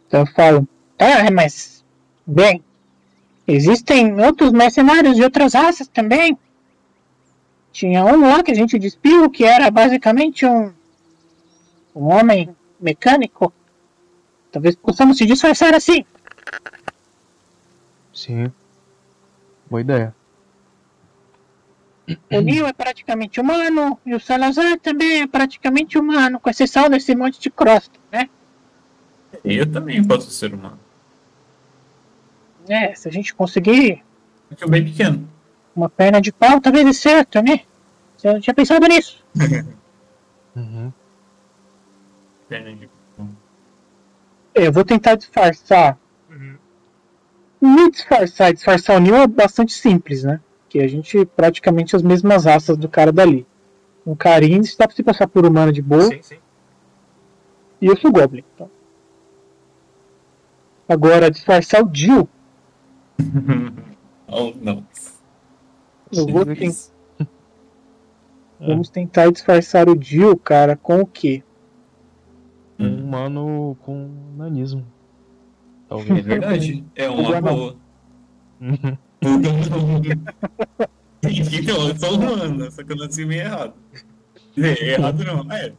[0.07, 0.67] Então eu falo.
[0.99, 1.83] Ah, mas.
[2.25, 2.63] Bem.
[3.47, 6.37] Existem outros mercenários de outras raças também.
[7.71, 10.73] Tinha um lá que a gente despiu que era basicamente um.
[11.95, 13.53] Um homem mecânico.
[14.51, 16.05] Talvez possamos se disfarçar assim.
[18.13, 18.51] Sim.
[19.69, 20.15] Boa ideia.
[22.31, 27.15] O Neil é praticamente humano e o Salazar também é praticamente humano, com exceção desse
[27.15, 28.29] monte de crosta, né?
[29.43, 30.79] Eu também posso ser humano.
[32.67, 34.03] É, se a gente conseguir
[34.59, 35.27] eu bem pequeno.
[35.75, 37.61] uma perna de pau, talvez dê certo, né?
[38.15, 39.23] Você não tinha pensado nisso?
[40.55, 40.93] Uhum.
[42.47, 42.89] Perna de-
[44.53, 45.97] Eu vou tentar disfarçar.
[46.29, 46.55] Uhum.
[47.61, 50.39] Me disfarçar e disfarçar o Neil é bastante simples, né?
[50.69, 53.45] Que a gente praticamente as mesmas raças do cara dali.
[54.05, 56.03] Um carinho, dá pra se passar por humano de boa.
[56.03, 56.37] Sim, sim.
[57.81, 58.43] E eu sou Goblin.
[58.53, 58.69] Então.
[60.87, 62.29] Agora, disfarçar o Jill.
[64.27, 64.85] oh, não.
[66.13, 66.95] Eu vou tentar.
[68.59, 71.43] Vamos tentar disfarçar o Jill, cara, com o quê?
[72.77, 73.03] Um Hum.
[73.05, 74.81] humano com nanismo.
[75.85, 76.25] É Talvez.
[76.25, 76.83] verdade.
[76.95, 77.75] É uma boa.
[78.61, 78.97] Uhum.
[81.27, 83.73] Então, eu sou humano, só que eu nasci meio errado.
[84.57, 85.73] É, errado não, é.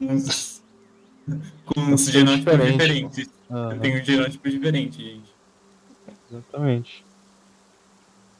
[0.00, 0.62] Uns-
[1.64, 2.72] Com uns genótipos Diferente.
[2.78, 3.30] diferentes.
[3.50, 5.34] Eu tenho um genótipo diferente, gente.
[6.30, 7.04] Exatamente.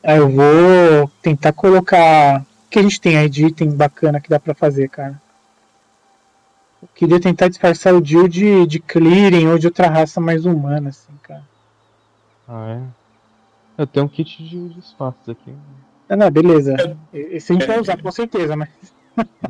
[0.04, 2.42] Ah, eu vou tentar colocar.
[2.66, 5.20] O que a gente tem aí de item bacana que dá pra fazer, cara?
[6.86, 10.90] Eu queria tentar disfarçar o Jill de, de Clearing ou de outra raça mais humana,
[10.90, 11.42] assim, cara.
[12.48, 13.82] Ah, é?
[13.82, 15.52] Eu tenho um kit de disfarces aqui.
[16.08, 16.74] Ah, não, beleza.
[17.12, 18.68] Esse a gente vai usar, com certeza, mas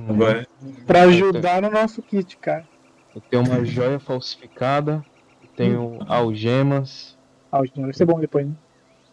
[0.08, 0.46] Agora.
[0.86, 2.66] Pra ajudar no nosso kit, cara.
[3.14, 5.04] Eu tenho uma joia falsificada,
[5.56, 7.16] tenho algemas.
[7.50, 8.54] Algema vai ser bom depois, né?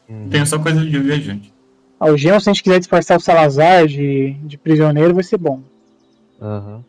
[0.10, 0.30] Uhum.
[0.30, 1.54] Tenho só coisa de viajante.
[2.00, 5.62] Algema, se a gente quiser disfarçar o Salazar de, de prisioneiro, vai ser bom.
[6.42, 6.84] Aham.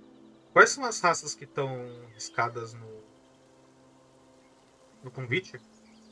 [0.54, 1.68] Quais são as raças que estão
[2.14, 2.86] riscadas no.
[5.02, 5.60] no convite?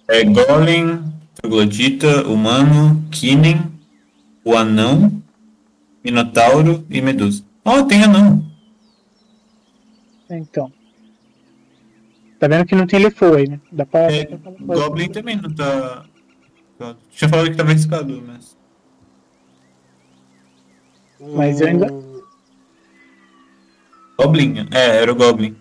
[0.09, 1.05] É Golem,
[1.36, 3.73] Troglodita, Humano, Kinen,
[4.44, 5.23] o Anão,
[6.05, 7.44] Minotauro e Medusa.
[7.64, 8.44] Oh, tem Anão.
[10.28, 10.73] Então.
[12.40, 13.60] Tá vendo que não tem Lefou aí, né?
[13.70, 14.12] Dá pra.
[14.12, 14.24] É.
[14.60, 16.05] Goblin também não tá.
[17.10, 18.56] Tinha falado que tava arriscado, mas.
[21.20, 22.11] Mas eu ainda-
[24.23, 24.69] Goblin?
[24.73, 25.57] É, era o Goblin.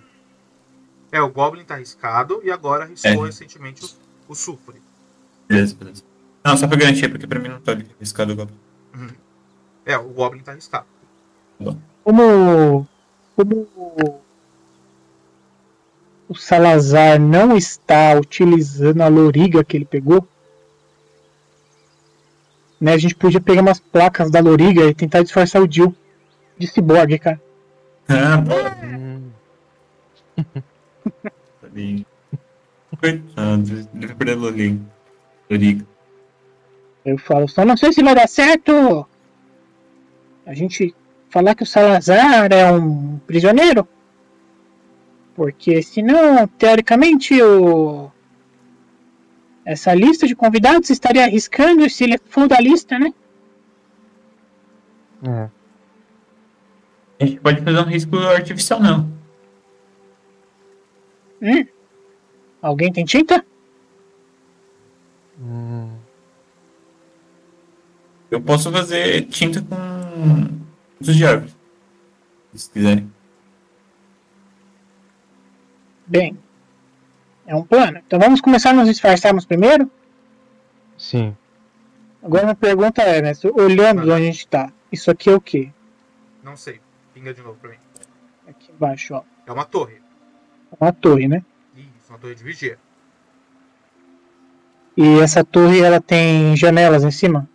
[1.11, 3.27] É, o Goblin tá arriscado e agora arriscou É.
[3.27, 3.89] recentemente o,
[4.31, 4.81] o Sulfure.
[5.47, 6.03] Beleza, beleza.
[6.43, 8.57] Não, só pra garantir, porque pra mim não tá arriscado o Goblin.
[9.85, 10.85] É, o Goblin tá arriscado.
[12.03, 12.87] Como.
[13.35, 13.67] Como.
[16.29, 20.25] O Salazar não está utilizando a loriga que ele pegou.
[22.79, 25.93] Né, a gente podia pegar umas placas da loriga e tentar disfarçar o Jill
[26.57, 27.39] de ciborgue, cara.
[28.11, 28.43] Ah,
[31.61, 32.05] Tá bem.
[32.99, 34.81] Coitado, deve perder Loriga.
[35.49, 35.85] Loriga.
[37.05, 39.07] Eu falo, só não sei se vai dar certo.
[40.45, 40.93] A gente
[41.29, 43.87] falar que o Salazar é um prisioneiro.
[45.35, 48.11] Porque senão, teoricamente, o...
[49.65, 53.13] essa lista de convidados estaria arriscando se ele for da lista, né?
[55.27, 55.60] é.
[57.21, 59.11] A gente pode fazer um risco artificial, não.
[61.39, 61.65] Hum?
[62.59, 63.45] Alguém tem tinta?
[65.39, 65.91] Hum,
[68.31, 69.75] Eu posso fazer tinta com
[70.99, 71.53] os de árvore.
[72.55, 73.11] Se quiserem.
[76.07, 76.37] Bem,
[77.45, 77.99] é um plano.
[78.05, 79.89] Então vamos começar a nos disfarçarmos primeiro?
[80.97, 81.35] sim.
[82.23, 83.31] Agora minha pergunta é, né?
[83.55, 85.71] Olhando de onde a gente tá, isso aqui é o quê?
[86.43, 86.79] Não sei.
[87.13, 87.77] Pinga de novo pra mim.
[88.47, 89.23] Aqui embaixo, ó.
[89.45, 90.01] É uma torre.
[90.79, 91.43] Uma torre, né?
[91.75, 92.77] Isso, uma torre de vigia.
[94.95, 97.49] E essa torre, ela tem janelas em cima?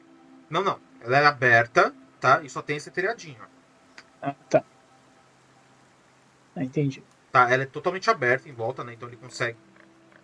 [0.48, 0.78] Não, não.
[1.02, 2.42] Ela é aberta, tá?
[2.42, 3.40] E só tem esse telhadinho.
[4.22, 4.64] Ah, tá.
[6.54, 7.02] Ah, entendi.
[7.30, 7.50] Tá?
[7.50, 8.94] Ela é totalmente aberta em volta, né?
[8.94, 9.58] Então ele consegue.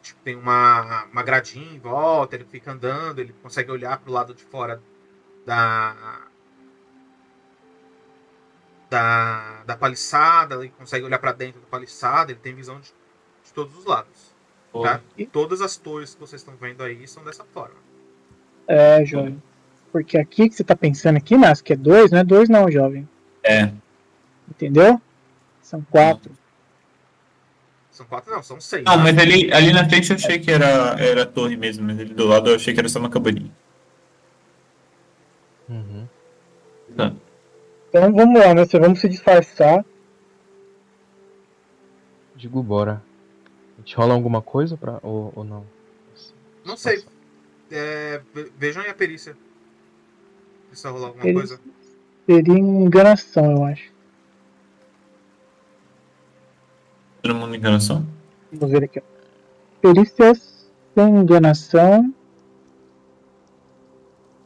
[0.02, 4.34] Tipo, tem uma, uma gradinha em volta, ele fica andando, ele consegue olhar pro lado
[4.34, 4.82] de fora
[5.46, 6.22] da.
[8.92, 12.88] Da, da paliçada, ele consegue olhar pra dentro da paliçada, ele tem visão de,
[13.42, 14.34] de todos os lados.
[14.70, 15.00] Tá?
[15.16, 17.76] E todas as torres que vocês estão vendo aí são dessa forma.
[18.68, 19.42] É, jovem.
[19.90, 22.70] Porque aqui que você tá pensando aqui, mas que é dois, não é dois não,
[22.70, 23.08] jovem.
[23.42, 23.72] É.
[24.46, 25.00] Entendeu?
[25.62, 26.30] São quatro.
[27.90, 28.84] São quatro, não, são seis.
[28.84, 31.98] Não, mas ali, ali na frente eu achei que era, era a torre mesmo, mas
[31.98, 33.50] ali do lado eu achei que era só uma cabaninha.
[35.66, 36.06] Uhum.
[36.94, 37.14] Tá.
[37.92, 38.64] Então vamos lá, né?
[38.80, 39.84] Vamos se disfarçar.
[42.34, 43.02] Digo, bora.
[43.76, 44.98] A gente rola alguma coisa pra.
[45.02, 45.66] ou, ou não?
[46.64, 47.04] Não sei.
[47.70, 49.36] É, ve- vejam aí a perícia.
[50.68, 51.58] Precisa rolar alguma Perícia.
[51.58, 51.72] coisa.
[52.24, 53.92] Seria enganação, eu acho.
[57.20, 58.06] Todo mundo enganação?
[58.50, 59.02] Vamos ver aqui, ó.
[59.82, 62.14] Perícias sem enganação.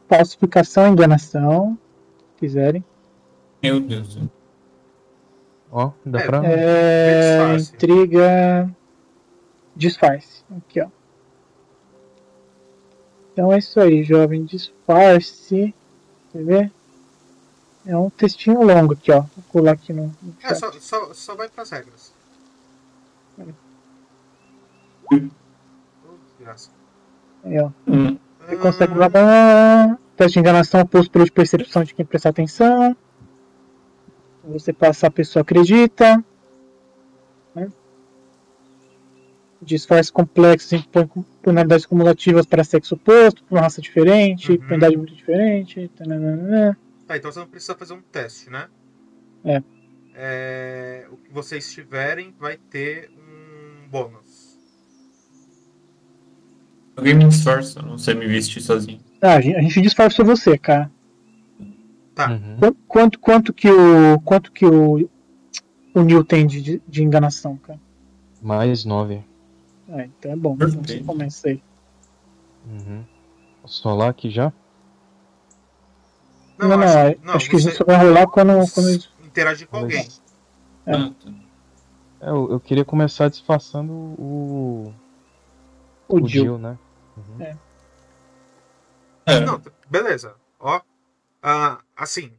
[0.09, 1.77] Falsificação e enganação.
[2.33, 2.83] Se quiserem.
[3.61, 4.17] Meu Deus.
[5.71, 6.41] Ó, dá É, pra.
[6.45, 7.75] É, Disfarce.
[7.75, 8.75] intriga.
[9.75, 10.43] Disfarce.
[10.57, 10.87] Aqui, ó.
[13.33, 14.45] Então é isso aí, jovem.
[14.45, 15.73] Disfarce.
[16.31, 16.71] Quer ver?
[17.85, 19.21] É um textinho longo aqui, ó.
[19.21, 22.13] Vou colar aqui no, no É, só, só, só vai pras regras.
[25.09, 25.15] Oh,
[26.37, 26.69] desgraça.
[27.43, 27.69] Aí, ó.
[27.87, 28.17] Hum.
[28.45, 28.93] Você consegue.
[30.15, 32.95] Teste de enganação oposto pelo de percepção de quem prestar atenção.
[34.47, 36.23] Você passa, a pessoa acredita.
[37.55, 37.69] Né?
[39.61, 41.09] Disfarce complexos impõe
[41.41, 44.57] penalidades cumulativas para sexo oposto, para uma raça diferente, Uhum.
[44.59, 45.89] penalidade muito diferente.
[45.97, 46.77] tananana.
[47.07, 48.67] Tá, então você não precisa fazer um teste, né?
[49.43, 49.63] É.
[50.13, 54.57] É, o que vocês tiverem vai ter um bônus.
[56.95, 58.99] Alguém me disfarça, não sei me vestir sozinho.
[59.21, 60.91] Ah, a gente, a gente disfarçou você, cara.
[62.17, 62.31] Tá.
[62.31, 62.73] Uhum.
[62.87, 64.19] Quanto, quanto, que o.
[64.21, 65.07] Quanto que o.
[65.93, 67.79] O Neil tem de, de, enganação, cara?
[68.41, 69.23] Mais nove.
[69.87, 70.55] Ah, então é bom.
[70.55, 71.05] Então você Perfeito.
[71.05, 71.61] começa aí.
[72.67, 73.03] Uhum.
[73.61, 74.51] Posso rolar aqui já?
[76.57, 78.71] Não, não, acho- acho, que a você- gente só vai rolar quando.
[78.73, 78.89] quando...
[79.23, 80.07] Interagir com alguém.
[80.87, 80.91] É.
[80.91, 81.13] Tá.
[82.21, 84.91] É, eu, eu queria começar disfarçando o.
[86.09, 86.43] O O Jill.
[86.45, 86.77] Jill, né?
[87.15, 87.41] Uhum.
[87.41, 87.57] É.
[89.27, 90.33] É, Não, beleza.
[90.59, 90.81] Ó,
[91.49, 92.37] ah, assim,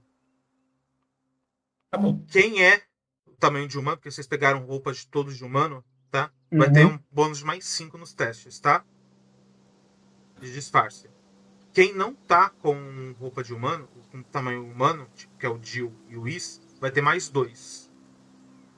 [1.90, 2.22] tá bom.
[2.28, 2.82] quem é
[3.26, 6.30] o tamanho de humano, porque vocês pegaram roupas de todos de humano, tá?
[6.51, 6.72] Vai Uhum.
[6.74, 8.85] ter um bônus de mais 5 nos testes, tá?
[10.40, 11.09] De disfarce.
[11.72, 15.93] Quem não tá com roupa de humano, com tamanho humano, tipo, que é o Jill
[16.09, 17.90] e o Is, vai ter mais 2.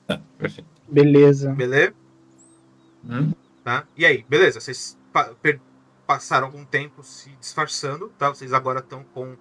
[0.07, 0.69] Tá, perfeito.
[0.89, 1.53] Beleza.
[1.53, 1.93] Beleza?
[3.03, 3.31] Hum?
[3.63, 3.87] Tá?
[3.97, 5.35] E aí, beleza, vocês pa-
[6.05, 8.29] passaram algum tempo se disfarçando, tá?
[8.29, 9.35] Vocês agora estão com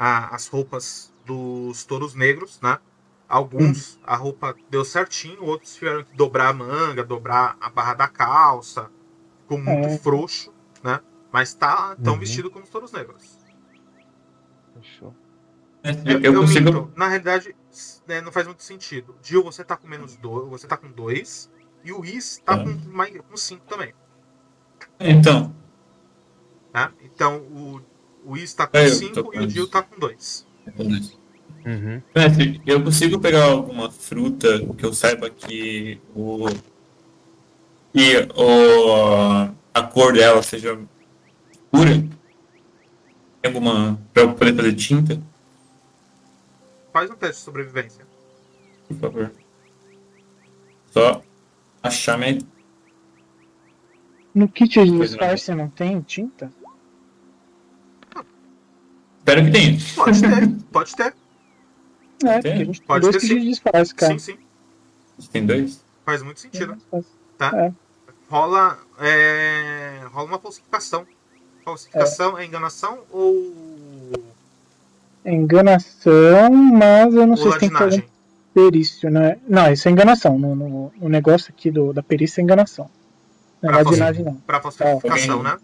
[0.00, 2.78] a- as roupas dos touros negros, né?
[3.28, 8.08] Alguns a roupa deu certinho, outros tiveram que dobrar a manga, dobrar a barra da
[8.08, 8.90] calça,
[9.42, 9.98] ficou muito É.
[9.98, 10.52] frouxo,
[10.82, 11.00] né?
[11.30, 12.18] Mas tá tão Uhum.
[12.20, 13.38] vestido como os touros negros.
[14.74, 15.14] Fechou.
[15.82, 16.64] É, Eu, Eu, eu consigo.
[16.72, 16.92] minto.
[16.96, 17.54] Na realidade,
[18.06, 19.14] né, não faz muito sentido.
[19.22, 21.50] Jill, você tá com menos dois, você tá com dois,
[21.84, 22.64] e o Is tá Tá.
[22.64, 23.94] com mais com cinco também.
[24.98, 25.54] Então,
[26.72, 26.92] Tá?
[27.02, 27.80] Então o,
[28.24, 29.50] o Is tá com É, eu tô 5 com e o.
[29.50, 30.46] Jill tá com 2.
[31.66, 32.02] Uhum.
[32.14, 36.46] Mestre, eu consigo pegar alguma fruta que eu saiba que o.
[37.92, 40.78] que o, a cor dela seja
[41.70, 41.90] pura?
[43.42, 44.00] Tem alguma.
[44.12, 45.20] pra eu poder fazer tinta?
[46.92, 48.06] Faz um teste de sobrevivência.
[48.88, 49.32] Por favor.
[50.90, 51.22] Só
[51.82, 52.38] achar minha.
[54.34, 56.52] No kit de disfarce não tem tinta?
[59.20, 59.78] Espero que tenha.
[59.94, 61.14] Pode ter, pode ter.
[62.24, 62.40] É, Tem?
[62.40, 64.12] porque a gente tem Pode dois ter de cara.
[64.12, 65.28] Sim, sim.
[65.30, 65.84] Tem dois?
[66.04, 66.76] Faz muito sentido.
[67.40, 67.72] É.
[68.28, 71.06] Rola, é, rola uma falsificação.
[71.64, 74.12] Falsificação é, enganação ou,
[75.24, 77.74] É enganação, mas eu não ou sei se tem que
[78.54, 79.38] perício, né?
[79.48, 80.38] Não, isso é enganação.
[80.38, 82.90] No, no, no negócio aqui do, da perícia é enganação.
[83.62, 84.34] Não é Pra ladinagem, não.
[84.36, 85.58] Pra falsificação, Alguém- né?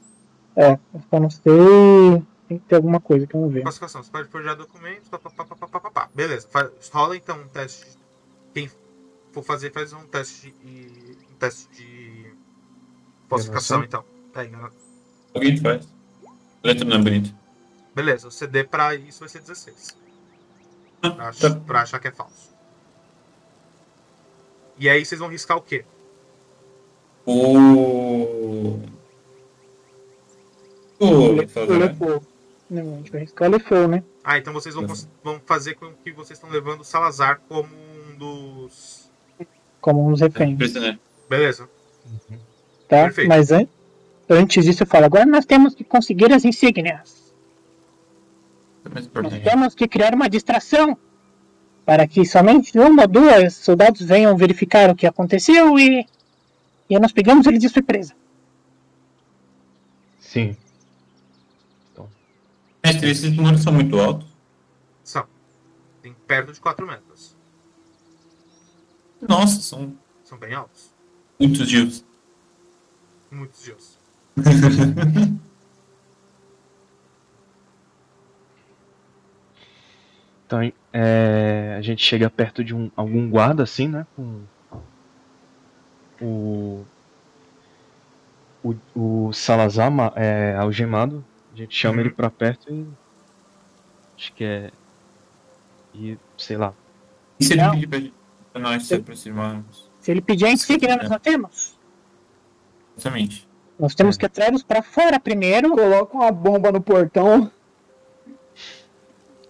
[0.56, 2.22] É, eu só não sei.
[2.48, 3.62] Tem que ter alguma coisa que vamos ver.
[3.62, 4.02] Falsificação.
[4.02, 5.08] Você pode forjar documentos.
[5.08, 6.10] Pá, pá, pá, pá, pá, pá, pá.
[6.14, 6.46] Beleza.
[6.48, 7.86] Faz, rola então um teste.
[8.54, 8.70] Quem
[9.32, 11.16] for fazer, faz um teste de.
[11.32, 12.32] Um teste de.
[13.28, 14.04] Falsificação, então.
[14.34, 14.70] É, engana-
[15.34, 15.88] Alguém faz.
[16.62, 17.34] Letra não é bonita.
[17.94, 19.96] Beleza, o CD pra isso vai ser 16.
[21.02, 21.50] Ah, Pra, ach- tá.
[21.66, 22.54] pra achar que é falso.
[24.78, 25.84] E aí vocês vão riscar o quê?
[27.24, 27.56] O.
[27.58, 28.80] O.
[31.00, 32.22] O Lefou.
[32.68, 34.02] Não, a gente vai riscar né?
[34.24, 34.94] Ah, então vocês vão, Uhum.
[35.22, 39.08] vão fazer com que vocês estão levando o Salazar como um dos.
[39.80, 40.56] Como uns reféns.
[40.58, 40.98] Prisioneiro.
[41.30, 41.68] Beleza.
[42.88, 43.04] Tá?
[43.04, 43.28] Perfeito.
[43.28, 43.68] Mas an-
[44.28, 47.32] antes disso eu falo, agora nós temos que conseguir as insígnias.
[48.84, 49.42] É mais Nós importante.
[49.44, 50.96] temos que criar uma distração
[51.84, 56.04] para que somente uma ou duas soldados venham verificar o que aconteceu e,
[56.90, 58.12] e nós pegamos ele de surpresa.
[60.18, 60.56] Sim.
[62.86, 64.28] Mestre, esses números são muito altos.
[65.02, 65.26] São.
[66.02, 67.36] Tem perto de 4 metros.
[69.28, 70.92] Nossa, são São bem altos.
[71.38, 72.04] muitos dias.
[73.30, 73.98] Muitos dias.
[80.46, 80.60] Então,
[80.92, 84.06] é, a gente chega perto de um, algum guarda, assim, né?
[84.14, 84.42] Com
[86.20, 86.84] o,
[88.62, 91.24] o, o Salazar é, algemado.
[91.56, 92.00] A gente chama Uhum.
[92.02, 92.86] ele pra perto e.
[94.14, 94.70] Acho que é.
[95.94, 96.74] E sei lá.
[97.40, 97.70] E se ele Não.
[97.72, 98.14] pedir pra, gente-
[98.52, 99.90] pra nós se aproximarmos?
[100.00, 101.78] Se ele pedir a insígnia, nós não temos.
[102.96, 103.48] Exatamente.
[103.78, 105.70] Nós temos que atraí-los para fora primeiro.
[105.70, 107.50] Coloca uma bomba no portão.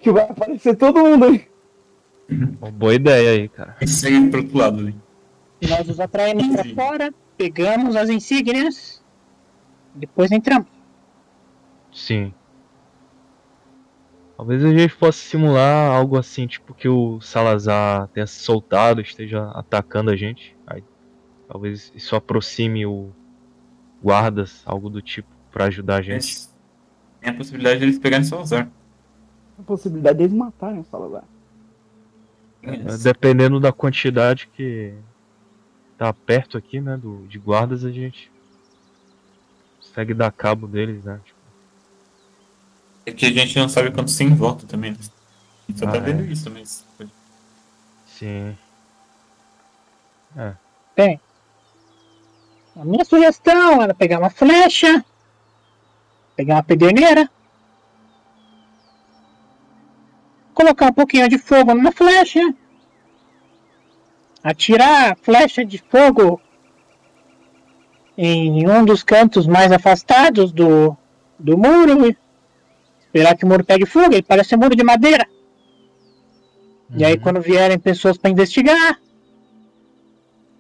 [0.01, 1.49] Que vai aparecer todo mundo aí.
[2.61, 3.77] Uma boa ideia aí, cara.
[3.81, 4.95] E segue pro outro lado ali.
[5.69, 6.75] Nós os atraímos para Sim.
[6.77, 9.03] fora, pegamos as insígnias,
[9.95, 10.67] depois entramos.
[11.97, 12.35] Sim.
[14.37, 19.49] Talvez a gente possa simular algo assim, tipo que o Salazar tenha se soltado, esteja
[19.53, 20.55] atacando a gente.
[20.67, 20.85] Aí,
[21.49, 23.11] talvez isso aproxime o
[24.03, 26.47] guardas, algo do tipo, pra ajudar a gente.
[27.19, 28.71] Tem a possibilidade de eles pegarem Salazar.
[29.59, 31.25] A possibilidade deles matarem o Salazar.
[32.63, 34.93] É, Dependendo da quantidade que
[35.97, 38.31] tá perto aqui, né, do, de guardas, a gente
[39.81, 41.19] consegue dar cabo deles, né?
[41.25, 41.36] Tipo,
[43.07, 44.91] É que a gente não sabe quantos tem em volta também.
[44.91, 44.99] né?
[45.01, 46.27] A gente só tá Ah, vendo é.
[46.27, 46.85] isso, mas.
[48.07, 48.57] sim.
[50.95, 51.19] Bem,
[52.75, 55.05] a minha sugestão era pegar uma flecha,
[56.37, 57.31] pegar uma pederneira,
[60.53, 62.41] colocar um pouquinho de fogo numa flecha,
[64.43, 66.41] atirar flecha de fogo
[68.19, 70.97] em um dos cantos mais afastados do,
[71.39, 72.15] do muro.
[73.17, 75.27] Esperar que o muro pegue fogo, ele parece ser muro de madeira.
[76.95, 77.21] E aí, Uhum.
[77.21, 78.99] quando vierem pessoas pra investigar, a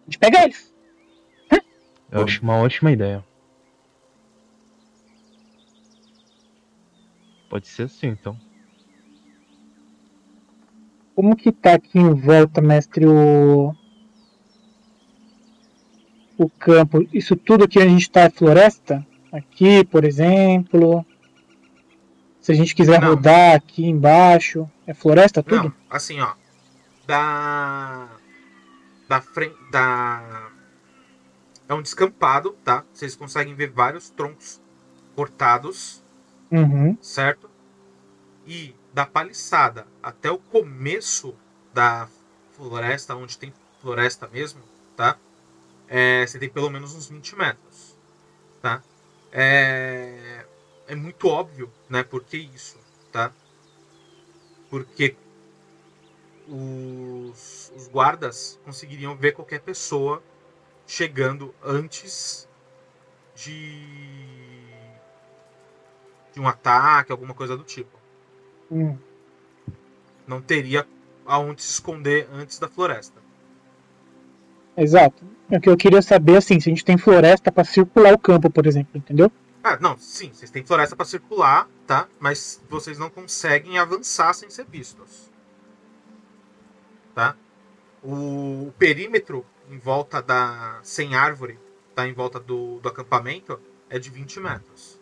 [0.07, 0.75] gente pega eles.
[2.11, 3.23] Eu acho uma ótima ideia.
[7.51, 8.35] Pode ser assim, então.
[11.15, 13.75] Como que tá aqui em volta, mestre, o.
[16.39, 17.07] O campo?
[17.13, 19.07] Isso tudo aqui a gente tá é floresta?
[19.31, 21.05] Aqui, por exemplo.
[22.47, 23.09] Se a gente quiser Não.
[23.09, 25.65] rodar aqui embaixo, é floresta tudo?
[25.65, 26.33] Não, assim, ó.
[27.05, 28.07] Da.
[29.09, 29.57] Da frente.
[29.73, 30.49] Da.
[31.69, 32.85] É um descampado, tá?
[32.95, 34.61] Vocês conseguem ver vários troncos
[35.17, 36.05] cortados,
[36.49, 36.97] Uhum.
[37.03, 37.51] certo?
[38.47, 41.35] E da paliçada até o começo
[41.75, 42.07] da
[42.53, 43.53] floresta, onde tem
[43.83, 44.63] floresta mesmo,
[44.97, 45.17] tá?
[45.89, 47.97] É, você tem pelo menos uns 20 metros,
[48.63, 48.81] tá?
[49.33, 50.47] É,
[50.87, 52.03] é muito óbvio, né?
[52.03, 52.79] Por que isso,
[53.13, 53.33] tá?
[54.71, 55.17] Porque
[56.49, 60.23] os, os guardas conseguiriam ver qualquer pessoa
[60.87, 62.49] chegando antes
[63.35, 64.07] de
[66.33, 67.99] de um ataque, alguma coisa do tipo.
[68.71, 68.97] Hum.
[70.27, 70.87] Não teria
[71.25, 73.21] aonde se esconder antes da floresta.
[74.77, 75.25] Exato.
[75.51, 78.51] O que eu queria saber, assim, se a gente tem floresta pra circular o campo,
[78.51, 79.33] por exemplo, entendeu?
[79.69, 82.07] Ah, não, sim, vocês têm floresta para circular, tá?
[82.21, 85.29] Mas vocês não conseguem avançar sem ser vistos.
[87.13, 87.37] Tá?
[88.01, 90.79] O, perímetro em volta da.
[90.85, 91.59] sem árvore,
[91.97, 92.07] tá?
[92.07, 93.61] Em volta do, do acampamento,
[93.91, 95.01] é de 20 metros.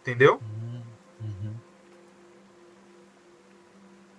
[0.00, 0.40] Entendeu?
[1.20, 1.54] Uhum.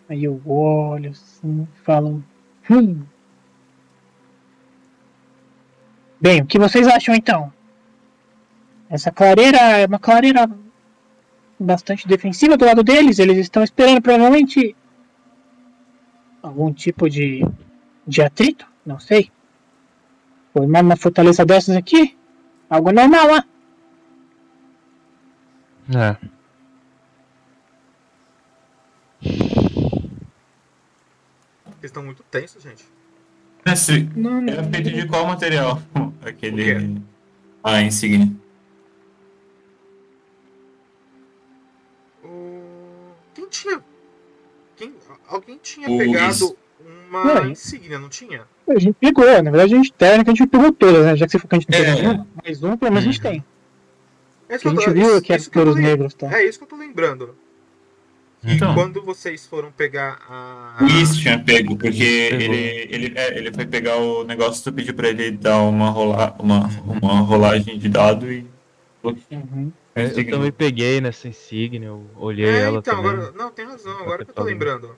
[0.10, 2.22] Aí eu olho assim, falo.
[2.70, 3.06] Hum.
[6.20, 7.54] Bem, o que vocês acham então?
[8.90, 10.50] Essa clareira é uma clareira
[11.60, 13.20] bastante defensiva do lado deles.
[13.20, 14.76] Eles estão esperando provavelmente
[16.42, 17.46] algum tipo de,
[18.08, 18.66] de atrito.
[18.86, 19.32] Não sei.
[20.54, 22.18] Formar uma fortaleza dessas aqui.
[22.70, 23.46] Algo normal lá.
[25.96, 26.18] É.
[31.66, 32.97] Vocês estão muito tensos, gente.
[33.72, 35.82] Mestre, Não, era feito de qual material?
[36.26, 37.02] Aquele.
[37.62, 38.32] A insígnia.
[42.24, 43.84] O- Quem tinha.
[44.78, 44.94] Quem...
[45.28, 46.58] Alguém tinha O pegado
[47.10, 48.44] uma Não, insígnia, não tinha?
[48.70, 51.16] A gente pegou, na verdade a gente técnica a gente pegou todas, né?
[51.18, 51.84] Já que você falou que a gente não É.
[51.84, 53.44] pegou nenhuma, mais um, pelo menos a gente tem.
[54.50, 55.76] É isso Que a gente tô- viu isso- que era isso que eu tô pelos
[55.76, 56.40] lem- negros, tá?
[56.40, 57.36] É isso que eu tô lembrando.
[58.48, 58.74] E Então.
[58.74, 60.78] quando vocês foram pegar a.
[60.82, 62.56] O Is tinha pego, porque Pegou.
[62.56, 66.34] ele, ele, é, ele foi pegar o negócio, tu pediu pra ele dar uma, rola,
[66.40, 68.46] uma, uma rolagem de dado e.
[69.04, 69.72] Uhum.
[69.96, 73.12] É, eu também peguei nessa insígnia, eu olhei É, ela então, também.
[73.12, 73.32] agora.
[73.36, 74.50] Não, tem razão, agora que eu tô falando.
[74.52, 74.96] lembrando.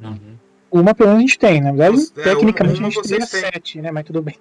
[0.00, 0.36] Uhum.
[0.70, 3.40] Uma pelo menos a gente tem, na verdade, é, tecnicamente uma a gente teria têm.
[3.40, 3.90] sete, né?
[3.90, 4.36] Mas tudo bem.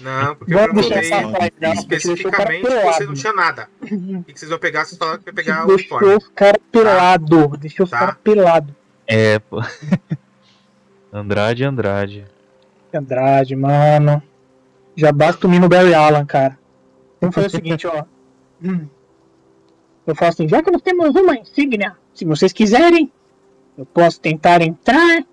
[0.00, 2.68] Não, porque eu Vamos perguntei deixar essa parte legal, porque deixou o cara especificamente que
[2.68, 3.14] você não pelado.
[3.14, 3.68] tinha nada.
[3.82, 6.16] E que vocês vão pegar, vocês falaram que ia pegar o Deixou uniforme.
[6.16, 7.58] os caras pelados.
[7.58, 7.98] Deixou os Tá.
[7.98, 8.74] caras pelados.
[9.06, 9.60] É, pô.
[11.12, 12.24] Andrade, Andrade.
[12.92, 14.22] Andrade, mano.
[14.96, 16.58] Já basta o mimo Barry Allen, cara.
[17.20, 18.04] Vamos fazer o seguinte, ó.
[18.62, 18.86] Hum.
[20.06, 23.12] Eu falo assim, já que nós temos uma insígnia, se vocês quiserem,
[23.76, 25.24] eu posso tentar entrar.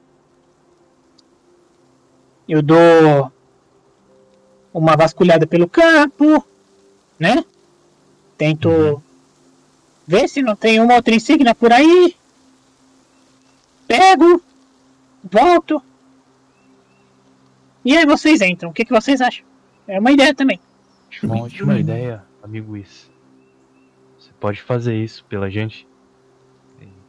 [2.50, 3.32] Eu dou
[4.74, 6.44] uma vasculhada pelo campo,
[7.20, 7.44] né?
[8.38, 9.02] Tento Uhum.
[10.08, 12.16] ver se não tem uma outra insígnia por aí.
[13.88, 14.42] Pego,
[15.24, 15.82] volto.
[17.86, 18.70] E aí vocês entram.
[18.70, 19.46] O que, que vocês acham?
[19.88, 20.60] É uma ideia também.
[21.22, 23.12] Uma ótima ideia, amigo Is.
[24.18, 25.88] Você pode fazer isso pela gente.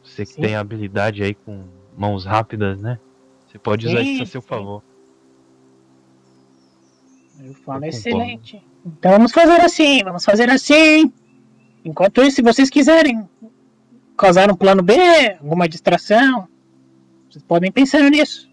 [0.03, 0.41] Você que Sim.
[0.41, 1.63] tem habilidade aí com
[1.97, 2.99] mãos rápidas, né?
[3.47, 4.47] Você pode usar isso a Sim, seu sim.
[4.47, 4.83] favor.
[7.43, 8.63] Eu falo, Eu excelente.
[8.85, 11.11] Então vamos fazer assim, vamos fazer assim.
[11.83, 13.27] Enquanto isso, se vocês quiserem
[14.17, 14.93] causar um plano B,
[15.39, 16.47] alguma distração,
[17.29, 18.49] vocês podem pensar nisso.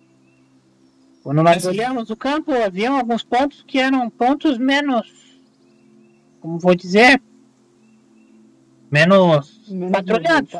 [1.22, 5.06] Quando nós Mas- olhamos o campo, haviam alguns pontos que eram pontos menos.
[6.40, 7.22] Como vou dizer?
[8.90, 10.52] Menos Menos patrulhados.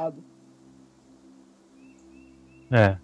[2.71, 2.97] É.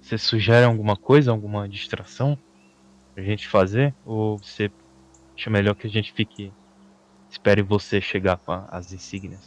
[0.00, 2.38] Você sugere alguma coisa, alguma distração
[3.14, 3.94] pra gente fazer?
[4.04, 4.70] Ou você
[5.36, 6.52] acha melhor que a gente fique.
[7.30, 9.40] Espere você chegar com a- as insígnias?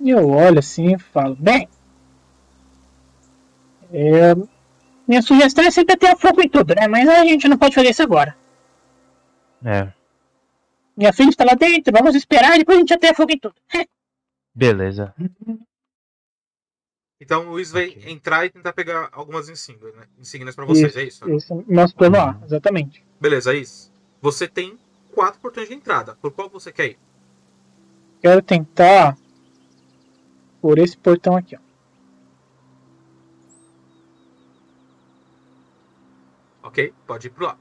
[0.00, 1.68] E eu olho assim e falo, bem.
[3.92, 4.34] é,
[5.06, 6.88] minha sugestão é sempre ter fogo em tudo, né?
[6.88, 8.36] Mas a gente não pode fazer isso agora.
[9.64, 9.92] É,
[10.96, 13.54] Minha filha está lá dentro, vamos esperar e depois a gente até fogo em tudo.
[14.54, 15.14] beleza.
[17.22, 18.02] Então o Luiz vai Ok.
[18.10, 20.08] entrar e tentar pegar algumas insígnias, né?
[20.18, 21.24] insígnias pra vocês, é isso?
[21.24, 23.04] É o nosso plano A, exatamente.
[23.20, 23.92] Beleza, é isso.
[24.20, 24.76] Você tem
[25.14, 26.16] quatro portões de entrada.
[26.16, 26.98] Por qual você quer ir?
[28.20, 29.16] Quero tentar
[30.60, 31.60] por esse portão aqui, ó.
[36.66, 36.92] Ok?
[37.06, 37.60] Pode ir pro lado.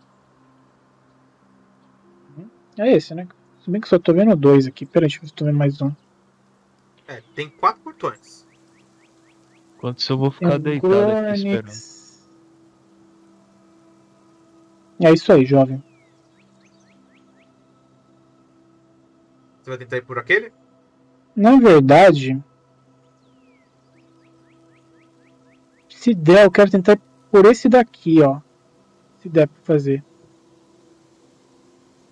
[2.79, 3.27] É esse, né?
[3.63, 4.87] Se bem que só tô vendo dois aqui.
[4.87, 5.91] Peraí, deixa eu ver se tô vendo mais um.
[7.07, 8.49] É, tem quatro portões.
[9.81, 11.71] Enquanto isso eu vou ficar deitado aqui esperando.
[14.99, 15.83] É isso aí, jovem.
[19.59, 20.53] Você vai tentar ir por aquele?
[21.35, 22.39] Na verdade,
[25.89, 27.01] se der, eu quero tentar ir
[27.31, 28.39] por esse daqui, ó.
[29.17, 30.03] Se der pra fazer.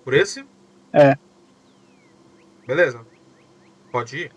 [0.03, 0.43] Por esse?
[0.91, 1.15] É.
[2.65, 3.05] Beleza.
[3.91, 4.31] Pode ir.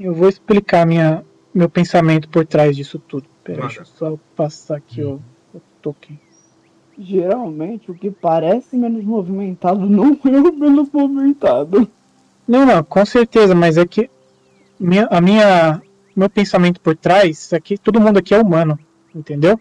[0.00, 1.22] Eu vou explicar minha,
[1.54, 3.26] meu pensamento por trás disso tudo.
[3.44, 5.20] Pera, deixa eu só passar aqui o,
[5.54, 6.18] o token.
[6.98, 11.90] Geralmente o que parece menos movimentado não é o menos movimentado.
[12.46, 14.10] Não, não, com certeza, mas é que
[14.78, 15.82] minha, a minha,
[16.14, 18.78] meu pensamento por trás é que todo mundo aqui é humano,
[19.14, 19.58] entendeu?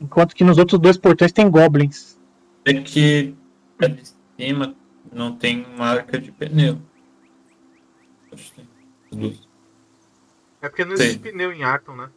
[0.00, 2.18] Enquanto que nos outros dois portões tem goblins.
[2.64, 3.34] É que
[3.78, 4.00] ali
[4.38, 4.74] em cima
[5.12, 6.78] não tem marca de pneu.
[8.32, 8.62] Acho que
[9.10, 9.53] tem.
[10.64, 11.18] É porque não existe Sim.
[11.18, 12.08] pneu em Arton, né?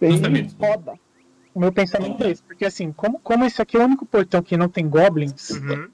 [0.00, 0.52] Bem Justamente.
[0.56, 0.98] foda.
[1.54, 4.42] O meu pensamento é esse, porque assim, como, como esse aqui é o único portão
[4.42, 5.88] que não tem goblins, Uhum.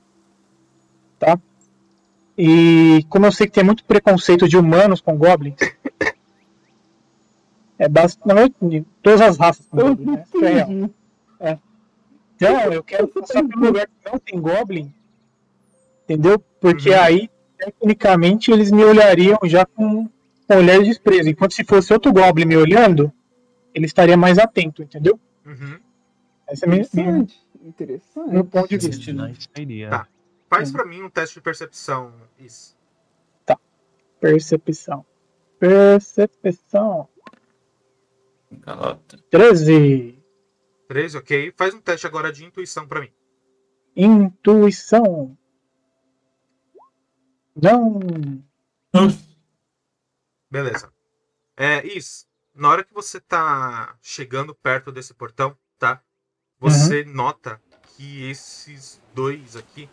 [2.39, 5.61] e como eu sei que tem muito preconceito de humanos com goblins,
[7.79, 8.17] é verdade,
[9.03, 10.07] todas as raças com goblins,
[10.41, 10.91] né?
[11.39, 11.59] É.
[12.37, 14.91] Então, eu quero passar pelo lugar que não tem Goblin.
[16.05, 16.39] Entendeu?
[16.59, 17.01] Porque Uhum.
[17.01, 17.31] aí,
[17.61, 20.09] tecnicamente, eles me olhariam já com,
[20.49, 21.29] com olhar de desprezo.
[21.29, 23.13] Enquanto se fosse outro Goblin me olhando,
[23.75, 25.21] ele estaria mais atento, entendeu?
[25.45, 25.79] Uhum.
[26.51, 27.47] Esse é meu, meu, Interessante.
[27.63, 28.33] Interessante.
[28.33, 29.13] meu ponto de vista.
[29.13, 29.91] Nice idea.
[29.91, 30.09] Tá.
[30.49, 32.13] Faz pra mim um teste de percepção.
[32.39, 32.77] Isso.
[34.21, 35.07] Percepção.
[35.59, 37.09] Percepção.
[38.61, 39.19] Calota.
[39.31, 40.19] 13.
[40.89, 41.55] 13, ok.
[41.57, 43.11] Faz um teste agora de intuição pra mim.
[43.97, 45.37] Intuição.
[47.63, 48.01] Não.
[50.51, 50.93] Beleza.
[51.57, 52.27] É, isso.
[52.55, 56.03] Na hora que você tá chegando perto desse portão, tá?
[56.59, 57.61] Você nota
[57.97, 59.89] que esses dois aqui,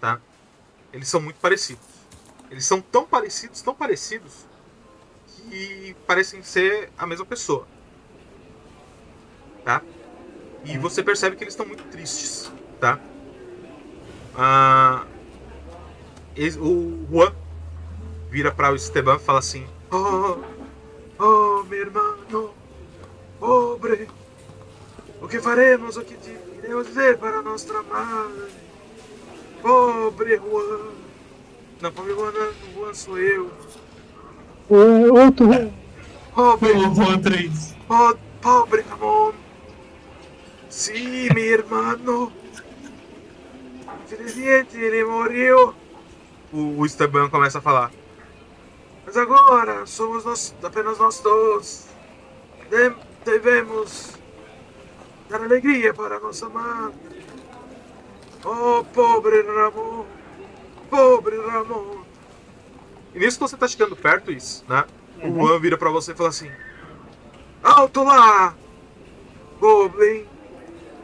[0.00, 0.20] tá?
[0.92, 1.86] Eles são muito parecidos.
[2.50, 4.46] Eles são tão parecidos, tão parecidos,
[5.26, 7.66] que parecem ser a mesma pessoa.
[9.64, 9.82] Tá?
[10.64, 13.00] E você percebe que eles estão muito tristes, tá?
[14.34, 15.06] Ah,
[16.58, 17.32] o Juan
[18.30, 20.38] vira para o Esteban e fala assim: Oh,
[21.18, 22.50] oh, meu irmão,
[23.38, 24.08] pobre,
[25.20, 26.16] o que faremos, o que
[26.58, 28.48] iremos dizer para nossa mãe?
[29.60, 30.90] Pobre Juan.
[31.80, 33.50] Não, pobre Juan, não, Juan sou eu.
[34.68, 35.48] O outro.
[36.34, 37.74] Pobre, Juan 3.
[37.86, 39.32] po- pobre Ramon.
[40.70, 42.32] Sim, meu irmão.
[44.04, 45.74] Infelizmente ele morreu.
[46.52, 47.90] O, o Esteban começa a falar.
[49.06, 51.88] Mas agora somos nós, apenas nós dois.
[52.70, 54.12] De- devemos
[55.28, 56.92] dar alegria para nossa mãe.
[58.44, 60.04] Oh, pobre Ramon.
[60.90, 62.02] Pobre Ramon.
[63.14, 64.84] E nisso que você tá chegando perto, isso, né?
[65.22, 66.50] O Juan vira pra você e fala assim:
[67.62, 68.54] Alto lá!
[69.60, 70.26] Goblin!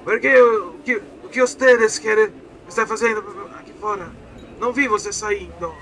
[0.04, 2.32] Porque o que, o que vocês querem
[2.66, 3.20] estar fazendo
[3.58, 4.10] aqui fora?
[4.58, 5.74] Não vi você saindo.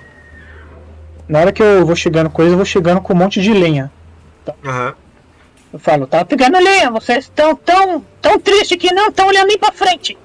[1.28, 3.52] Na hora que eu vou chegando com eles, eu vou chegando com um monte de
[3.52, 3.90] lenha.
[4.64, 4.94] Aham.
[5.72, 9.58] Eu falo, tá pegando lenha, vocês estão tão, tão tristes que não estão olhando nem
[9.58, 10.16] pra frente.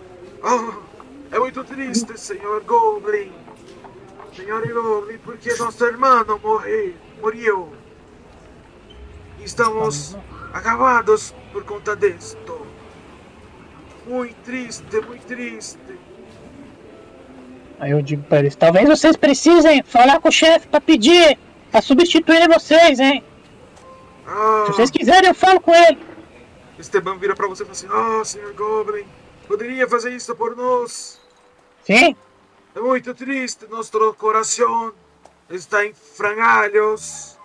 [0.44, 0.74] Oh,
[1.32, 3.32] é muito triste, senhor Goblin.
[4.36, 6.94] Senhor Goblin, porque nosso irmão morreu.
[7.22, 7.74] Morreu.
[9.44, 10.16] Estamos
[10.54, 12.68] acabados por conta disto.
[14.06, 15.80] Muito triste, muito triste.
[17.82, 21.36] Aí eu digo pra eles, talvez vocês precisem falar com o chefe pra pedir
[21.72, 23.24] pra substituir vocês, hein?
[24.28, 25.98] Ah, Se vocês quiserem, eu falo com ele.
[26.78, 29.04] Esteban vira pra você e fala assim: Oh, senhor Goblin,
[29.48, 31.20] poderia fazer isso por nós?
[31.84, 32.16] Sim?
[32.76, 34.94] É muito triste, nosso coração
[35.50, 37.36] está em frangalhos.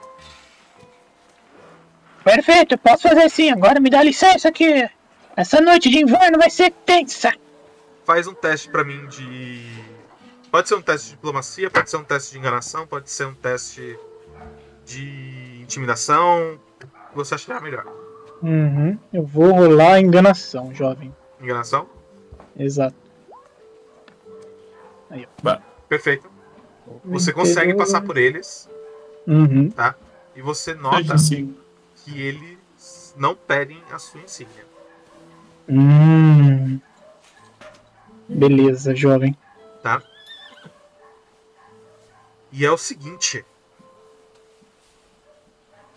[2.22, 3.50] Perfeito, posso fazer sim.
[3.50, 4.86] Agora me dá licença que
[5.34, 7.32] essa noite de inverno vai ser tensa.
[8.04, 9.95] Faz um teste pra mim de.
[10.56, 13.34] Pode ser um teste de diplomacia, pode ser um teste de enganação, pode ser um
[13.34, 13.98] teste
[14.86, 16.58] de intimidação.
[17.14, 17.84] Você achar melhor?
[18.42, 18.98] Uhum.
[19.12, 21.14] Eu vou rolar enganação, jovem.
[21.42, 21.86] Enganação?
[22.58, 22.96] Exato.
[25.90, 26.26] Perfeito.
[27.04, 28.66] Você consegue passar por eles
[29.26, 29.70] Uhum.
[30.34, 31.16] e você nota
[31.96, 34.64] que eles não pedem a sua insígnia.
[35.68, 36.80] Hum.
[38.26, 39.36] Beleza, jovem.
[42.58, 43.44] E é o seguinte: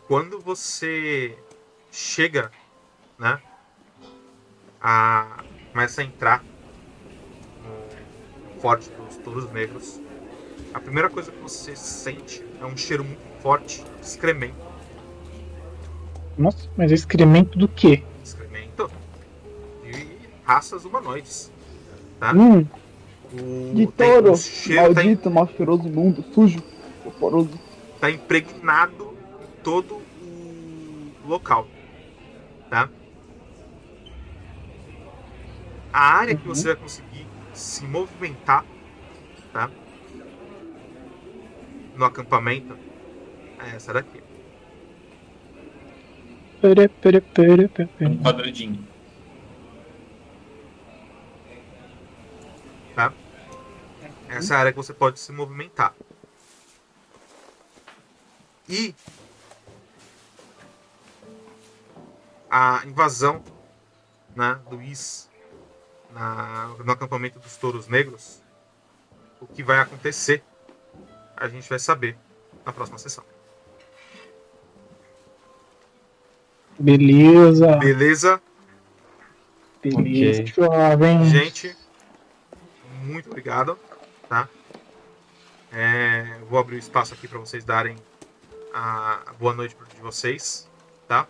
[0.10, 1.38] quando você
[1.90, 2.52] chega,
[3.18, 3.41] né,
[4.81, 5.41] a
[5.72, 6.44] começa a entrar
[7.64, 10.02] no forte dos touros negros,
[10.73, 14.57] a primeira coisa que você sente é um cheiro muito forte de excremento,
[16.38, 18.03] Nossa, mas excremento do quê?
[18.22, 18.91] excremento
[19.81, 21.49] de raças humanoides,
[22.19, 22.34] tá?
[22.34, 22.68] Hum.
[23.32, 26.64] O, De touro, o cheiro tá, maldito, mal cheiroso, imundo, sujo,
[27.06, 27.60] horroroso.
[28.00, 31.68] tá impregnado em todo o local,
[32.70, 32.90] tá?
[35.94, 38.66] A área que você vai conseguir se movimentar,
[39.54, 39.70] tá?
[41.96, 42.76] No acampamento
[43.60, 44.22] é essa daqui.
[46.62, 47.90] Pere, pere, pere, pere.
[48.02, 48.88] Um quadradinho.
[54.28, 55.94] Essa é a área que você pode se movimentar.
[58.68, 58.94] E
[62.50, 63.42] a invasão
[64.36, 65.30] né, do Is
[66.12, 68.42] na- no acampamento dos touros negros,
[69.40, 70.44] o que vai acontecer,
[71.36, 72.18] a gente vai saber
[72.66, 73.24] na próxima sessão.
[76.80, 77.76] Beleza.
[77.78, 78.42] Beleza?
[79.82, 80.46] Beleza, Ok.
[80.48, 81.26] jovem.
[81.26, 81.76] Gente,
[83.10, 83.77] muito obrigado,
[84.27, 84.48] tá?
[85.72, 87.95] É, vou abrir o espaço aqui para vocês darem
[88.73, 90.68] a a boa noite de vocês,
[91.07, 91.27] tá?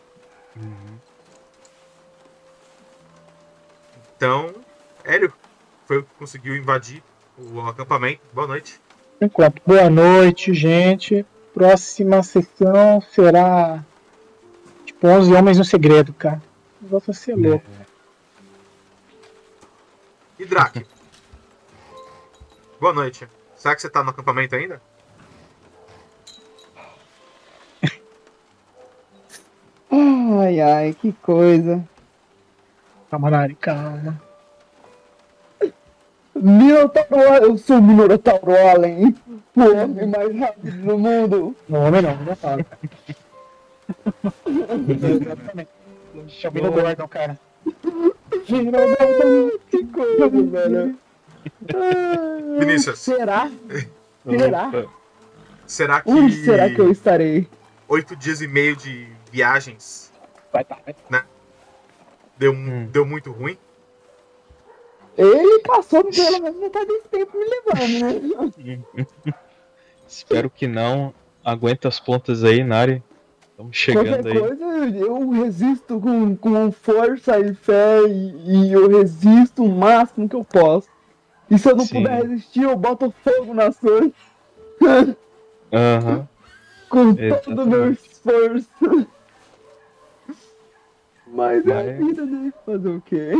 [4.15, 4.53] Então,
[5.03, 5.33] Hélio,
[5.85, 7.01] foi o que conseguiu invadir
[7.37, 8.21] o acampamento.
[8.33, 8.79] Boa noite.
[9.21, 9.61] Enquanto.
[9.65, 11.25] Boa noite, gente.
[11.53, 13.83] Próxima sessão será
[14.85, 16.41] tipo 11 homens no segredo, cara.
[16.81, 17.65] O negócio vai ser louco.
[20.37, 20.85] E Drake.
[22.79, 23.27] Boa noite.
[23.57, 24.81] Será que você tá no acampamento ainda?
[29.91, 31.83] Ai, ai, que coisa.
[33.11, 34.21] Calma, Nari, calma.
[36.33, 39.13] Minotauro, eu sou o Minotauro Allen,
[39.57, 41.55] o homem mais rápido do mundo.
[41.67, 42.65] Não, homem não, fala.
[44.87, 45.69] Exatamente.
[46.29, 47.37] Chamei no Gordon, cara.
[49.69, 50.97] Que coisa, velho.
[52.59, 52.99] Vinícius.
[52.99, 53.49] Será?
[54.25, 54.71] Será?
[55.65, 57.47] Será que Onde será que eu estarei?
[57.87, 60.11] oito dias e meio de viagens
[60.51, 61.25] Vai tá, vai tá.
[62.37, 62.87] deu, Hum.
[62.91, 63.57] deu muito ruim?
[65.17, 69.33] Ele passou pelo menos metade desse tempo me levando, né?
[70.07, 71.13] Espero que não.
[71.43, 73.03] Aguenta as pontas aí, Nari.
[73.51, 74.39] Estamos chegando Qualquer aí.
[74.39, 74.65] coisa
[74.97, 80.43] eu resisto com, com força e fé e, e eu resisto o máximo que eu
[80.45, 80.87] posso.
[81.49, 81.95] E se eu não Sim.
[82.03, 84.11] puder resistir, eu boto fogo na sua
[85.73, 86.27] Aham.
[86.89, 88.07] com todo o meu Exatamente.
[88.09, 88.69] esforço.
[91.27, 92.53] Mas é a Mas- vida, né?
[92.65, 93.31] Fazer o quê?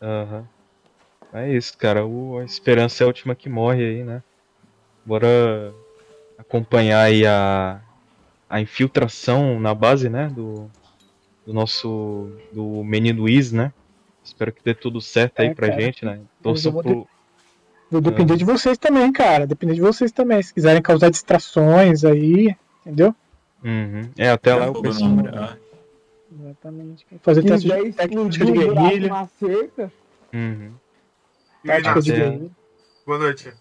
[0.00, 0.44] Aham.
[1.32, 2.04] É isso, cara.
[2.04, 4.22] O, a esperança é a última que morre aí, né?
[5.04, 5.72] Bora
[6.38, 7.80] acompanhar aí a,
[8.50, 10.28] a infiltração na base, né?
[10.28, 10.68] Do,
[11.46, 12.30] do nosso.
[12.52, 13.72] Do menino Is, né?
[14.22, 15.80] Espero que dê tudo certo aí É, pra cara.
[15.80, 16.20] gente, né?
[16.42, 17.08] vou pro.
[17.92, 19.46] Vou depender de vocês também, cara.
[19.46, 20.42] Depender de vocês também.
[20.42, 23.14] Se quiserem causar distrações aí, entendeu?
[23.62, 24.08] Uhum.
[24.16, 25.10] É, até lá o Fogo pessoal.
[25.10, 25.56] no ombro, ah.
[26.40, 27.06] Exatamente.
[27.22, 29.08] Fazer teste de técnica de um guerrilha.
[29.08, 29.92] na cerca,
[30.32, 30.70] Uhum.
[31.66, 32.16] Tática de é.
[32.16, 32.50] guerrilha.
[33.06, 33.52] boa noite.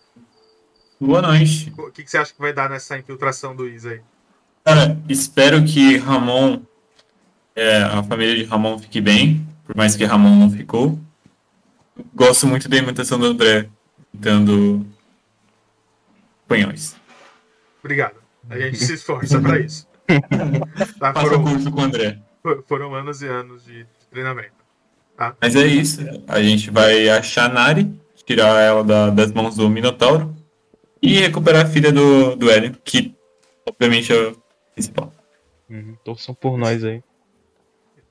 [1.00, 1.74] Boa noite.
[1.78, 4.00] O que, que você acha que vai dar nessa infiltração do Is aí?
[4.64, 6.62] Cara, espero que Ramon,
[7.56, 10.98] é, a família de Ramon fique bem, por mais que Ramon não ficou.
[12.16, 13.68] Gosto muito da imitação do André,
[14.14, 14.86] dando
[16.44, 16.96] espanhóis.
[17.80, 18.16] Obrigado.
[18.50, 19.88] A gente se esforça pra isso.
[21.00, 22.20] Tá, Faça foram, curso com o André.
[22.68, 24.62] foram anos e anos de treinamento.
[25.40, 26.02] Mas é isso.
[26.28, 27.92] A gente vai achar Nari,
[28.26, 30.36] tirar ela da- das mãos do Minotauro
[31.02, 33.16] e recuperar a filha do, do Hélio, que
[33.68, 34.42] obviamente é o
[34.74, 35.14] principal.
[35.70, 35.96] Uhum.
[36.04, 37.04] Torçam por nós aí.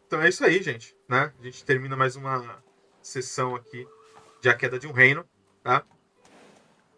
[0.06, 0.94] Então é isso aí, gente.
[1.08, 1.32] Né?
[1.40, 2.62] A gente termina mais uma
[3.02, 3.86] sessão aqui
[4.40, 5.24] de A Queda de um Reino.
[5.62, 5.84] Tá?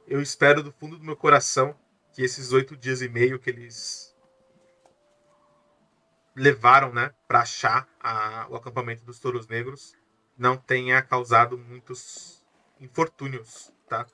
[0.06, 1.78] Eu espero do fundo do meu coração
[2.12, 4.14] que esses oito dias e meio que eles
[6.34, 9.94] levaram né, para achar a- o acampamento dos touros negros
[10.36, 12.44] não tenha causado muitos
[12.80, 13.72] infortúnios.
[13.88, 14.06] Tá?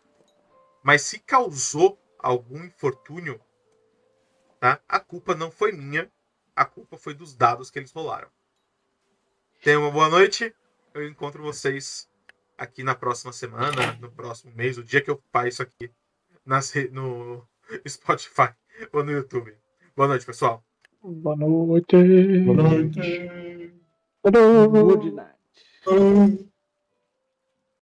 [0.83, 3.41] Mas se causou algum infortúnio,
[4.59, 4.81] tá?
[4.89, 6.11] a culpa não foi minha,
[6.55, 8.29] a culpa foi dos dados que eles rolaram.
[9.63, 10.55] Tenham uma boa noite.
[10.95, 12.09] Eu encontro vocês
[12.59, 15.91] aqui na próxima semana, no próximo mês, o dia que eu upar isso aqui
[16.45, 17.47] nas no
[17.87, 18.53] Spotify
[18.93, 19.55] ou no YouTube.
[19.97, 20.65] Boa noite, pessoal.
[21.01, 21.97] Boa noite.
[22.45, 23.71] Boa noite.
[24.25, 26.45] Good night.